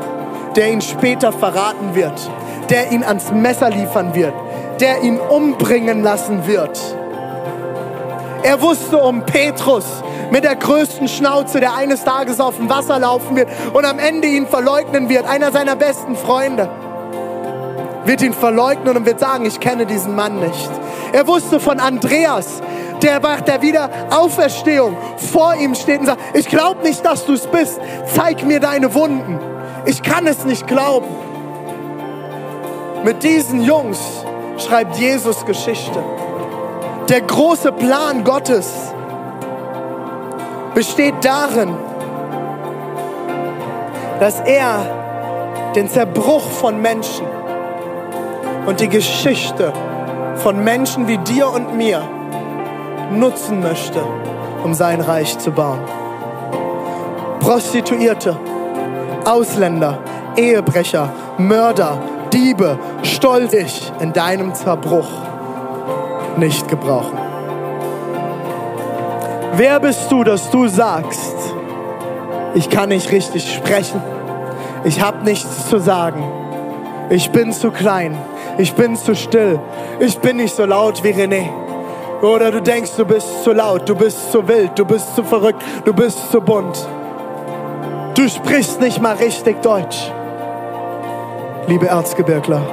der 0.57 0.71
ihn 0.71 0.81
später 0.81 1.33
verraten 1.33 1.95
wird, 1.95 2.31
der 2.71 2.93
ihn 2.93 3.05
ans 3.05 3.31
Messer 3.33 3.71
liefern 3.71 4.15
wird, 4.15 4.35
der 4.81 5.03
ihn 5.03 5.19
umbringen 5.19 6.03
lassen 6.03 6.47
wird. 6.47 6.79
Er 8.43 8.61
wusste 8.61 8.99
um 8.99 9.25
Petrus 9.25 9.85
mit 10.31 10.45
der 10.45 10.57
größten 10.57 11.09
Schnauze, 11.09 11.61
der 11.61 11.75
eines 11.75 12.05
Tages 12.05 12.41
auf 12.41 12.57
dem 12.57 12.69
Wasser 12.69 12.99
laufen 12.99 13.37
wird 13.37 13.49
und 13.73 13.85
am 13.85 13.99
Ende 13.99 14.27
ihn 14.27 14.47
verleugnen 14.47 15.09
wird, 15.09 15.27
einer 15.29 15.53
seiner 15.53 15.77
besten 15.77 16.17
Freunde 16.17 16.69
wird 18.05 18.23
ihn 18.23 18.35
verleugnen 18.35 18.97
und 18.97 19.07
wird 19.07 19.21
sagen, 19.21 19.47
ich 19.47 19.61
kenne 19.61 19.87
diesen 19.87 20.15
Mann 20.17 20.41
nicht. 20.41 20.71
Er 21.13 21.27
wusste 21.27 21.61
von 21.61 21.79
Andreas, 21.79 22.61
der 23.03 23.21
nach 23.21 23.41
der 23.43 23.63
Wiederauferstehung 23.63 24.97
vor 25.17 25.55
ihm 25.55 25.75
steht 25.75 26.01
und 26.01 26.07
sagt, 26.07 26.21
ich 26.35 26.49
glaube 26.49 26.83
nicht, 26.83 27.05
dass 27.05 27.27
du 27.27 27.35
es 27.35 27.47
bist, 27.47 27.81
zeig 28.15 28.45
mir 28.45 28.61
deine 28.61 28.95
Wunden. 28.95 29.39
Ich 29.85 30.03
kann 30.03 30.27
es 30.27 30.45
nicht 30.45 30.67
glauben. 30.67 31.09
Mit 33.05 33.23
diesen 33.23 33.63
Jungs 33.63 34.25
schreibt 34.59 34.97
Jesus 34.97 35.45
Geschichte. 35.45 36.03
Der 37.09 37.21
große 37.21 37.73
Plan 37.73 38.23
Gottes 38.23 38.73
besteht 40.75 41.15
darin, 41.23 41.75
dass 44.21 44.41
er 44.41 45.73
den 45.75 45.89
Zerbruch 45.89 46.49
von 46.49 46.81
Menschen 46.81 47.27
und 48.67 48.79
die 48.79 48.89
Geschichte 48.89 49.73
von 50.37 50.63
Menschen 50.63 51.09
wie 51.09 51.19
dir 51.19 51.49
und 51.49 51.77
mir 51.77 52.03
nutzen 53.11 53.61
möchte, 53.61 54.01
um 54.63 54.75
sein 54.75 55.01
Reich 55.01 55.37
zu 55.39 55.51
bauen. 55.51 55.81
Prostituierte, 57.41 58.37
Ausländer, 59.25 59.99
Ehebrecher, 60.37 61.13
Mörder, 61.39 61.99
Diebe, 62.33 62.79
stolz 63.03 63.53
ich 63.53 63.93
in 64.01 64.13
deinem 64.13 64.55
Zerbruch 64.55 65.09
nicht 66.37 66.69
gebrauchen. 66.69 67.19
Wer 69.55 69.81
bist 69.81 70.11
du, 70.11 70.25
dass 70.25 70.51
du 70.51 70.67
sagst, 70.67 71.37
ich 72.55 72.71
kann 72.71 72.89
nicht 72.89 73.11
richtig 73.13 73.53
sprechen, 73.55 74.03
ich 74.85 75.01
habe 75.01 75.25
nichts 75.25 75.69
zu 75.69 75.79
sagen, 75.79 76.25
ich 77.11 77.31
bin 77.31 77.53
zu 77.53 77.71
klein, 77.71 78.17
ich 78.59 78.73
bin 78.75 78.97
zu 78.97 79.15
still, 79.15 79.61
ich 80.01 80.19
bin 80.19 80.39
nicht 80.39 80.57
so 80.57 80.65
laut 80.65 81.05
wie 81.05 81.11
René. 81.11 81.49
Oder 82.23 82.51
du 82.51 82.63
denkst, 82.63 82.93
du 82.97 83.05
bist 83.05 83.45
zu 83.45 83.53
laut, 83.53 83.89
du 83.89 83.95
bist 83.95 84.33
zu 84.33 84.47
wild, 84.49 84.79
du 84.79 84.85
bist 84.85 85.15
zu 85.15 85.23
verrückt, 85.23 85.63
du 85.85 85.93
bist 85.93 86.31
zu 86.31 86.41
bunt. 86.41 86.87
Du 88.15 88.29
sprichst 88.29 88.81
nicht 88.81 89.01
mal 89.01 89.17
richtig 89.17 89.63
Deutsch. 89.63 90.13
Liebe 91.67 91.87
Erzgebirgler. 91.87 92.63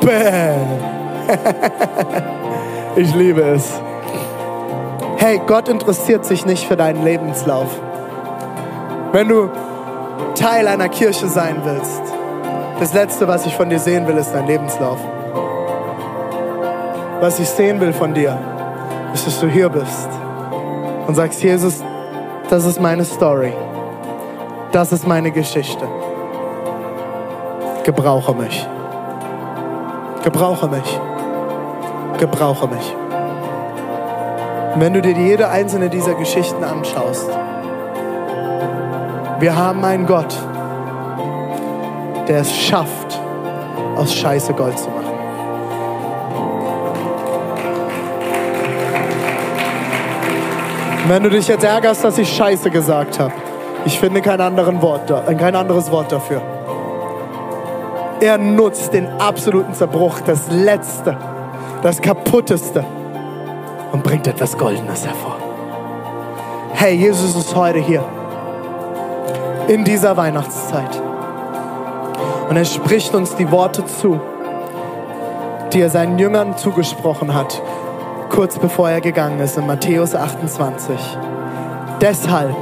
ich 2.96 3.14
liebe 3.14 3.42
es. 3.42 3.78
Hey, 5.16 5.40
Gott 5.46 5.68
interessiert 5.68 6.24
sich 6.24 6.46
nicht 6.46 6.66
für 6.68 6.76
deinen 6.76 7.04
Lebenslauf. 7.04 7.68
Wenn 9.12 9.28
du 9.28 9.50
Teil 10.36 10.68
einer 10.68 10.88
Kirche 10.88 11.26
sein 11.26 11.62
willst, 11.64 12.02
das 12.78 12.94
Letzte, 12.94 13.26
was 13.26 13.46
ich 13.46 13.56
von 13.56 13.68
dir 13.68 13.80
sehen 13.80 14.06
will, 14.06 14.16
ist 14.16 14.30
dein 14.32 14.46
Lebenslauf. 14.46 15.00
Was 17.20 17.40
ich 17.40 17.48
sehen 17.48 17.80
will 17.80 17.92
von 17.92 18.14
dir, 18.14 18.38
ist, 19.12 19.26
dass 19.26 19.40
du 19.40 19.48
hier 19.48 19.68
bist 19.68 20.19
und 21.10 21.16
sagst, 21.16 21.42
Jesus, 21.42 21.82
das 22.50 22.64
ist 22.64 22.80
meine 22.80 23.04
Story. 23.04 23.52
Das 24.70 24.92
ist 24.92 25.08
meine 25.08 25.32
Geschichte. 25.32 25.84
Gebrauche 27.82 28.32
mich. 28.32 28.64
Gebrauche 30.22 30.68
mich. 30.68 31.00
Gebrauche 32.16 32.68
mich. 32.68 32.94
Und 34.72 34.80
wenn 34.80 34.94
du 34.94 35.02
dir 35.02 35.10
jede 35.10 35.48
einzelne 35.48 35.90
dieser 35.90 36.14
Geschichten 36.14 36.62
anschaust, 36.62 37.28
wir 39.40 39.56
haben 39.56 39.84
einen 39.84 40.06
Gott, 40.06 40.32
der 42.28 42.42
es 42.42 42.56
schafft, 42.56 43.20
aus 43.96 44.14
Scheiße 44.14 44.54
Gold 44.54 44.78
zu 44.78 44.88
machen. 44.90 44.99
Wenn 51.10 51.24
du 51.24 51.30
dich 51.30 51.48
jetzt 51.48 51.64
ärgerst, 51.64 52.04
dass 52.04 52.18
ich 52.18 52.32
Scheiße 52.32 52.70
gesagt 52.70 53.18
habe, 53.18 53.32
ich 53.84 53.98
finde 53.98 54.22
kein, 54.22 54.40
anderen 54.40 54.80
Wort, 54.80 55.10
äh, 55.10 55.34
kein 55.34 55.56
anderes 55.56 55.90
Wort 55.90 56.12
dafür. 56.12 56.40
Er 58.20 58.38
nutzt 58.38 58.92
den 58.92 59.08
absoluten 59.18 59.74
Zerbruch, 59.74 60.20
das 60.20 60.48
Letzte, 60.52 61.16
das 61.82 62.00
Kaputteste 62.00 62.84
und 63.90 64.04
bringt 64.04 64.28
etwas 64.28 64.56
Goldenes 64.56 65.04
hervor. 65.04 65.36
Hey, 66.74 66.94
Jesus 66.94 67.34
ist 67.34 67.56
heute 67.56 67.80
hier 67.80 68.04
in 69.66 69.82
dieser 69.82 70.16
Weihnachtszeit. 70.16 71.02
Und 72.48 72.56
er 72.56 72.64
spricht 72.64 73.16
uns 73.16 73.34
die 73.34 73.50
Worte 73.50 73.84
zu, 73.84 74.20
die 75.72 75.80
er 75.80 75.90
seinen 75.90 76.20
Jüngern 76.20 76.56
zugesprochen 76.56 77.34
hat, 77.34 77.60
kurz 78.30 78.58
bevor 78.58 78.88
er 78.88 79.00
gegangen 79.00 79.40
ist 79.40 79.58
in 79.58 79.66
Matthäus 79.66 80.14
28. 80.14 80.96
Deshalb, 82.00 82.56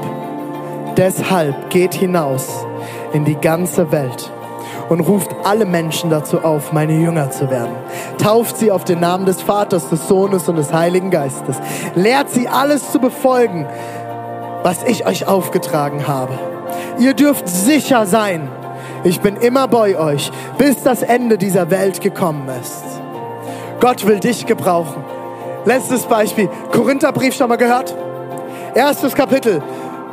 deshalb 0.97 1.71
geht 1.71 1.95
hinaus 1.95 2.67
in 3.13 3.25
die 3.25 3.37
ganze 3.37 3.93
Welt 3.93 4.33
und 4.89 5.01
ruft 5.01 5.31
alle 5.45 5.67
Menschen 5.67 6.11
dazu 6.11 6.43
auf, 6.43 6.73
meine 6.73 6.95
Jünger 6.95 7.31
zu 7.31 7.51
werden. 7.51 7.77
Tauft 8.17 8.57
sie 8.57 8.73
auf 8.73 8.85
den 8.85 9.01
Namen 9.01 9.27
des 9.27 9.43
Vaters, 9.43 9.91
des 9.91 10.09
Sohnes 10.09 10.49
und 10.49 10.57
des 10.57 10.73
Heiligen 10.73 11.11
Geistes. 11.11 11.57
Lehrt 11.95 12.31
sie 12.31 12.49
alles 12.49 12.91
zu 12.91 12.99
befolgen, 12.99 13.67
was 14.63 14.83
ich 14.85 15.07
euch 15.07 15.29
aufgetragen 15.29 16.09
habe. 16.09 16.33
Ihr 16.99 17.15
dürft 17.15 17.49
sicher 17.49 18.07
sein, 18.07 18.49
ich 19.05 19.21
bin 19.21 19.37
immer 19.37 19.69
bei 19.69 19.97
euch, 19.97 20.33
bis 20.57 20.83
das 20.83 21.03
Ende 21.03 21.39
dieser 21.39 21.71
Welt 21.71 22.01
gekommen 22.01 22.49
ist. 22.61 22.83
Gott 23.81 24.07
will 24.07 24.19
dich 24.19 24.47
gebrauchen. 24.47 25.18
Letztes 25.69 26.07
Beispiel, 26.07 26.49
Korintherbrief 26.73 27.37
schon 27.37 27.51
mal 27.51 27.57
gehört? 27.57 27.95
Erstes 28.75 29.15
Kapitel. 29.15 29.63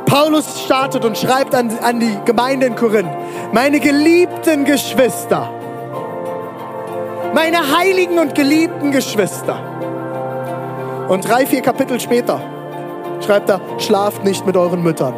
Paulus 0.04 0.60
startet 0.62 1.02
und 1.02 1.16
schreibt 1.16 1.54
an, 1.54 1.70
an 1.82 1.98
die 1.98 2.14
Gemeinde 2.26 2.66
in 2.66 2.76
Korinth. 2.76 3.08
Meine 3.52 3.80
geliebten 3.80 4.66
Geschwister, 4.66 5.48
meine 7.32 7.74
heiligen 7.74 8.18
und 8.18 8.34
geliebten 8.34 8.90
Geschwister. 8.90 9.58
Und 11.08 11.26
drei, 11.26 11.46
vier 11.46 11.62
Kapitel 11.62 12.00
später 12.00 12.38
schreibt 13.24 13.48
er, 13.48 13.58
schlaft 13.78 14.24
nicht 14.24 14.44
mit 14.44 14.58
euren 14.58 14.82
Müttern. 14.82 15.14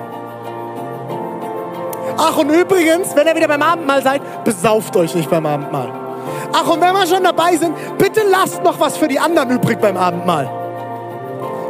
Ach, 2.16 2.36
und 2.36 2.50
übrigens, 2.50 3.16
wenn 3.16 3.26
ihr 3.26 3.34
wieder 3.34 3.48
beim 3.48 3.62
Abendmahl 3.62 4.04
seid, 4.04 4.22
besauft 4.44 4.96
euch 4.96 5.16
nicht 5.16 5.30
beim 5.30 5.46
Abendmahl. 5.46 6.07
Ach, 6.52 6.68
und 6.68 6.80
wenn 6.80 6.92
wir 6.92 7.06
schon 7.06 7.22
dabei 7.22 7.56
sind, 7.56 7.74
bitte 7.98 8.22
lasst 8.30 8.62
noch 8.62 8.78
was 8.80 8.96
für 8.96 9.08
die 9.08 9.18
anderen 9.18 9.50
übrig 9.50 9.80
beim 9.80 9.96
Abendmahl. 9.96 10.50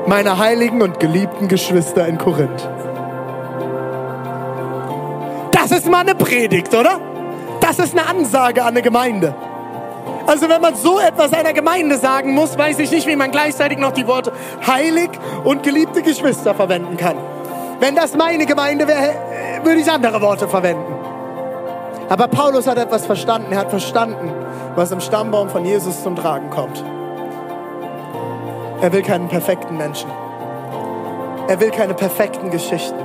Meine 0.07 0.39
heiligen 0.39 0.81
und 0.83 1.01
geliebten 1.01 1.49
Geschwister 1.49 2.07
in 2.07 2.19
Korinth. 2.19 2.69
Das 5.53 5.71
ist 5.71 5.91
mal 5.91 6.01
eine 6.01 6.15
Predigt, 6.15 6.75
oder? 6.75 7.01
Das 7.61 7.79
ist 7.79 7.99
eine 7.99 8.09
Ansage 8.09 8.63
an 8.63 8.69
eine 8.69 8.83
Gemeinde. 8.83 9.35
Also 10.27 10.49
wenn 10.49 10.61
man 10.61 10.75
so 10.75 10.99
etwas 10.99 11.33
einer 11.33 11.53
Gemeinde 11.53 11.97
sagen 11.97 12.33
muss, 12.33 12.57
weiß 12.57 12.79
ich 12.81 12.91
nicht, 12.91 13.07
wie 13.07 13.17
man 13.17 13.31
gleichzeitig 13.31 13.79
noch 13.79 13.93
die 13.93 14.07
Worte 14.07 14.33
heilig 14.67 15.11
und 15.45 15.63
geliebte 15.63 16.03
Geschwister 16.03 16.55
verwenden 16.55 16.97
kann. 16.97 17.17
Wenn 17.81 17.95
das 17.95 18.15
meine 18.15 18.45
Gemeinde 18.45 18.87
wäre, 18.87 19.15
würde 19.65 19.81
ich 19.81 19.91
andere 19.91 20.21
Worte 20.21 20.47
verwenden. 20.47 20.98
Aber 22.09 22.29
Paulus 22.29 22.67
hat 22.67 22.79
etwas 22.79 23.07
verstanden. 23.07 23.53
Er 23.53 23.59
hat 23.59 23.71
verstanden, 23.71 24.33
was 24.75 24.91
im 24.91 25.01
Stammbaum 25.01 25.49
von 25.49 25.65
Jesus 25.65 26.03
zum 26.03 26.17
Tragen 26.17 26.51
kommt. 26.51 26.83
Er 28.81 28.93
will 28.93 29.03
keinen 29.03 29.29
perfekten 29.29 29.77
Menschen. 29.77 30.11
Er 31.49 31.61
will 31.61 31.71
keine 31.71 31.95
perfekten 31.95 32.51
Geschichten. 32.51 32.99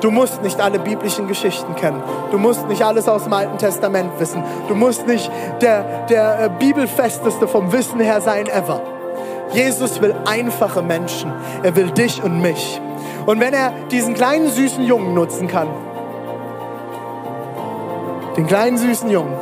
Du 0.00 0.10
musst 0.10 0.42
nicht 0.42 0.60
alle 0.60 0.78
biblischen 0.78 1.26
Geschichten 1.26 1.74
kennen. 1.74 2.02
Du 2.30 2.38
musst 2.38 2.68
nicht 2.68 2.82
alles 2.82 3.08
aus 3.08 3.24
dem 3.24 3.32
Alten 3.32 3.58
Testament 3.58 4.10
wissen. 4.18 4.42
Du 4.68 4.74
musst 4.74 5.06
nicht 5.06 5.30
der, 5.60 6.06
der 6.08 6.44
äh, 6.44 6.50
Bibelfesteste 6.58 7.48
vom 7.48 7.72
Wissen 7.72 8.00
her 8.00 8.20
sein 8.20 8.46
ever. 8.46 8.80
Jesus 9.52 10.00
will 10.02 10.14
einfache 10.26 10.82
Menschen. 10.82 11.32
Er 11.62 11.76
will 11.76 11.90
dich 11.90 12.22
und 12.22 12.40
mich. 12.42 12.80
Und 13.24 13.40
wenn 13.40 13.54
er 13.54 13.72
diesen 13.90 14.14
kleinen 14.14 14.48
süßen 14.50 14.84
Jungen 14.84 15.14
nutzen 15.14 15.48
kann, 15.48 15.68
den 18.36 18.46
kleinen 18.46 18.76
süßen 18.76 19.10
Jungen, 19.10 19.34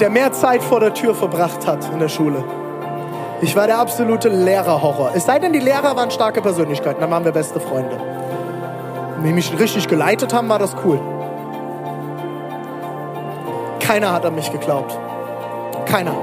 der 0.00 0.10
mehr 0.10 0.32
Zeit 0.32 0.62
vor 0.62 0.80
der 0.80 0.94
Tür 0.94 1.14
verbracht 1.14 1.66
hat 1.66 1.88
in 1.92 1.98
der 1.98 2.08
Schule. 2.08 2.44
Ich 3.40 3.54
war 3.54 3.66
der 3.66 3.78
absolute 3.78 4.28
Lehrerhorror. 4.28 5.12
Es 5.14 5.26
sei 5.26 5.38
denn, 5.38 5.52
die 5.52 5.60
Lehrer 5.60 5.94
waren 5.94 6.10
starke 6.10 6.42
Persönlichkeiten, 6.42 7.00
dann 7.00 7.10
waren 7.10 7.24
wir 7.24 7.32
beste 7.32 7.60
Freunde. 7.60 7.96
Wenn 9.16 9.24
die 9.24 9.32
mich 9.32 9.56
richtig 9.58 9.86
geleitet 9.86 10.34
haben, 10.34 10.48
war 10.48 10.58
das 10.58 10.74
cool. 10.84 11.00
Keiner 13.80 14.12
hat 14.12 14.26
an 14.26 14.34
mich 14.34 14.50
geglaubt. 14.50 14.96
Keiner. 15.86 16.14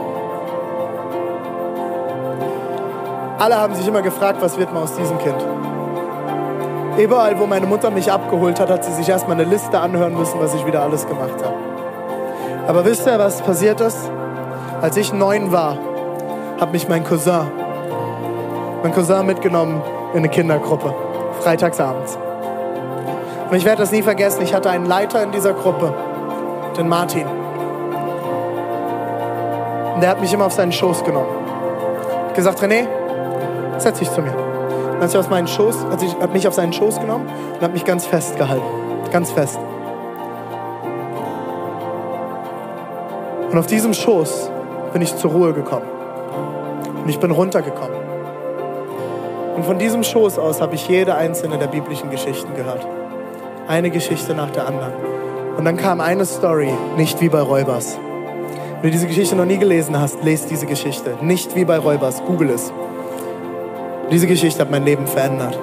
Alle 3.39 3.57
haben 3.57 3.75
sich 3.75 3.87
immer 3.87 4.01
gefragt, 4.01 4.41
was 4.41 4.57
wird 4.57 4.73
man 4.73 4.83
aus 4.83 4.95
diesem 4.95 5.17
Kind? 5.19 5.35
Überall, 6.97 7.37
wo 7.39 7.45
meine 7.45 7.65
Mutter 7.65 7.91
mich 7.91 8.09
abgeholt 8.09 8.59
hat, 8.59 8.69
hat 8.69 8.85
sie 8.85 8.93
sich 8.93 9.09
erstmal 9.09 9.39
eine 9.39 9.49
Liste 9.49 9.77
anhören 9.79 10.17
müssen, 10.17 10.39
was 10.39 10.53
ich 10.53 10.65
wieder 10.65 10.81
alles 10.81 11.05
gemacht 11.05 11.43
habe. 11.43 11.55
Aber 12.67 12.85
wisst 12.85 13.05
ihr, 13.05 13.19
was 13.19 13.41
passiert 13.41 13.81
ist? 13.81 14.09
Als 14.81 14.95
ich 14.95 15.11
neun 15.11 15.51
war, 15.51 15.77
hat 16.59 16.71
mich 16.71 16.87
mein 16.87 17.03
Cousin, 17.03 17.51
mein 18.81 18.93
Cousin 18.93 19.25
mitgenommen 19.25 19.81
in 20.13 20.19
eine 20.19 20.29
Kindergruppe, 20.29 20.93
freitagsabends. 21.41 22.17
Und 23.49 23.57
ich 23.57 23.65
werde 23.65 23.81
das 23.81 23.91
nie 23.91 24.01
vergessen, 24.01 24.41
ich 24.41 24.53
hatte 24.53 24.69
einen 24.69 24.85
Leiter 24.85 25.21
in 25.21 25.31
dieser 25.31 25.53
Gruppe, 25.53 25.93
den 26.77 26.87
Martin. 26.87 27.27
Und 29.95 30.01
der 30.01 30.09
hat 30.09 30.21
mich 30.21 30.33
immer 30.33 30.45
auf 30.45 30.53
seinen 30.53 30.71
Schoß 30.71 31.03
genommen. 31.03 31.29
Hat 32.27 32.35
gesagt, 32.35 32.61
René, 32.61 32.87
setz 33.79 33.99
dich 33.99 34.11
zu 34.11 34.21
mir. 34.21 34.44
Und 34.95 35.01
hat, 35.01 35.11
sich 35.11 35.19
auf 35.19 35.29
meinen 35.29 35.47
Schoß, 35.47 35.85
hat, 35.91 35.99
sich, 35.99 36.15
hat 36.19 36.33
mich 36.33 36.47
auf 36.47 36.53
seinen 36.53 36.73
Schoß 36.73 36.99
genommen 36.99 37.27
und 37.53 37.61
hat 37.61 37.73
mich 37.73 37.85
ganz 37.85 38.05
fest 38.05 38.37
gehalten. 38.37 38.65
Ganz 39.11 39.31
fest. 39.31 39.59
Und 43.51 43.57
auf 43.57 43.67
diesem 43.67 43.93
Schoß 43.93 44.49
bin 44.93 45.01
ich 45.01 45.15
zur 45.15 45.31
Ruhe 45.31 45.53
gekommen. 45.53 45.85
Und 47.03 47.09
ich 47.09 47.19
bin 47.19 47.31
runtergekommen. 47.31 47.95
Und 49.55 49.65
von 49.65 49.79
diesem 49.79 50.03
Schoß 50.03 50.37
aus 50.39 50.61
habe 50.61 50.75
ich 50.75 50.87
jede 50.87 51.15
einzelne 51.15 51.57
der 51.57 51.67
biblischen 51.67 52.09
Geschichten 52.09 52.53
gehört. 52.55 52.85
Eine 53.67 53.89
Geschichte 53.89 54.33
nach 54.33 54.51
der 54.51 54.67
anderen. 54.67 54.93
Und 55.57 55.63
dann 55.63 55.77
kam 55.77 56.01
eine 56.01 56.25
Story, 56.25 56.69
nicht 56.97 57.21
wie 57.21 57.29
bei 57.29 57.39
Räubers. 57.39 57.97
Wenn 58.81 58.91
du 58.91 58.91
diese 58.91 59.07
Geschichte 59.07 59.35
noch 59.35 59.45
nie 59.45 59.57
gelesen 59.57 59.99
hast, 59.99 60.21
lest 60.23 60.51
diese 60.51 60.65
Geschichte. 60.65 61.15
Nicht 61.21 61.55
wie 61.55 61.63
bei 61.63 61.77
Räubers, 61.77 62.21
google 62.25 62.49
es. 62.49 62.73
Diese 64.11 64.27
Geschichte 64.27 64.61
hat 64.61 64.69
mein 64.69 64.85
Leben 64.85 65.07
verändert. 65.07 65.57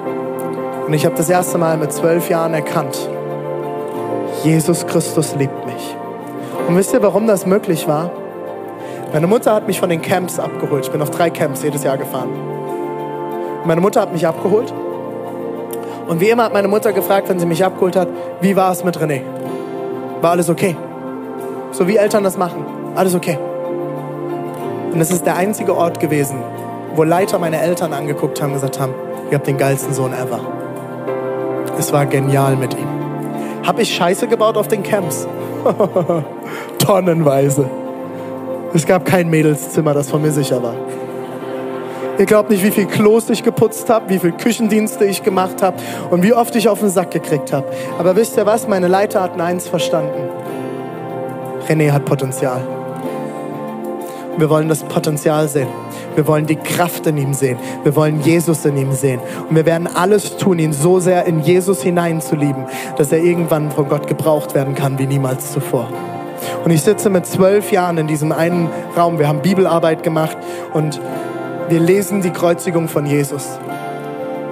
Und 0.85 0.93
ich 0.93 1.05
habe 1.05 1.15
das 1.15 1.29
erste 1.29 1.57
Mal 1.57 1.77
mit 1.77 1.93
zwölf 1.93 2.29
Jahren 2.29 2.53
erkannt, 2.53 3.09
Jesus 4.43 4.85
Christus 4.85 5.35
liebt 5.35 5.65
mich. 5.65 5.95
Und 6.67 6.75
wisst 6.75 6.93
ihr, 6.93 7.01
warum 7.01 7.25
das 7.25 7.45
möglich 7.45 7.87
war? 7.87 8.11
Meine 9.13 9.27
Mutter 9.27 9.53
hat 9.53 9.67
mich 9.67 9.79
von 9.79 9.89
den 9.89 10.01
Camps 10.01 10.39
abgeholt. 10.39 10.85
Ich 10.85 10.91
bin 10.91 11.01
auf 11.01 11.11
drei 11.11 11.29
Camps 11.29 11.63
jedes 11.63 11.83
Jahr 11.83 11.97
gefahren. 11.97 12.29
Meine 13.63 13.79
Mutter 13.79 14.01
hat 14.01 14.11
mich 14.11 14.27
abgeholt. 14.27 14.73
Und 16.07 16.19
wie 16.19 16.29
immer 16.29 16.43
hat 16.43 16.53
meine 16.53 16.67
Mutter 16.67 16.91
gefragt, 16.91 17.29
wenn 17.29 17.39
sie 17.39 17.45
mich 17.45 17.63
abgeholt 17.63 17.95
hat, 17.95 18.09
wie 18.41 18.55
war 18.57 18.71
es 18.71 18.83
mit 18.83 18.97
René? 18.99 19.21
War 20.19 20.31
alles 20.31 20.49
okay? 20.49 20.75
So 21.71 21.87
wie 21.87 21.95
Eltern 21.95 22.25
das 22.25 22.37
machen. 22.37 22.65
Alles 22.95 23.15
okay. 23.15 23.37
Und 24.91 24.99
es 24.99 25.11
ist 25.11 25.25
der 25.25 25.37
einzige 25.37 25.75
Ort 25.75 25.99
gewesen, 25.99 26.39
wo 26.95 27.03
Leiter 27.03 27.39
meine 27.39 27.61
Eltern 27.61 27.93
angeguckt 27.93 28.41
haben 28.41 28.49
und 28.49 28.55
gesagt 28.55 28.79
haben, 28.79 28.93
ihr 29.29 29.37
habt 29.37 29.47
den 29.47 29.57
geilsten 29.57 29.93
Sohn 29.93 30.13
ever. 30.13 30.39
Es 31.77 31.91
war 31.91 32.05
genial 32.05 32.55
mit 32.55 32.73
ihm. 32.73 32.87
Habe 33.65 33.81
ich 33.81 33.93
Scheiße 33.95 34.27
gebaut 34.27 34.57
auf 34.57 34.67
den 34.67 34.83
Camps? 34.83 35.27
Tonnenweise. 36.79 37.69
Es 38.73 38.85
gab 38.85 39.05
kein 39.05 39.29
Mädelszimmer, 39.29 39.93
das 39.93 40.09
von 40.09 40.21
mir 40.21 40.31
sicher 40.31 40.61
war. 40.61 40.75
Ihr 42.17 42.25
glaubt 42.25 42.51
nicht, 42.51 42.63
wie 42.63 42.71
viel 42.71 42.85
Klos 42.85 43.29
ich 43.29 43.43
geputzt 43.43 43.89
habe, 43.89 44.09
wie 44.09 44.19
viel 44.19 44.33
Küchendienste 44.33 45.05
ich 45.05 45.23
gemacht 45.23 45.63
habe 45.63 45.77
und 46.11 46.21
wie 46.21 46.33
oft 46.33 46.55
ich 46.55 46.69
auf 46.69 46.79
den 46.79 46.89
Sack 46.89 47.11
gekriegt 47.11 47.51
habe. 47.51 47.65
Aber 47.97 48.15
wisst 48.15 48.37
ihr 48.37 48.45
was? 48.45 48.67
Meine 48.67 48.87
Leiter 48.87 49.21
hatten 49.21 49.41
eins 49.41 49.67
verstanden. 49.67 50.29
René 51.67 51.91
hat 51.91 52.05
Potenzial. 52.05 52.61
Wir 54.37 54.49
wollen 54.49 54.69
das 54.69 54.83
Potenzial 54.83 55.47
sehen. 55.47 55.67
Wir 56.15 56.27
wollen 56.27 56.45
die 56.45 56.55
Kraft 56.55 57.05
in 57.07 57.17
ihm 57.17 57.33
sehen. 57.33 57.57
Wir 57.83 57.95
wollen 57.95 58.21
Jesus 58.21 58.65
in 58.65 58.77
ihm 58.77 58.93
sehen. 58.93 59.19
Und 59.49 59.55
wir 59.55 59.65
werden 59.65 59.87
alles 59.87 60.37
tun, 60.37 60.59
ihn 60.59 60.73
so 60.73 60.99
sehr 60.99 61.25
in 61.25 61.39
Jesus 61.39 61.81
hineinzulieben, 61.81 62.65
dass 62.97 63.11
er 63.11 63.19
irgendwann 63.19 63.71
von 63.71 63.89
Gott 63.89 64.07
gebraucht 64.07 64.55
werden 64.55 64.75
kann 64.75 64.97
wie 64.99 65.05
niemals 65.05 65.51
zuvor. 65.51 65.87
Und 66.63 66.71
ich 66.71 66.81
sitze 66.81 67.09
mit 67.09 67.25
zwölf 67.25 67.71
Jahren 67.71 67.97
in 67.97 68.07
diesem 68.07 68.31
einen 68.31 68.69
Raum. 68.97 69.19
Wir 69.19 69.27
haben 69.27 69.41
Bibelarbeit 69.41 70.03
gemacht 70.03 70.37
und 70.73 70.99
wir 71.69 71.79
lesen 71.79 72.21
die 72.21 72.31
Kreuzigung 72.31 72.87
von 72.87 73.05
Jesus. 73.05 73.59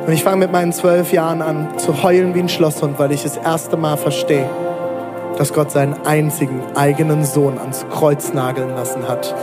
Und 0.06 0.14
ich 0.14 0.24
fange 0.24 0.38
mit 0.38 0.52
meinen 0.52 0.74
zwölf 0.74 1.14
Jahren 1.14 1.42
an 1.42 1.78
zu 1.78 2.02
heulen 2.04 2.34
wie 2.34 2.40
ein 2.40 2.50
Schlosshund, 2.50 2.98
weil 2.98 3.12
ich 3.12 3.24
das 3.24 3.38
erste 3.38 3.78
Mal 3.78 3.98
verstehe, 3.98 4.50
dass 5.38 5.54
Gott 5.54 5.72
seinen 5.72 5.96
einzigen 6.06 6.62
eigenen 6.76 7.24
Sohn 7.24 7.58
ans 7.60 7.86
Kreuz 7.92 8.34
nageln 8.34 8.76
lassen 8.76 9.08
hat, 9.08 9.36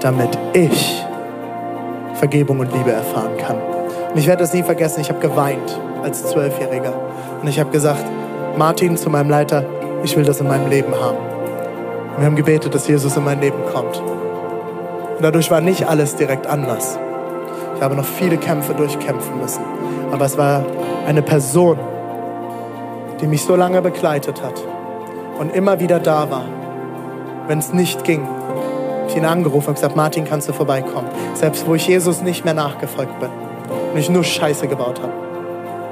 damit 0.00 0.38
ich 0.52 1.04
Vergebung 2.14 2.60
und 2.60 2.72
Liebe 2.72 2.92
erfahren 2.92 3.36
kann. 3.38 3.56
Und 3.56 4.18
ich 4.18 4.26
werde 4.26 4.42
das 4.42 4.52
nie 4.52 4.62
vergessen, 4.62 5.00
ich 5.00 5.10
habe 5.10 5.20
geweint 5.20 5.78
als 6.02 6.24
Zwölfjähriger. 6.26 6.92
Und 7.42 7.48
ich 7.48 7.60
habe 7.60 7.70
gesagt, 7.70 8.04
Martin 8.56 8.96
zu 8.96 9.10
meinem 9.10 9.28
Leiter, 9.28 9.64
ich 10.02 10.16
will 10.16 10.24
das 10.24 10.40
in 10.40 10.48
meinem 10.48 10.70
Leben 10.70 10.94
haben. 10.94 11.18
Und 12.14 12.18
wir 12.18 12.26
haben 12.26 12.36
gebetet, 12.36 12.74
dass 12.74 12.88
Jesus 12.88 13.16
in 13.16 13.24
mein 13.24 13.40
Leben 13.40 13.58
kommt. 13.72 14.00
Und 15.16 15.22
dadurch 15.22 15.50
war 15.50 15.60
nicht 15.60 15.86
alles 15.86 16.16
direkt 16.16 16.46
anders. 16.46 16.98
Ich 17.76 17.82
habe 17.82 17.94
noch 17.94 18.04
viele 18.04 18.38
Kämpfe 18.38 18.72
durchkämpfen 18.72 19.38
müssen. 19.38 19.62
Aber 20.10 20.24
es 20.24 20.38
war 20.38 20.64
eine 21.06 21.22
Person, 21.22 21.78
die 23.20 23.26
mich 23.26 23.42
so 23.44 23.56
lange 23.56 23.82
begleitet 23.82 24.42
hat 24.42 24.62
und 25.38 25.54
immer 25.54 25.80
wieder 25.80 26.00
da 26.00 26.30
war, 26.30 26.44
wenn 27.48 27.58
es 27.58 27.72
nicht 27.72 28.04
ging. 28.04 28.26
Ich 29.08 29.16
ihn 29.16 29.24
angerufen 29.24 29.68
und 29.68 29.74
gesagt, 29.74 29.96
Martin, 29.96 30.24
kannst 30.24 30.48
du 30.48 30.52
vorbeikommen? 30.52 31.08
Selbst 31.34 31.66
wo 31.66 31.74
ich 31.74 31.86
Jesus 31.86 32.22
nicht 32.22 32.44
mehr 32.44 32.54
nachgefolgt 32.54 33.18
bin 33.20 33.30
und 33.92 33.98
ich 33.98 34.10
nur 34.10 34.24
Scheiße 34.24 34.68
gebaut 34.68 35.00
habe, 35.00 35.12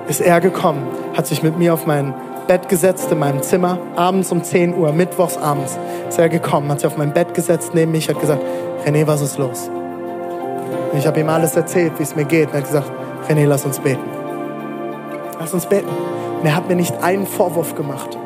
ist 0.08 0.20
er 0.20 0.40
gekommen, 0.40 0.86
hat 1.16 1.26
sich 1.26 1.42
mit 1.42 1.58
mir 1.58 1.74
auf 1.74 1.86
mein 1.86 2.14
Bett 2.46 2.68
gesetzt 2.68 3.10
in 3.10 3.18
meinem 3.18 3.42
Zimmer, 3.42 3.78
abends 3.96 4.30
um 4.30 4.42
10 4.42 4.76
Uhr, 4.76 4.92
mittwochs 4.92 5.38
abends, 5.38 5.78
ist 6.08 6.18
er 6.18 6.28
gekommen, 6.28 6.70
hat 6.70 6.80
sich 6.80 6.86
auf 6.86 6.98
mein 6.98 7.12
Bett 7.12 7.32
gesetzt 7.32 7.70
neben 7.74 7.92
mich, 7.92 8.08
hat 8.08 8.20
gesagt, 8.20 8.42
René, 8.84 9.06
was 9.06 9.22
ist 9.22 9.38
los? 9.38 9.70
Und 10.94 10.98
ich 10.98 11.06
habe 11.06 11.18
ihm 11.18 11.28
alles 11.28 11.56
erzählt, 11.56 11.92
wie 11.98 12.04
es 12.04 12.14
mir 12.14 12.24
geht. 12.24 12.48
Und 12.48 12.54
er 12.54 12.60
hat 12.60 12.66
gesagt, 12.66 12.92
René, 13.28 13.46
lass 13.46 13.64
uns 13.64 13.80
beten. 13.80 14.04
Lass 15.40 15.52
uns 15.52 15.66
beten. 15.66 15.88
Und 16.40 16.46
er 16.46 16.54
hat 16.54 16.68
mir 16.68 16.76
nicht 16.76 17.02
einen 17.02 17.26
Vorwurf 17.26 17.74
gemacht. 17.74 18.16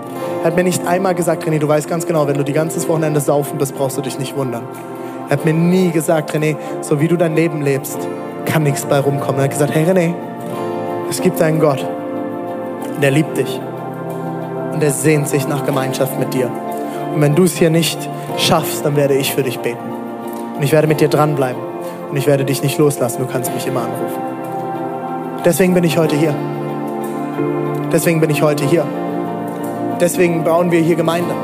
Er 0.43 0.45
hat 0.45 0.57
mir 0.57 0.65
nicht 0.65 0.87
einmal 0.87 1.15
gesagt, 1.15 1.45
René, 1.45 1.59
du 1.59 1.69
weißt 1.69 1.89
ganz 1.89 2.07
genau, 2.07 2.27
wenn 2.27 2.37
du 2.37 2.45
die 2.45 2.53
ganze 2.53 2.87
Wochenende 2.89 3.21
saufen 3.21 3.59
bist, 3.59 3.77
brauchst 3.77 3.97
du 3.97 4.03
dich 4.03 4.19
nicht 4.19 4.37
wundern. 4.37 4.63
Er 5.29 5.33
hat 5.33 5.45
mir 5.45 5.53
nie 5.53 5.91
gesagt, 5.91 6.35
René, 6.35 6.57
so 6.81 7.01
wie 7.01 7.09
du 7.09 7.17
dein 7.17 7.35
Leben 7.35 7.63
lebst, 7.63 7.99
kann 8.45 8.63
nichts 8.63 8.87
bei 8.87 8.99
rumkommen. 8.99 9.41
Er 9.41 9.45
hat 9.45 9.51
gesagt, 9.51 9.75
hey 9.75 9.85
René, 9.85 10.15
es 11.11 11.21
gibt 11.21 11.41
einen 11.43 11.61
Gott 11.61 11.85
und 12.97 13.03
er 13.03 13.11
liebt 13.11 13.37
dich 13.37 13.61
und 14.73 14.83
er 14.83 14.91
sehnt 14.91 15.29
sich 15.29 15.49
nach 15.49 15.67
Gemeinschaft 15.67 16.19
mit 16.19 16.33
dir. 16.35 16.51
Und 17.15 17.21
wenn 17.21 17.35
du 17.35 17.45
es 17.45 17.57
hier 17.57 17.71
nicht 17.71 17.99
schaffst, 18.37 18.85
dann 18.85 18.97
werde 18.97 19.15
ich 19.15 19.35
für 19.35 19.43
dich 19.43 19.59
beten. 19.59 19.79
Und 20.57 20.63
ich 20.63 20.73
werde 20.73 20.87
mit 20.87 21.01
dir 21.01 21.09
dranbleiben. 21.09 21.61
Und 22.11 22.17
ich 22.17 22.27
werde 22.27 22.45
dich 22.45 22.63
nicht 22.63 22.79
loslassen. 22.79 23.21
Du 23.21 23.27
kannst 23.27 23.53
mich 23.53 23.67
immer 23.67 23.83
anrufen. 23.83 24.23
Deswegen 25.45 25.75
bin 25.75 25.85
ich 25.85 25.99
heute 25.99 26.17
hier. 26.17 26.35
Deswegen 27.93 28.21
bin 28.21 28.31
ich 28.31 28.43
heute 28.43 28.65
hier. 28.65 28.87
Deswegen 30.01 30.45
bauen 30.45 30.71
wir 30.71 30.81
hier 30.81 30.97
Gemeinde. 30.97 31.35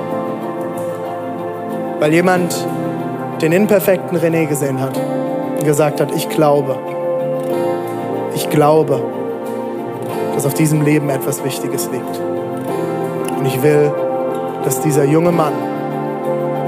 Weil 1.99 2.13
jemand 2.13 2.55
den 3.41 3.53
imperfekten 3.53 4.17
René 4.19 4.47
gesehen 4.47 4.81
hat 4.81 4.97
und 5.59 5.65
gesagt 5.65 6.01
hat, 6.01 6.15
ich 6.15 6.29
glaube, 6.29 6.77
ich 8.35 8.49
glaube, 8.49 9.03
dass 10.35 10.47
auf 10.47 10.55
diesem 10.55 10.83
Leben 10.83 11.09
etwas 11.11 11.45
Wichtiges 11.45 11.89
liegt. 11.91 12.21
Und 13.39 13.47
ich 13.47 13.63
will, 13.63 13.93
dass 14.65 14.81
dieser 14.81 15.05
junge 15.05 15.33
Mann 15.33 15.53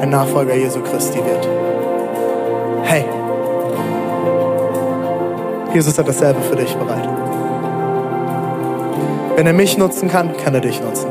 ein 0.01 0.11
Nachfolger 0.11 0.55
Jesu 0.55 0.81
Christi 0.81 1.19
wird. 1.19 1.49
Hey, 2.83 3.05
Jesus 5.73 5.99
hat 5.99 6.09
dasselbe 6.09 6.41
für 6.43 6.57
dich 6.57 6.75
bereit. 6.77 7.09
Wenn 9.37 9.47
er 9.47 9.53
mich 9.53 9.77
nutzen 9.77 10.09
kann, 10.09 10.37
kann 10.37 10.55
er 10.55 10.61
dich 10.61 10.81
nutzen. 10.81 11.11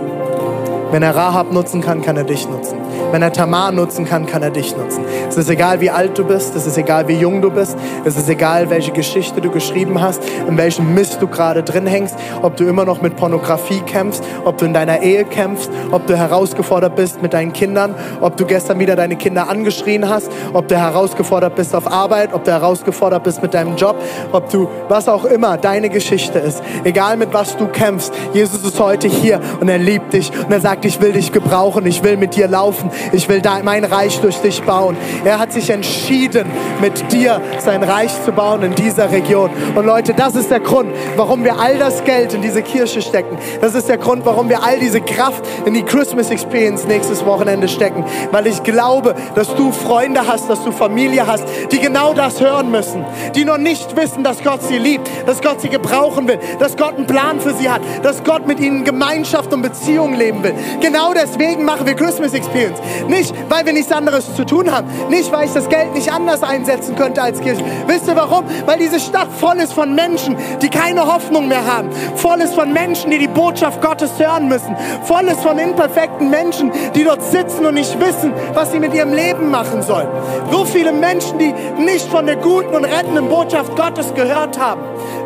Wenn 0.96 1.04
er 1.04 1.14
Rahab 1.14 1.52
nutzen 1.52 1.82
kann, 1.82 2.02
kann 2.02 2.16
er 2.16 2.24
dich 2.24 2.48
nutzen. 2.48 2.78
Wenn 3.12 3.22
er 3.22 3.34
Tamar 3.34 3.74
nutzen 3.74 4.06
kann, 4.06 4.26
kann 4.26 4.42
er 4.42 4.50
dich 4.50 4.78
nutzen. 4.78 5.04
Es 5.28 5.36
ist 5.36 5.50
egal, 5.50 5.82
wie 5.82 5.90
alt 5.90 6.18
du 6.18 6.24
bist, 6.24 6.56
es 6.56 6.66
ist 6.66 6.78
egal, 6.78 7.10
wie 7.10 7.16
jung 7.16 7.42
du 7.42 7.52
bist, 7.52 7.76
es 8.06 8.16
ist 8.16 8.30
egal, 8.30 8.70
welche 8.70 8.94
Geschichte 8.94 9.42
du 9.42 9.52
geschrieben 9.52 10.02
hast, 10.02 10.22
in 10.48 10.58
welchem 10.58 10.94
Mist 10.94 11.22
du 11.22 11.28
gerade 11.28 11.64
drin 11.64 11.86
hängst, 11.86 12.16
ob 12.42 12.56
du 12.56 12.64
immer 12.64 12.86
noch 12.86 13.02
mit 13.02 13.18
Pornografie 13.18 13.82
kämpfst, 13.82 14.24
ob 14.46 14.58
du 14.58 14.64
in 14.64 14.74
deiner 14.74 15.02
Ehe 15.02 15.26
kämpfst, 15.26 15.70
ob 15.92 16.08
du 16.08 16.16
herausgefordert 16.16 16.96
bist 16.96 17.22
mit 17.22 17.34
deinen 17.34 17.52
Kindern, 17.52 17.94
ob 18.22 18.38
du 18.38 18.46
gestern 18.46 18.80
wieder 18.80 18.96
deine 18.96 19.18
Kinder 19.18 19.50
angeschrien 19.50 20.10
hast, 20.10 20.32
ob 20.54 20.70
du 20.70 20.78
herausgefordert 20.78 21.56
bist 21.56 21.76
auf 21.76 21.92
Arbeit, 21.92 22.34
ob 22.34 22.46
du 22.46 22.52
herausgefordert 22.52 23.24
bist 23.24 23.42
mit 23.42 23.54
deinem 23.54 23.76
Job, 23.76 23.98
ob 24.32 24.50
du 24.50 24.70
was 24.88 25.10
auch 25.10 25.26
immer 25.26 25.58
deine 25.58 25.90
Geschichte 25.90 26.40
ist. 26.40 26.64
Egal 26.86 27.18
mit 27.18 27.34
was 27.34 27.58
du 27.58 27.68
kämpfst, 27.68 28.14
Jesus 28.34 28.64
ist 28.64 28.80
heute 28.80 29.10
hier 29.10 29.42
und 29.60 29.68
er 29.68 29.78
liebt 29.78 30.14
dich 30.14 30.32
und 30.32 30.52
er 30.54 30.62
sagt, 30.62 30.85
ich 30.86 31.02
will 31.02 31.14
dich 31.14 31.32
gebrauchen, 31.32 31.86
ich 31.86 32.04
will 32.04 32.18
mit 32.18 32.36
dir 32.36 32.48
laufen, 32.48 32.90
ich 33.12 33.28
will 33.28 33.42
mein 33.64 33.84
Reich 33.84 34.20
durch 34.22 34.38
dich 34.38 34.62
bauen. 34.64 34.98
Er 35.24 35.40
hat 35.40 35.52
sich 35.52 35.70
entschieden, 35.70 36.48
mit 36.82 37.12
dir 37.12 37.42
sein 37.60 37.84
Reich 37.84 38.12
zu 38.24 38.32
bauen 38.32 38.64
in 38.64 38.76
dieser 38.76 39.12
Region. 39.12 39.50
Und 39.76 39.86
Leute, 39.86 40.14
das 40.14 40.36
ist 40.36 40.52
der 40.52 40.60
Grund, 40.60 40.92
warum 41.16 41.44
wir 41.44 41.60
all 41.60 41.78
das 41.78 42.04
Geld 42.04 42.34
in 42.34 42.42
diese 42.42 42.62
Kirche 42.62 43.02
stecken. 43.02 43.38
Das 43.62 43.76
ist 43.76 43.90
der 43.90 43.98
Grund, 43.98 44.26
warum 44.26 44.50
wir 44.50 44.64
all 44.64 44.80
diese 44.80 45.02
Kraft 45.02 45.44
in 45.66 45.74
die 45.74 45.84
Christmas 45.84 46.30
Experience 46.30 46.86
nächstes 46.86 47.26
Wochenende 47.26 47.68
stecken. 47.68 48.06
Weil 48.32 48.48
ich 48.48 48.64
glaube, 48.64 49.16
dass 49.36 49.56
du 49.56 49.72
Freunde 49.72 50.28
hast, 50.28 50.50
dass 50.50 50.64
du 50.64 50.72
Familie 50.72 51.28
hast, 51.28 51.46
die 51.72 51.80
genau 51.80 52.14
das 52.14 52.42
hören 52.42 52.72
müssen. 52.72 53.06
Die 53.36 53.46
noch 53.46 53.58
nicht 53.58 53.96
wissen, 53.96 54.24
dass 54.24 54.44
Gott 54.44 54.64
sie 54.64 54.78
liebt, 54.78 55.10
dass 55.26 55.42
Gott 55.42 55.62
sie 55.62 55.70
gebrauchen 55.70 56.28
will, 56.28 56.40
dass 56.60 56.78
Gott 56.78 56.98
einen 56.98 57.08
Plan 57.08 57.40
für 57.40 57.54
sie 57.54 57.70
hat, 57.70 57.82
dass 58.04 58.24
Gott 58.24 58.48
mit 58.48 58.60
ihnen 58.60 58.84
Gemeinschaft 58.84 59.54
und 59.54 59.62
Beziehung 59.62 60.14
leben 60.14 60.44
will. 60.44 60.54
Genau 60.82 61.14
deswegen 61.14 61.66
machen 61.66 61.86
wir 61.86 61.96
Christmas 61.96 62.34
Experience. 62.34 62.80
Nicht, 63.08 63.34
weil 63.50 63.66
wir 63.66 63.74
nichts 63.74 63.92
anderes 63.92 64.36
zu 64.36 64.46
tun 64.46 64.72
haben. 64.72 64.88
Nicht, 65.10 65.32
weil 65.32 65.46
ich 65.46 65.54
das 65.54 65.70
Geld 65.70 65.94
nicht 65.94 66.12
anders 66.12 66.44
einsetzen 66.44 66.96
könnte 66.96 67.22
als 67.22 67.40
Kirche. 67.42 67.64
Wisst 67.88 68.08
ihr 68.08 68.16
warum? 68.16 68.46
Weil 68.66 68.80
diese 68.80 69.00
Stadt 69.00 69.28
voll 69.40 69.58
ist 69.58 69.74
von 69.74 69.96
Menschen, 69.96 70.38
die 70.62 70.70
keine 70.70 71.06
Hoffnung 71.06 71.48
mehr 71.48 71.66
haben. 71.66 71.90
Voll 72.16 72.42
ist 72.42 72.56
von 72.56 72.74
Menschen, 72.74 73.12
die 73.12 73.20
die 73.20 73.28
Botschaft 73.28 73.82
Gottes 73.82 74.12
hören 74.18 74.48
müssen. 74.48 74.76
Voll 75.04 75.24
ist 75.26 75.42
von 75.42 75.58
imperfekten 75.58 76.30
Menschen, 76.30 76.72
die 76.96 77.04
dort 77.04 77.24
sitzen 77.24 77.66
und 77.66 77.76
nicht 77.76 78.00
wissen, 78.00 78.34
was 78.54 78.72
sie 78.72 78.80
mit 78.80 78.94
ihrem 78.94 79.14
Leben 79.14 79.52
machen 79.52 79.82
sollen. 79.82 80.08
So 80.52 80.66
viele 80.66 80.92
Menschen, 80.92 81.40
die 81.40 81.54
nicht 81.82 82.08
von 82.08 82.26
der 82.26 82.38
guten 82.38 82.76
und 82.76 82.86
rettenden 82.86 83.30
Botschaft 83.30 83.76
Gottes 83.76 84.14
gehört 84.14 84.60
haben. 84.60 84.82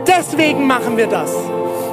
Deswegen 0.07 0.67
machen 0.67 0.97
wir 0.97 1.07
das. 1.07 1.31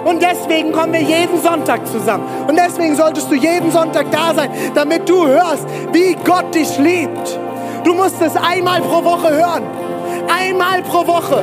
Und 0.06 0.22
deswegen 0.22 0.70
kommen 0.70 0.92
wir 0.92 1.02
jeden 1.02 1.42
Sonntag 1.42 1.84
zusammen. 1.88 2.24
Und 2.46 2.56
deswegen 2.56 2.94
solltest 2.94 3.28
du 3.28 3.34
jeden 3.34 3.72
Sonntag 3.72 4.08
da 4.12 4.32
sein, 4.34 4.50
damit 4.72 5.08
du 5.08 5.26
hörst, 5.26 5.66
wie 5.90 6.16
Gott 6.24 6.54
dich 6.54 6.78
liebt. 6.78 7.40
Du 7.82 7.92
musst 7.92 8.22
es 8.22 8.36
einmal 8.36 8.82
pro 8.82 9.02
Woche 9.02 9.30
hören. 9.30 9.64
Einmal 10.28 10.82
pro 10.82 11.08
Woche. 11.08 11.42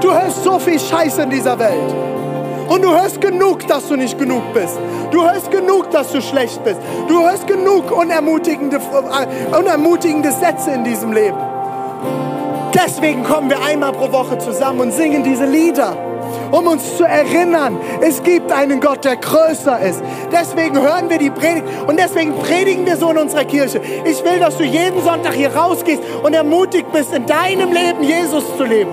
Du 0.00 0.12
hörst 0.12 0.44
so 0.44 0.60
viel 0.60 0.78
Scheiße 0.78 1.22
in 1.22 1.30
dieser 1.30 1.58
Welt. 1.58 1.92
Und 2.68 2.82
du 2.82 2.90
hörst 2.92 3.20
genug, 3.20 3.66
dass 3.66 3.88
du 3.88 3.96
nicht 3.96 4.16
genug 4.16 4.54
bist. 4.54 4.78
Du 5.10 5.24
hörst 5.24 5.50
genug, 5.50 5.90
dass 5.90 6.12
du 6.12 6.22
schlecht 6.22 6.62
bist. 6.62 6.78
Du 7.08 7.24
hörst 7.24 7.48
genug 7.48 7.90
unermutigende, 7.90 8.76
äh, 8.76 9.56
unermutigende 9.56 10.30
Sätze 10.30 10.70
in 10.70 10.84
diesem 10.84 11.12
Leben. 11.12 11.38
Deswegen 12.72 13.24
kommen 13.24 13.50
wir 13.50 13.60
einmal 13.60 13.92
pro 13.92 14.12
Woche 14.12 14.38
zusammen 14.38 14.80
und 14.82 14.92
singen 14.92 15.24
diese 15.24 15.46
Lieder 15.46 15.96
um 16.52 16.66
uns 16.68 16.96
zu 16.96 17.04
erinnern, 17.04 17.80
es 18.00 18.22
gibt 18.22 18.52
einen 18.52 18.80
Gott, 18.80 19.04
der 19.04 19.16
größer 19.16 19.80
ist. 19.80 20.02
Deswegen 20.30 20.80
hören 20.80 21.10
wir 21.10 21.18
die 21.18 21.30
Predigt 21.30 21.64
und 21.86 21.98
deswegen 21.98 22.38
predigen 22.38 22.86
wir 22.86 22.96
so 22.96 23.10
in 23.10 23.18
unserer 23.18 23.44
Kirche. 23.44 23.80
Ich 24.04 24.22
will, 24.22 24.38
dass 24.38 24.56
du 24.58 24.64
jeden 24.64 25.02
Sonntag 25.02 25.34
hier 25.34 25.54
rausgehst 25.54 26.02
und 26.22 26.34
ermutigt 26.34 26.92
bist, 26.92 27.12
in 27.12 27.26
deinem 27.26 27.72
Leben 27.72 28.04
Jesus 28.04 28.44
zu 28.56 28.64
leben. 28.64 28.92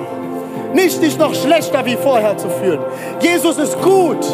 Nicht 0.74 1.02
dich 1.04 1.18
noch 1.18 1.36
schlechter 1.36 1.86
wie 1.86 1.98
vorher 1.98 2.38
zu 2.38 2.50
fühlen. 2.50 2.80
Jesus 3.20 3.58
ist 3.58 3.80
gut. 3.82 4.26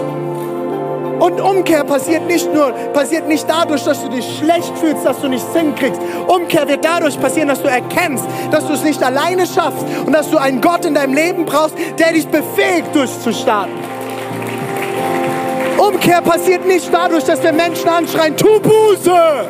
Und 1.20 1.40
Umkehr 1.40 1.84
passiert 1.86 2.28
nicht 2.28 2.54
nur, 2.54 2.72
passiert 2.94 3.28
nicht 3.28 3.46
dadurch, 3.50 3.84
dass 3.84 4.04
du 4.04 4.10
dich 4.10 4.26
schlecht 4.38 4.78
fühlst, 4.78 5.06
dass 5.06 5.20
du 5.22 5.30
nichts 5.30 5.48
hinkriegst. 5.54 6.02
Umkehr 6.28 6.68
wird 6.68 6.84
dadurch 6.84 7.20
passieren, 7.20 7.48
dass 7.48 7.62
du 7.62 7.70
erkennst, 7.70 8.26
dass 8.52 8.68
du 8.68 8.74
es 8.74 8.84
nicht 8.84 9.02
alleine 9.02 9.46
schaffst 9.48 9.86
und 10.06 10.12
dass 10.12 10.30
du 10.30 10.38
einen 10.38 10.60
Gott 10.60 10.84
in 10.86 10.94
deinem 10.94 11.14
Leben 11.14 11.46
brauchst, 11.46 11.76
der 11.98 12.12
dich 12.12 12.28
befähigt, 12.28 12.94
durchzustarten. 12.94 13.74
Umkehr 15.78 16.22
passiert 16.22 16.66
nicht 16.66 16.90
dadurch, 16.94 17.24
dass 17.24 17.42
wir 17.42 17.54
Menschen 17.54 17.88
anschreien, 17.88 18.36
tu 18.36 18.60
Buße! 18.60 19.46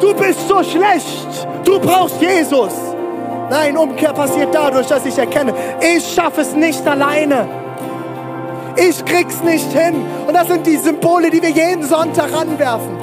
Du 0.00 0.14
bist 0.14 0.48
so 0.48 0.62
schlecht, 0.62 1.46
du 1.64 1.78
brauchst 1.78 2.20
Jesus. 2.20 2.72
Nein, 3.50 3.76
Umkehr 3.76 4.12
passiert 4.12 4.54
dadurch, 4.54 4.86
dass 4.86 5.04
ich 5.04 5.16
erkenne, 5.18 5.54
ich 5.80 6.14
schaffe 6.14 6.40
es 6.40 6.54
nicht 6.54 6.86
alleine. 6.86 7.65
Ich 8.76 9.04
krieg's 9.04 9.42
nicht 9.42 9.72
hin. 9.72 10.04
Und 10.26 10.34
das 10.34 10.48
sind 10.48 10.66
die 10.66 10.76
Symbole, 10.76 11.30
die 11.30 11.42
wir 11.42 11.50
jeden 11.50 11.84
Sonntag 11.84 12.32
anwerfen. 12.32 12.96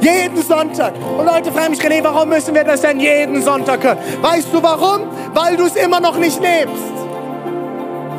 Jeden 0.00 0.42
Sonntag. 0.42 0.92
Und 1.18 1.24
Leute 1.24 1.50
fragen 1.50 1.70
mich, 1.70 1.80
René, 1.80 2.04
warum 2.04 2.28
müssen 2.28 2.54
wir 2.54 2.64
das 2.64 2.82
denn 2.82 3.00
jeden 3.00 3.42
Sonntag 3.42 3.82
hören? 3.82 3.98
Weißt 4.20 4.48
du 4.52 4.62
warum? 4.62 5.08
Weil 5.32 5.56
du 5.56 5.64
es 5.64 5.76
immer 5.76 6.00
noch 6.00 6.18
nicht 6.18 6.40
lebst. 6.40 6.92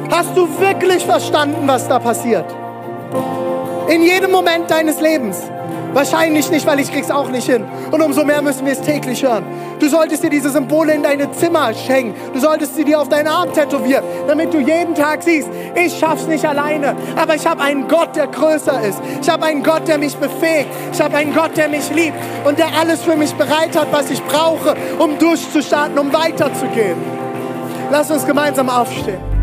Hast 0.09 0.35
du 0.35 0.47
wirklich 0.59 1.05
verstanden, 1.05 1.67
was 1.67 1.87
da 1.87 1.99
passiert? 1.99 2.45
In 3.89 4.01
jedem 4.03 4.31
Moment 4.31 4.69
deines 4.71 4.99
Lebens. 4.99 5.37
Wahrscheinlich 5.97 6.51
nicht, 6.51 6.67
weil 6.67 6.79
ich 6.79 6.91
krieg's 6.91 7.09
auch 7.09 7.27
nicht 7.29 7.49
hin. 7.49 7.65
Und 7.89 8.03
umso 8.03 8.23
mehr 8.23 8.43
müssen 8.43 8.67
wir 8.67 8.73
es 8.73 8.81
täglich 8.81 9.23
hören. 9.23 9.43
Du 9.79 9.89
solltest 9.89 10.23
dir 10.23 10.29
diese 10.29 10.51
Symbole 10.51 10.93
in 10.93 11.01
deine 11.01 11.31
Zimmer 11.31 11.73
schenken. 11.73 12.13
Du 12.35 12.39
solltest 12.39 12.75
sie 12.75 12.83
dir 12.83 13.01
auf 13.01 13.09
deinen 13.09 13.25
Arm 13.25 13.51
tätowieren, 13.51 14.03
damit 14.27 14.53
du 14.53 14.59
jeden 14.59 14.93
Tag 14.93 15.23
siehst, 15.23 15.49
ich 15.73 15.97
schaff's 15.97 16.27
nicht 16.27 16.45
alleine, 16.45 16.95
aber 17.15 17.33
ich 17.33 17.47
habe 17.47 17.63
einen 17.63 17.87
Gott, 17.87 18.15
der 18.15 18.27
größer 18.27 18.79
ist. 18.83 19.01
Ich 19.23 19.27
habe 19.27 19.45
einen 19.45 19.63
Gott, 19.63 19.87
der 19.87 19.97
mich 19.97 20.15
befähigt. 20.15 20.69
Ich 20.93 21.01
habe 21.01 21.17
einen 21.17 21.33
Gott, 21.33 21.57
der 21.57 21.67
mich 21.67 21.89
liebt 21.89 22.17
und 22.45 22.59
der 22.59 22.67
alles 22.79 23.01
für 23.01 23.15
mich 23.15 23.33
bereit 23.33 23.75
hat, 23.75 23.87
was 23.91 24.11
ich 24.11 24.21
brauche, 24.21 24.75
um 24.99 25.17
durchzustarten, 25.17 25.97
um 25.97 26.13
weiterzugehen. 26.13 26.97
Lass 27.89 28.11
uns 28.11 28.23
gemeinsam 28.23 28.69
aufstehen. 28.69 29.36